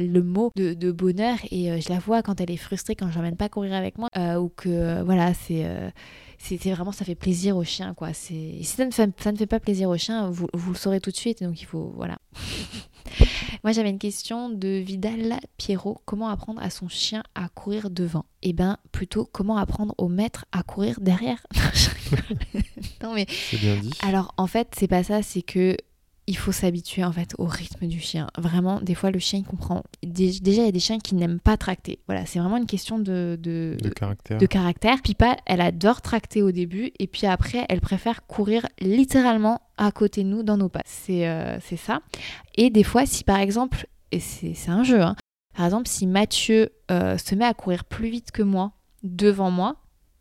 [0.07, 3.17] Le mot de, bonheur et euh, je la vois quand elle est frustrée quand je
[3.17, 5.67] l'emmène pas courir avec moi euh, ou que euh, voilà c'est
[6.39, 8.13] c'est vraiment ça fait plaisir au chien quoi.
[8.13, 10.79] C'est si ça ne, fait, ça ne fait pas plaisir au chien vous, vous le
[10.79, 12.19] saurez tout de suite donc il faut voilà.
[13.65, 16.01] Moi j'avais une question de Vidal Pierrot.
[16.05, 18.27] Comment apprendre à son chien à courir devant?
[18.43, 21.47] Et eh ben plutôt comment apprendre au maître à courir derrière?
[23.03, 23.93] Non mais bien dit.
[24.03, 25.77] Alors en fait c'est pas ça c'est que
[26.27, 28.29] il faut s'habituer en fait au rythme du chien.
[28.37, 29.85] Vraiment, des fois le chien il comprend.
[30.03, 32.01] Déjà, il y a des chiens qui n'aiment pas tracter.
[32.07, 34.39] Voilà, c'est vraiment une question de, de, caractère.
[34.39, 35.03] de caractère.
[35.03, 40.25] Pipa, elle adore tracter au début et puis après, elle préfère courir littéralement à côté
[40.25, 40.83] de nous dans nos pas.
[40.85, 42.01] C'est euh, ça.
[42.57, 45.17] Et des fois, si par exemple, et c'est un jeu, hein,
[45.55, 48.73] par exemple, si Mathieu euh, se met à courir plus vite que moi
[49.03, 49.77] devant moi,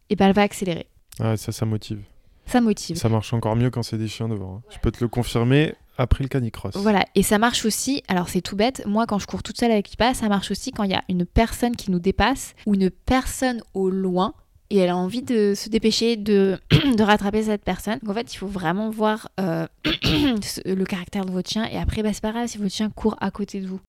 [0.10, 0.88] et eh ben elle va accélérer.
[1.20, 2.04] Ah, ça, ça motive.
[2.46, 2.96] Ça motive.
[2.96, 4.58] Ça marche encore mieux quand c'est des chiens devant.
[4.58, 4.62] Hein.
[4.70, 6.76] Je peux te le confirmer après le canicross.
[6.76, 9.72] Voilà, et ça marche aussi, alors c'est tout bête, moi quand je cours toute seule
[9.72, 12.76] avec Pipa, ça marche aussi quand il y a une personne qui nous dépasse ou
[12.76, 14.34] une personne au loin
[14.70, 18.00] et elle a envie de se dépêcher de, de rattraper cette personne.
[18.02, 22.04] Donc en fait, il faut vraiment voir euh, le caractère de votre chien et après,
[22.04, 23.80] bah, c'est pas grave si votre chien court à côté de vous.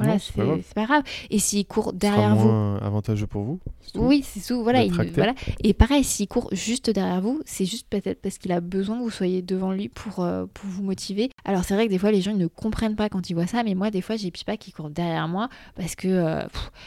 [0.00, 1.02] Voilà, c'est pas, grave.
[1.30, 2.48] Et s'il court derrière vous.
[2.80, 3.60] avantageux pour vous
[3.94, 4.62] Oui, c'est tout.
[4.62, 4.84] Voilà,
[5.14, 5.34] voilà.
[5.62, 9.02] Et pareil, s'il court juste derrière vous, c'est juste peut-être parce qu'il a besoin que
[9.02, 11.30] vous soyez devant lui pour, euh, pour vous motiver.
[11.44, 13.62] Alors, c'est vrai que des fois, les gens ne comprennent pas quand ils voient ça,
[13.62, 16.42] mais moi, des fois, j'ai Pipa qui court derrière moi parce que euh,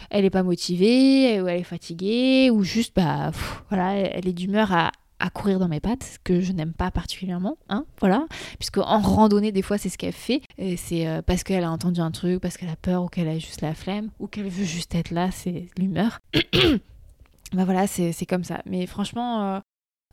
[0.09, 3.31] elle est pas motivée, ou elle est fatiguée, ou juste, bah,
[3.69, 4.91] voilà, elle est d'humeur à,
[5.23, 8.27] à courir dans mes pattes, ce que je n'aime pas particulièrement, hein, voilà,
[8.59, 10.41] puisque en randonnée des fois c'est ce qu'elle fait,
[10.75, 13.39] c'est euh, parce qu'elle a entendu un truc, parce qu'elle a peur ou qu'elle a
[13.39, 16.19] juste la flemme ou qu'elle veut juste être là, c'est l'humeur.
[17.53, 18.61] bah voilà, c'est comme ça.
[18.65, 19.59] Mais franchement, euh,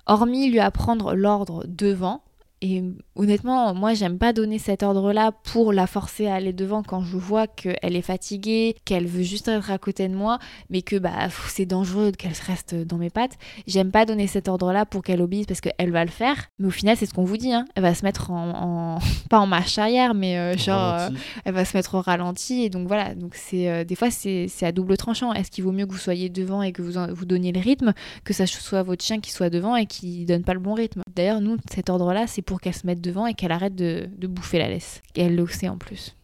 [0.06, 2.22] hormis lui apprendre l'ordre devant,
[2.62, 2.82] et
[3.16, 7.16] honnêtement, moi, j'aime pas donner cet ordre-là pour la forcer à aller devant quand je
[7.16, 10.38] vois qu'elle est fatiguée, qu'elle veut juste être à côté de moi,
[10.68, 13.38] mais que bah, c'est dangereux qu'elle reste dans mes pattes.
[13.66, 16.50] J'aime pas donner cet ordre-là pour qu'elle obéisse parce qu'elle va le faire.
[16.58, 17.52] Mais au final, c'est ce qu'on vous dit.
[17.52, 17.64] Hein.
[17.76, 18.98] Elle va se mettre en,
[19.30, 21.08] pas en marche arrière, mais euh, genre, euh,
[21.46, 22.62] elle va se mettre au ralenti.
[22.62, 23.14] Et donc voilà.
[23.14, 25.32] Donc c'est euh, des fois, c'est à double tranchant.
[25.32, 27.94] Est-ce qu'il vaut mieux que vous soyez devant et que vous, vous donniez le rythme,
[28.24, 31.02] que ça soit votre chien qui soit devant et qui donne pas le bon rythme?
[31.16, 34.58] D'ailleurs, nous, cet ordre-là, c'est pour qu'elle se mette devant et qu'elle arrête de, bouffer
[34.58, 35.02] la laisse.
[35.14, 36.16] Et elle le sait en plus.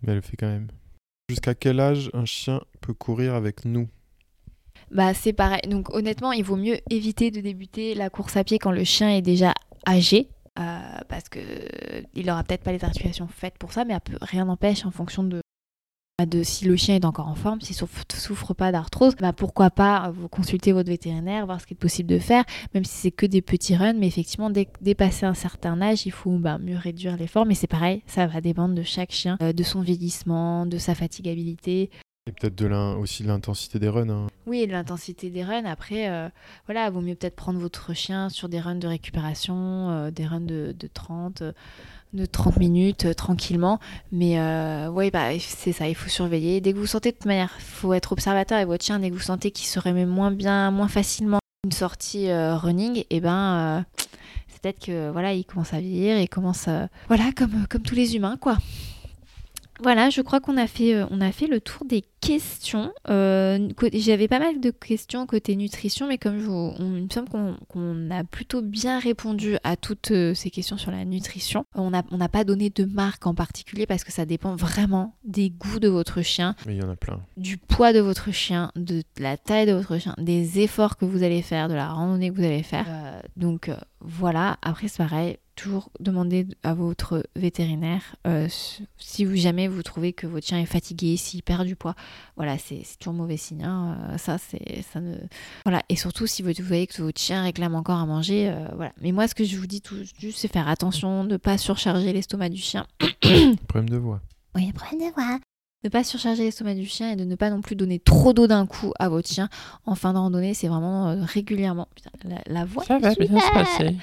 [0.00, 0.68] Mais elle le fait quand même.
[1.28, 3.86] Jusqu'à quel âge un chien peut courir avec nous?
[4.90, 5.60] Bah c'est pareil.
[5.68, 9.10] Donc honnêtement, il vaut mieux éviter de débuter la course à pied quand le chien
[9.10, 9.52] est déjà
[9.86, 10.30] âgé.
[10.58, 10.80] Euh,
[11.10, 11.40] parce que
[12.14, 15.42] il aura peut-être pas les articulations faites pour ça, mais rien n'empêche en fonction de,
[16.26, 19.70] de si le chien est encore en forme, s'il souffre, souffre pas d'arthrose, bah pourquoi
[19.70, 22.44] pas vous consulter votre vétérinaire, voir ce qu'il est possible de faire,
[22.74, 26.12] même si c'est que des petits runs, mais effectivement dès dépasser un certain âge, il
[26.12, 29.52] faut bah, mieux réduire l'effort, mais c'est pareil, ça va dépendre de chaque chien, euh,
[29.52, 31.90] de son vieillissement, de sa fatigabilité.
[32.28, 32.68] Et peut-être de
[32.98, 34.08] aussi de l'intensité des runs.
[34.08, 34.26] Hein.
[34.46, 35.64] Oui, de l'intensité des runs.
[35.64, 36.28] Après, euh,
[36.66, 40.40] voilà, vaut mieux peut-être prendre votre chien sur des runs de récupération, euh, des runs
[40.40, 41.42] de, de 30
[42.12, 43.78] de 30 minutes euh, tranquillement.
[44.10, 46.60] Mais euh, oui, bah, c'est ça, il faut surveiller.
[46.60, 48.98] Dès que vous sentez de toute manière, il faut être observateur avec votre chien.
[48.98, 52.98] Dès que vous sentez qu'il se remet moins bien, moins facilement une sortie euh, running,
[52.98, 53.84] et eh ben
[54.48, 56.68] c'est peut-être que voilà, il commence à vieillir et commence
[57.06, 58.58] voilà comme comme tous les humains quoi.
[59.82, 62.92] Voilà, je crois qu'on a fait, euh, on a fait le tour des questions.
[63.10, 67.08] Euh, J'avais pas mal de questions côté nutrition, mais comme je vous, on, il me
[67.08, 71.66] semble qu'on a plutôt bien répondu à toutes euh, ces questions sur la nutrition.
[71.74, 75.50] On n'a on pas donné de marque en particulier parce que ça dépend vraiment des
[75.50, 76.54] goûts de votre chien.
[76.66, 77.20] Mais il y en a plein.
[77.36, 81.24] Du poids de votre chien, de la taille de votre chien, des efforts que vous
[81.24, 82.86] allez faire, de la randonnée que vous allez faire.
[82.88, 83.68] Euh, donc
[84.00, 88.48] voilà, après c'est pareil, toujours demander à votre vétérinaire euh,
[88.98, 91.94] si vous jamais vous trouvez que votre chien est fatigué, s'il perd du poids.
[92.36, 93.64] Voilà, c'est toujours mauvais signe.
[93.64, 93.98] Hein.
[94.10, 95.16] Euh, ça, c'est ça ne.
[95.64, 98.92] Voilà, et surtout si vous, voyez que votre chien réclame encore à manger, euh, voilà.
[99.00, 101.58] Mais moi, ce que je vous dis tout juste, c'est faire attention de ne pas
[101.58, 102.86] surcharger l'estomac du chien.
[103.68, 104.20] problème de voix.
[104.54, 105.38] Oui, problème de voix
[105.84, 108.46] ne pas surcharger l'estomac du chien et de ne pas non plus donner trop d'eau
[108.46, 109.48] d'un coup à votre chien
[109.84, 110.54] en fin de randonnée.
[110.54, 111.88] C'est vraiment euh, régulièrement.
[111.94, 112.10] Putain,
[112.46, 112.84] la, voix.
[112.84, 113.96] Ça va bien se passer.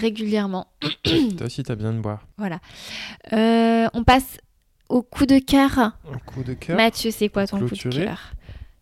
[0.00, 0.66] Régulièrement.
[1.04, 2.26] Toi aussi, t'as besoin de boire.
[2.38, 2.60] Voilà.
[3.32, 4.38] Euh, on passe
[4.88, 5.78] au coup de cœur.
[5.78, 5.92] Un
[6.26, 6.76] coup de cœur.
[6.76, 8.32] Mathieu, c'est quoi ton coup de cœur?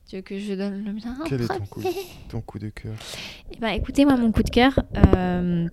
[0.09, 1.83] Tu veux que je donne le mien Quel est ton coup,
[2.31, 2.95] ton coup de cœur?
[3.53, 5.69] Eh ben, Écoutez, moi, mon coup de cœur, euh,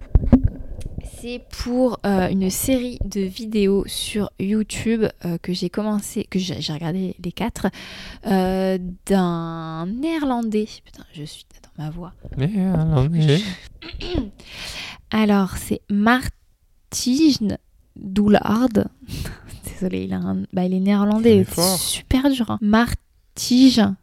[1.06, 6.73] c'est pour euh, une série de vidéos sur YouTube euh, que j'ai commencé, que j'ai
[6.73, 7.68] regardé les quatre,
[8.27, 10.68] euh, d'un néerlandais.
[10.84, 12.14] Putain, je suis dans ma voix.
[12.38, 13.41] Néerlandais.
[15.11, 17.57] Alors, c'est Martijn
[17.95, 18.69] Doulard.
[19.64, 20.44] Désolé, il, a un...
[20.53, 21.45] bah, il est néerlandais.
[21.49, 22.49] C'est super dur.
[22.52, 22.60] Hein.
[22.61, 23.95] Martijn,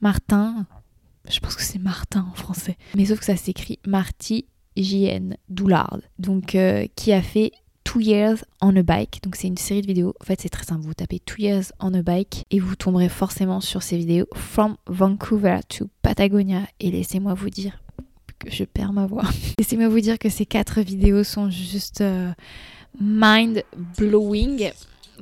[0.00, 0.66] Martin.
[1.28, 2.76] Je pense que c'est Martin en français.
[2.94, 4.46] Mais sauf que ça s'écrit Marty
[4.82, 7.52] JN Doulard, donc euh, qui a fait
[7.88, 9.20] Two Years on a Bike.
[9.22, 10.14] Donc c'est une série de vidéos.
[10.20, 10.82] En fait, c'est très simple.
[10.82, 14.76] Vous tapez Two Years on a Bike et vous tomberez forcément sur ces vidéos From
[14.86, 16.62] Vancouver to Patagonia.
[16.80, 17.82] Et laissez-moi vous dire
[18.38, 19.24] que je perds ma voix.
[19.58, 22.30] laissez-moi vous dire que ces quatre vidéos sont juste euh,
[23.00, 23.62] mind
[23.96, 24.70] blowing.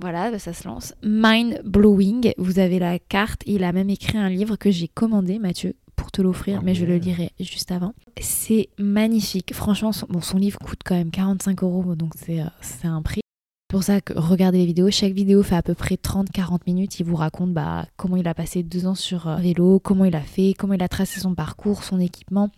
[0.00, 0.92] Voilà, ça se lance.
[1.04, 2.32] Mind blowing.
[2.36, 3.42] Vous avez la carte.
[3.46, 6.84] Il a même écrit un livre que j'ai commandé, Mathieu pour te l'offrir, mais je
[6.84, 7.94] le lirai juste avant.
[8.20, 9.54] C'est magnifique.
[9.54, 12.44] Franchement, son, bon, son livre coûte quand même 45 euros, donc c'est euh,
[12.84, 13.20] un prix.
[13.68, 14.90] C'est pour ça que regardez les vidéos.
[14.90, 17.00] Chaque vidéo fait à peu près 30-40 minutes.
[17.00, 20.14] Il vous raconte bah, comment il a passé deux ans sur euh, vélo, comment il
[20.14, 22.50] a fait, comment il a tracé son parcours, son équipement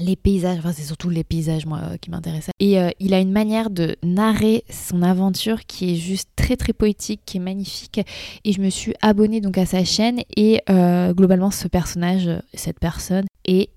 [0.00, 2.52] les paysages, enfin c'est surtout les paysages moi euh, qui m'intéressaient.
[2.58, 6.72] Et euh, il a une manière de narrer son aventure qui est juste très très
[6.72, 8.00] poétique, qui est magnifique.
[8.44, 12.80] Et je me suis abonnée donc à sa chaîne et euh, globalement ce personnage, cette
[12.80, 13.70] personne, et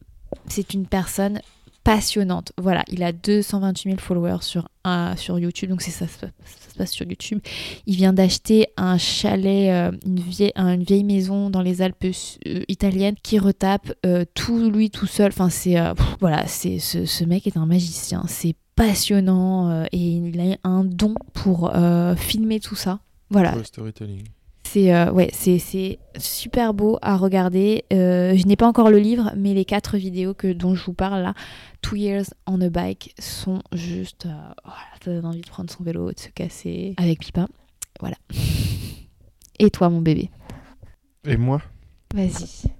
[0.47, 1.41] c'est une personne
[1.83, 2.53] passionnante.
[2.57, 4.69] Voilà, il a 228 000 followers sur,
[5.17, 6.27] sur YouTube, donc c'est ça, ça,
[6.73, 7.39] se passe sur YouTube.
[7.85, 13.39] Il vient d'acheter un chalet, euh, une, vieille, maison dans les Alpes euh, italiennes qui
[13.39, 15.27] retape euh, tout lui tout seul.
[15.27, 15.75] Enfin, c'est
[16.19, 18.23] voilà, c'est ce, mec est un magicien.
[18.27, 21.71] C'est passionnant et il a un don pour
[22.17, 22.99] filmer tout ça.
[23.29, 23.55] Voilà.
[23.63, 24.23] storytelling.
[24.73, 27.85] C'est euh, ouais, c'est super beau à regarder.
[27.93, 30.95] Euh, je n'ai pas encore le livre, mais les quatre vidéos que, dont je vous
[30.95, 31.35] parle là,
[31.83, 34.25] Two Years on a Bike, sont juste.
[34.25, 34.31] Euh,
[35.05, 37.45] ça donne envie de prendre son vélo, de se casser avec Pipa.
[37.99, 38.15] Voilà.
[39.59, 40.31] Et toi, mon bébé
[41.23, 41.61] Et moi?
[42.11, 42.71] Vas-y.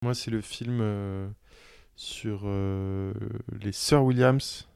[0.00, 0.82] Moi, c'est le film
[1.94, 2.48] sur
[3.60, 4.66] les Sœurs Williams.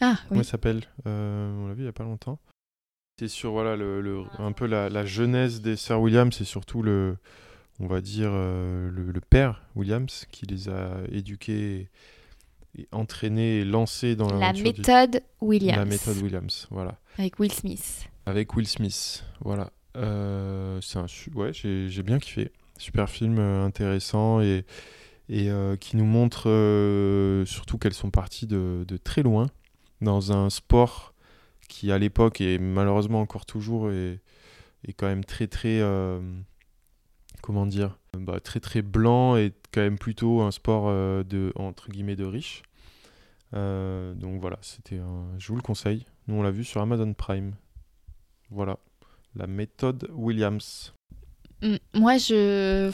[0.00, 0.26] Ah, oui.
[0.28, 0.82] Comment il s'appelle?
[1.06, 2.40] On l'a vu il n'y a pas longtemps.
[3.20, 7.18] C'est sur voilà, le, un peu la, jeunesse des sœurs Williams et surtout le,
[7.78, 11.90] on va dire, euh, le, père Williams qui les a éduqués,
[12.78, 15.76] et entraînés et lancés dans la méthode Williams.
[15.76, 16.98] La méthode Williams, voilà.
[17.18, 18.08] Avec Will Smith.
[18.24, 19.70] Avec Will Smith, voilà.
[19.98, 22.50] Euh, c'est un, ouais, j'ai bien kiffé.
[22.78, 24.64] Super film euh, intéressant et,
[25.28, 26.44] et qui nous montre
[27.46, 29.50] surtout qu'elles sont parties de, de, très loin
[30.00, 31.09] dans un sport
[31.70, 34.20] qui à l'époque et malheureusement encore toujours est,
[34.86, 36.20] est quand même très très euh,
[37.40, 41.88] comment dire bah, très très blanc et quand même plutôt un sport euh, de entre
[41.88, 42.62] guillemets de riche.
[43.54, 45.26] Euh, donc voilà c'était un...
[45.38, 46.04] je vous le conseille.
[46.26, 47.54] Nous on l'a vu sur Amazon Prime.
[48.50, 48.78] Voilà.
[49.36, 50.92] La méthode Williams.
[51.62, 52.90] Mmh, moi je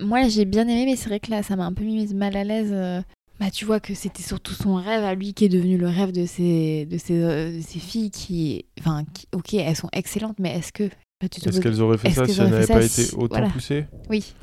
[0.00, 2.36] moi j'ai bien aimé mais c'est vrai que là ça m'a un peu mis mal
[2.36, 3.04] à l'aise
[3.40, 6.12] bah, tu vois que c'était surtout son rêve à lui qui est devenu le rêve
[6.12, 9.02] de ses, de ses, euh, de ses filles qui, enfin,
[9.34, 10.90] ok, elles sont excellentes, mais est-ce que
[11.22, 13.86] est-ce qu'elles auraient fait ça si elles n'avaient pas été autant poussées?
[14.10, 14.34] Oui.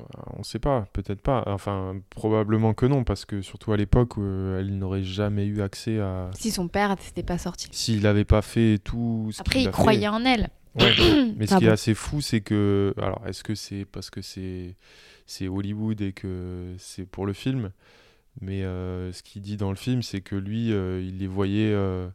[0.00, 0.04] Euh,
[0.34, 1.42] on ne sait pas, peut-être pas.
[1.46, 6.00] Enfin, probablement que non, parce que surtout à l'époque, euh, elle n'aurait jamais eu accès
[6.00, 6.30] à.
[6.34, 7.68] Si son père n'était pas sorti.
[7.70, 9.28] S'il n'avait pas fait tout.
[9.32, 10.48] Ce Après, il, croyait en elle.
[11.36, 12.94] mais ce qui est assez fou, c'est que.
[12.96, 14.76] Alors, est-ce que c'est parce que c'est
[15.30, 17.70] c'est Hollywood et que c'est pour le film.
[18.40, 21.72] Mais euh, ce qu'il dit dans le film, c'est que lui, euh, il les voyait,
[21.72, 22.08] euh,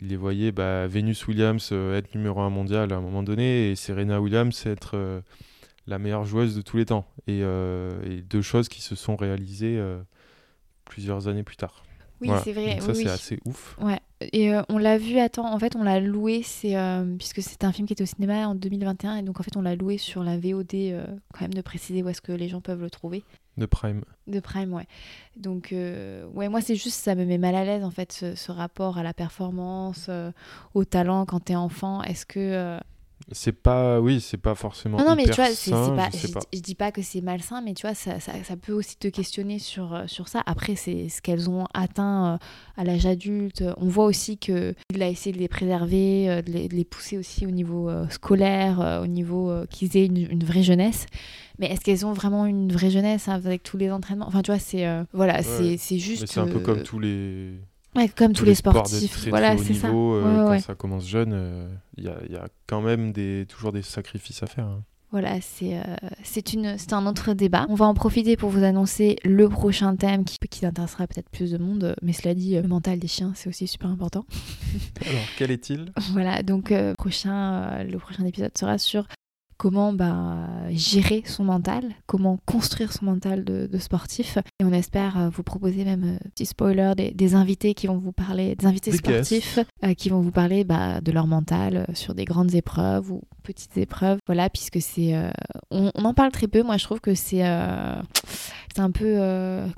[0.00, 3.70] il les voyait bah, Venus Williams euh, être numéro un mondial à un moment donné
[3.70, 5.22] et Serena Williams être
[5.86, 7.06] la meilleure joueuse de tous les temps.
[7.28, 9.80] Et, et deux choses qui se sont réalisées
[10.84, 11.84] plusieurs années plus tard.
[12.20, 12.42] Oui, Voilà.
[12.42, 12.74] c'est vrai.
[12.76, 13.08] Donc ça, oui, c'est oui.
[13.08, 13.76] assez ouf.
[13.80, 14.00] Ouais.
[14.32, 17.64] Et euh, on l'a vu, attends, en fait, on l'a loué, c'est euh, puisque c'était
[17.64, 19.96] un film qui était au cinéma en 2021, et donc en fait, on l'a loué
[19.96, 22.90] sur la VOD, euh, quand même de préciser où est-ce que les gens peuvent le
[22.90, 23.24] trouver.
[23.56, 24.02] De Prime.
[24.26, 24.86] De Prime, ouais.
[25.36, 28.52] Donc, ouais, moi, c'est juste, ça me met mal à l'aise, en fait, ce, ce
[28.52, 30.10] rapport à la performance,
[30.74, 32.02] au talent quand t'es enfant.
[32.02, 32.78] Est-ce que.
[33.32, 34.98] C'est pas, oui, c'est pas forcément.
[34.98, 36.40] Non, non, mais tu vois, sain, pas, je pas.
[36.52, 39.08] je dis pas que c'est malsain, mais tu vois, ça, ça, ça peut aussi te
[39.08, 40.42] questionner sur, euh, sur ça.
[40.46, 42.38] Après, c'est ce qu'elles ont atteint euh,
[42.76, 43.62] à l'âge adulte.
[43.76, 47.18] On voit aussi qu'il a essayé de les préserver, euh, de les, de les pousser
[47.18, 51.06] aussi au niveau scolaire, au niveau qu'ils aient une, une vraie jeunesse.
[51.60, 54.26] Mais est-ce qu'elles ont vraiment une vraie jeunesse hein, avec tous les entraînements?
[54.26, 56.26] Enfin, tu vois, c'est euh, voilà, c'est c'est juste.
[56.26, 57.60] C'est un peu comme tous les.
[57.96, 59.16] Ouais, comme tous les sports de sportifs.
[59.20, 59.88] très, voilà, c'est ça.
[59.88, 60.60] euh, Ouais, quand ouais.
[60.60, 63.82] ça commence jeune, euh, il y, a, il y a quand même des, toujours des
[63.82, 64.64] sacrifices à faire.
[64.66, 64.82] hein.
[65.12, 65.82] Voilà, c'est euh,
[66.22, 67.66] c'est un autre débat.
[67.68, 71.50] On va en profiter pour vous annoncer le prochain thème qui, qui intéressera peut-être plus
[71.50, 71.96] de monde.
[72.00, 74.24] Mais cela dit, euh, le mental des chiens, c'est aussi super important.
[75.04, 75.90] Alors, quel est-il?
[76.12, 77.32] Voilà, donc euh, prochain,
[77.80, 79.08] euh, le prochain épisode sera sur
[79.60, 80.38] comment bah,
[80.70, 84.38] gérer son mental, comment construire son mental de, de sportif.
[84.58, 87.98] Et on espère euh, vous proposer même, euh, petit spoiler, des, des invités qui vont
[87.98, 91.84] vous parler, des invités Des sportifs euh, qui vont vous parler bah, de leur mental
[91.92, 94.18] sur des grandes épreuves ou petites épreuves.
[94.24, 95.14] Voilà, puisque c'est...
[95.14, 95.30] euh,
[95.70, 97.46] on, on en parle très peu, moi je trouve que c'est...
[97.46, 98.00] euh,
[98.74, 99.18] c'est un peu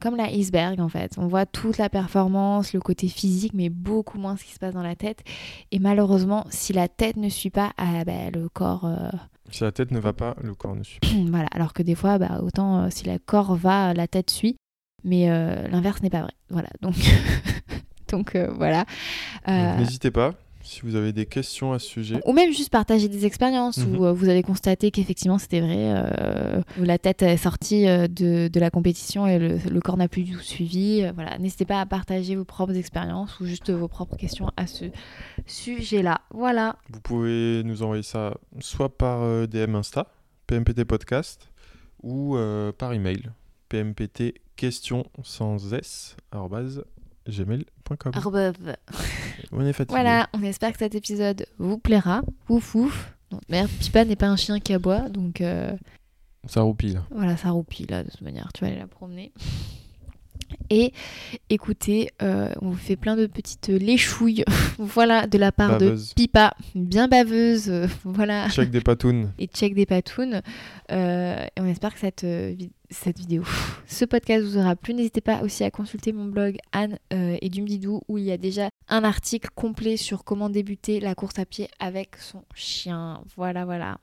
[0.03, 1.15] comme la iceberg en fait.
[1.17, 4.75] On voit toute la performance, le côté physique, mais beaucoup moins ce qui se passe
[4.75, 5.21] dans la tête.
[5.71, 8.87] Et malheureusement, si la tête ne suit pas, ah, bah, le corps.
[9.53, 10.99] Si la tête ne va pas, le corps ne suit
[11.31, 11.47] voilà.
[11.53, 14.57] Alors que des fois, bah, autant euh, si le corps va, la tête suit.
[15.05, 16.33] Mais euh, l'inverse n'est pas vrai.
[16.49, 16.69] Voilà.
[16.81, 16.95] Donc,
[18.11, 18.87] donc euh, voilà.
[19.47, 22.21] N'hésitez pas, si vous avez des questions à ce sujet.
[22.25, 23.97] ou même juste partager des expériences Mhm.
[23.97, 28.07] où euh, vous avez constaté qu'effectivement c'était vrai, euh, où la tête est sortie euh,
[28.09, 31.05] de, de la compétition et le, le corps n'a plus du tout suivi.
[31.15, 34.87] voilà, n'hésitez pas à partager vos propres expériences ou juste vos propres questions à ce
[35.47, 36.21] sujet-là.
[36.33, 36.77] Voilà.
[36.91, 40.07] Vous pouvez nous envoyer ça soit par DM Insta,
[40.47, 41.49] PMPT Podcast,
[42.03, 42.37] ou
[42.79, 43.31] par email,
[43.69, 46.17] PMPT question sans S,
[47.29, 48.13] gmail.com.
[49.53, 49.95] On est fatigué.
[49.95, 52.23] Voilà, on espère que cet épisode vous plaira.
[52.49, 53.15] Ouf ouf.
[53.49, 55.77] Merde, Pipa n'est pas un chien qui aboie, donc euh,
[56.47, 56.95] Ça roupille.
[56.95, 57.05] là.
[57.11, 58.51] Voilà, ça roupille là, de toute manière.
[58.55, 59.33] Tu vas aller la promener.
[60.71, 60.93] Et
[61.51, 64.45] écoutez, euh, on vous fait plein de petites léchouilles,
[64.79, 66.11] voilà, de la part Baveuse.
[66.11, 69.33] de Pipa, bien baveuse, euh, voilà, Check des patounes.
[69.39, 70.41] et check des patounes.
[70.91, 72.55] Euh, et on espère que cette, euh,
[72.91, 73.45] cette vidéo,
[73.87, 74.95] ce podcast vous aura plu.
[74.95, 78.37] N'hésitez pas aussi à consulter mon blog Anne euh, et Dumdidou où il y a
[78.39, 83.23] déjà un article complet sur comment débuter la course à pied avec son chien.
[83.37, 83.99] Voilà, voilà.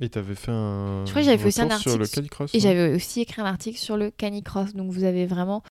[0.00, 1.04] Et t'avais fait un.
[1.04, 2.54] Je crois que j'avais fait aussi un retour sur le article canicross.
[2.54, 4.72] Et j'avais aussi écrit un article sur le canicross.
[4.72, 5.62] Donc vous avez vraiment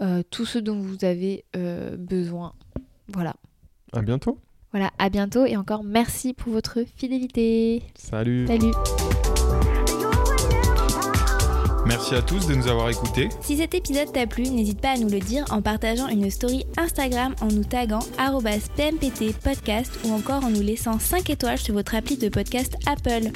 [0.00, 2.54] euh, tout ce dont vous avez euh, besoin.
[3.08, 3.34] Voilà.
[3.92, 4.38] À bientôt.
[4.72, 7.82] Voilà, à bientôt et encore merci pour votre fidélité.
[7.96, 8.46] Salut.
[8.46, 8.70] Salut
[11.90, 13.30] Merci à tous de nous avoir écoutés.
[13.42, 16.64] Si cet épisode t'a plu, n'hésite pas à nous le dire en partageant une story
[16.76, 17.98] Instagram en nous taguant
[18.76, 23.32] PMPT podcast ou encore en nous laissant 5 étoiles sur votre appli de podcast Apple.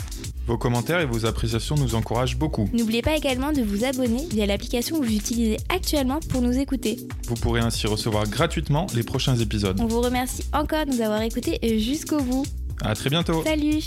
[0.47, 2.70] Vos commentaires et vos appréciations nous encouragent beaucoup.
[2.72, 6.98] N'oubliez pas également de vous abonner via l'application que vous utilisez actuellement pour nous écouter.
[7.26, 9.81] Vous pourrez ainsi recevoir gratuitement les prochains épisodes.
[9.81, 12.47] On vous remercie encore de nous avoir écoutés jusqu'au bout.
[12.82, 13.43] À très bientôt.
[13.43, 13.82] Salut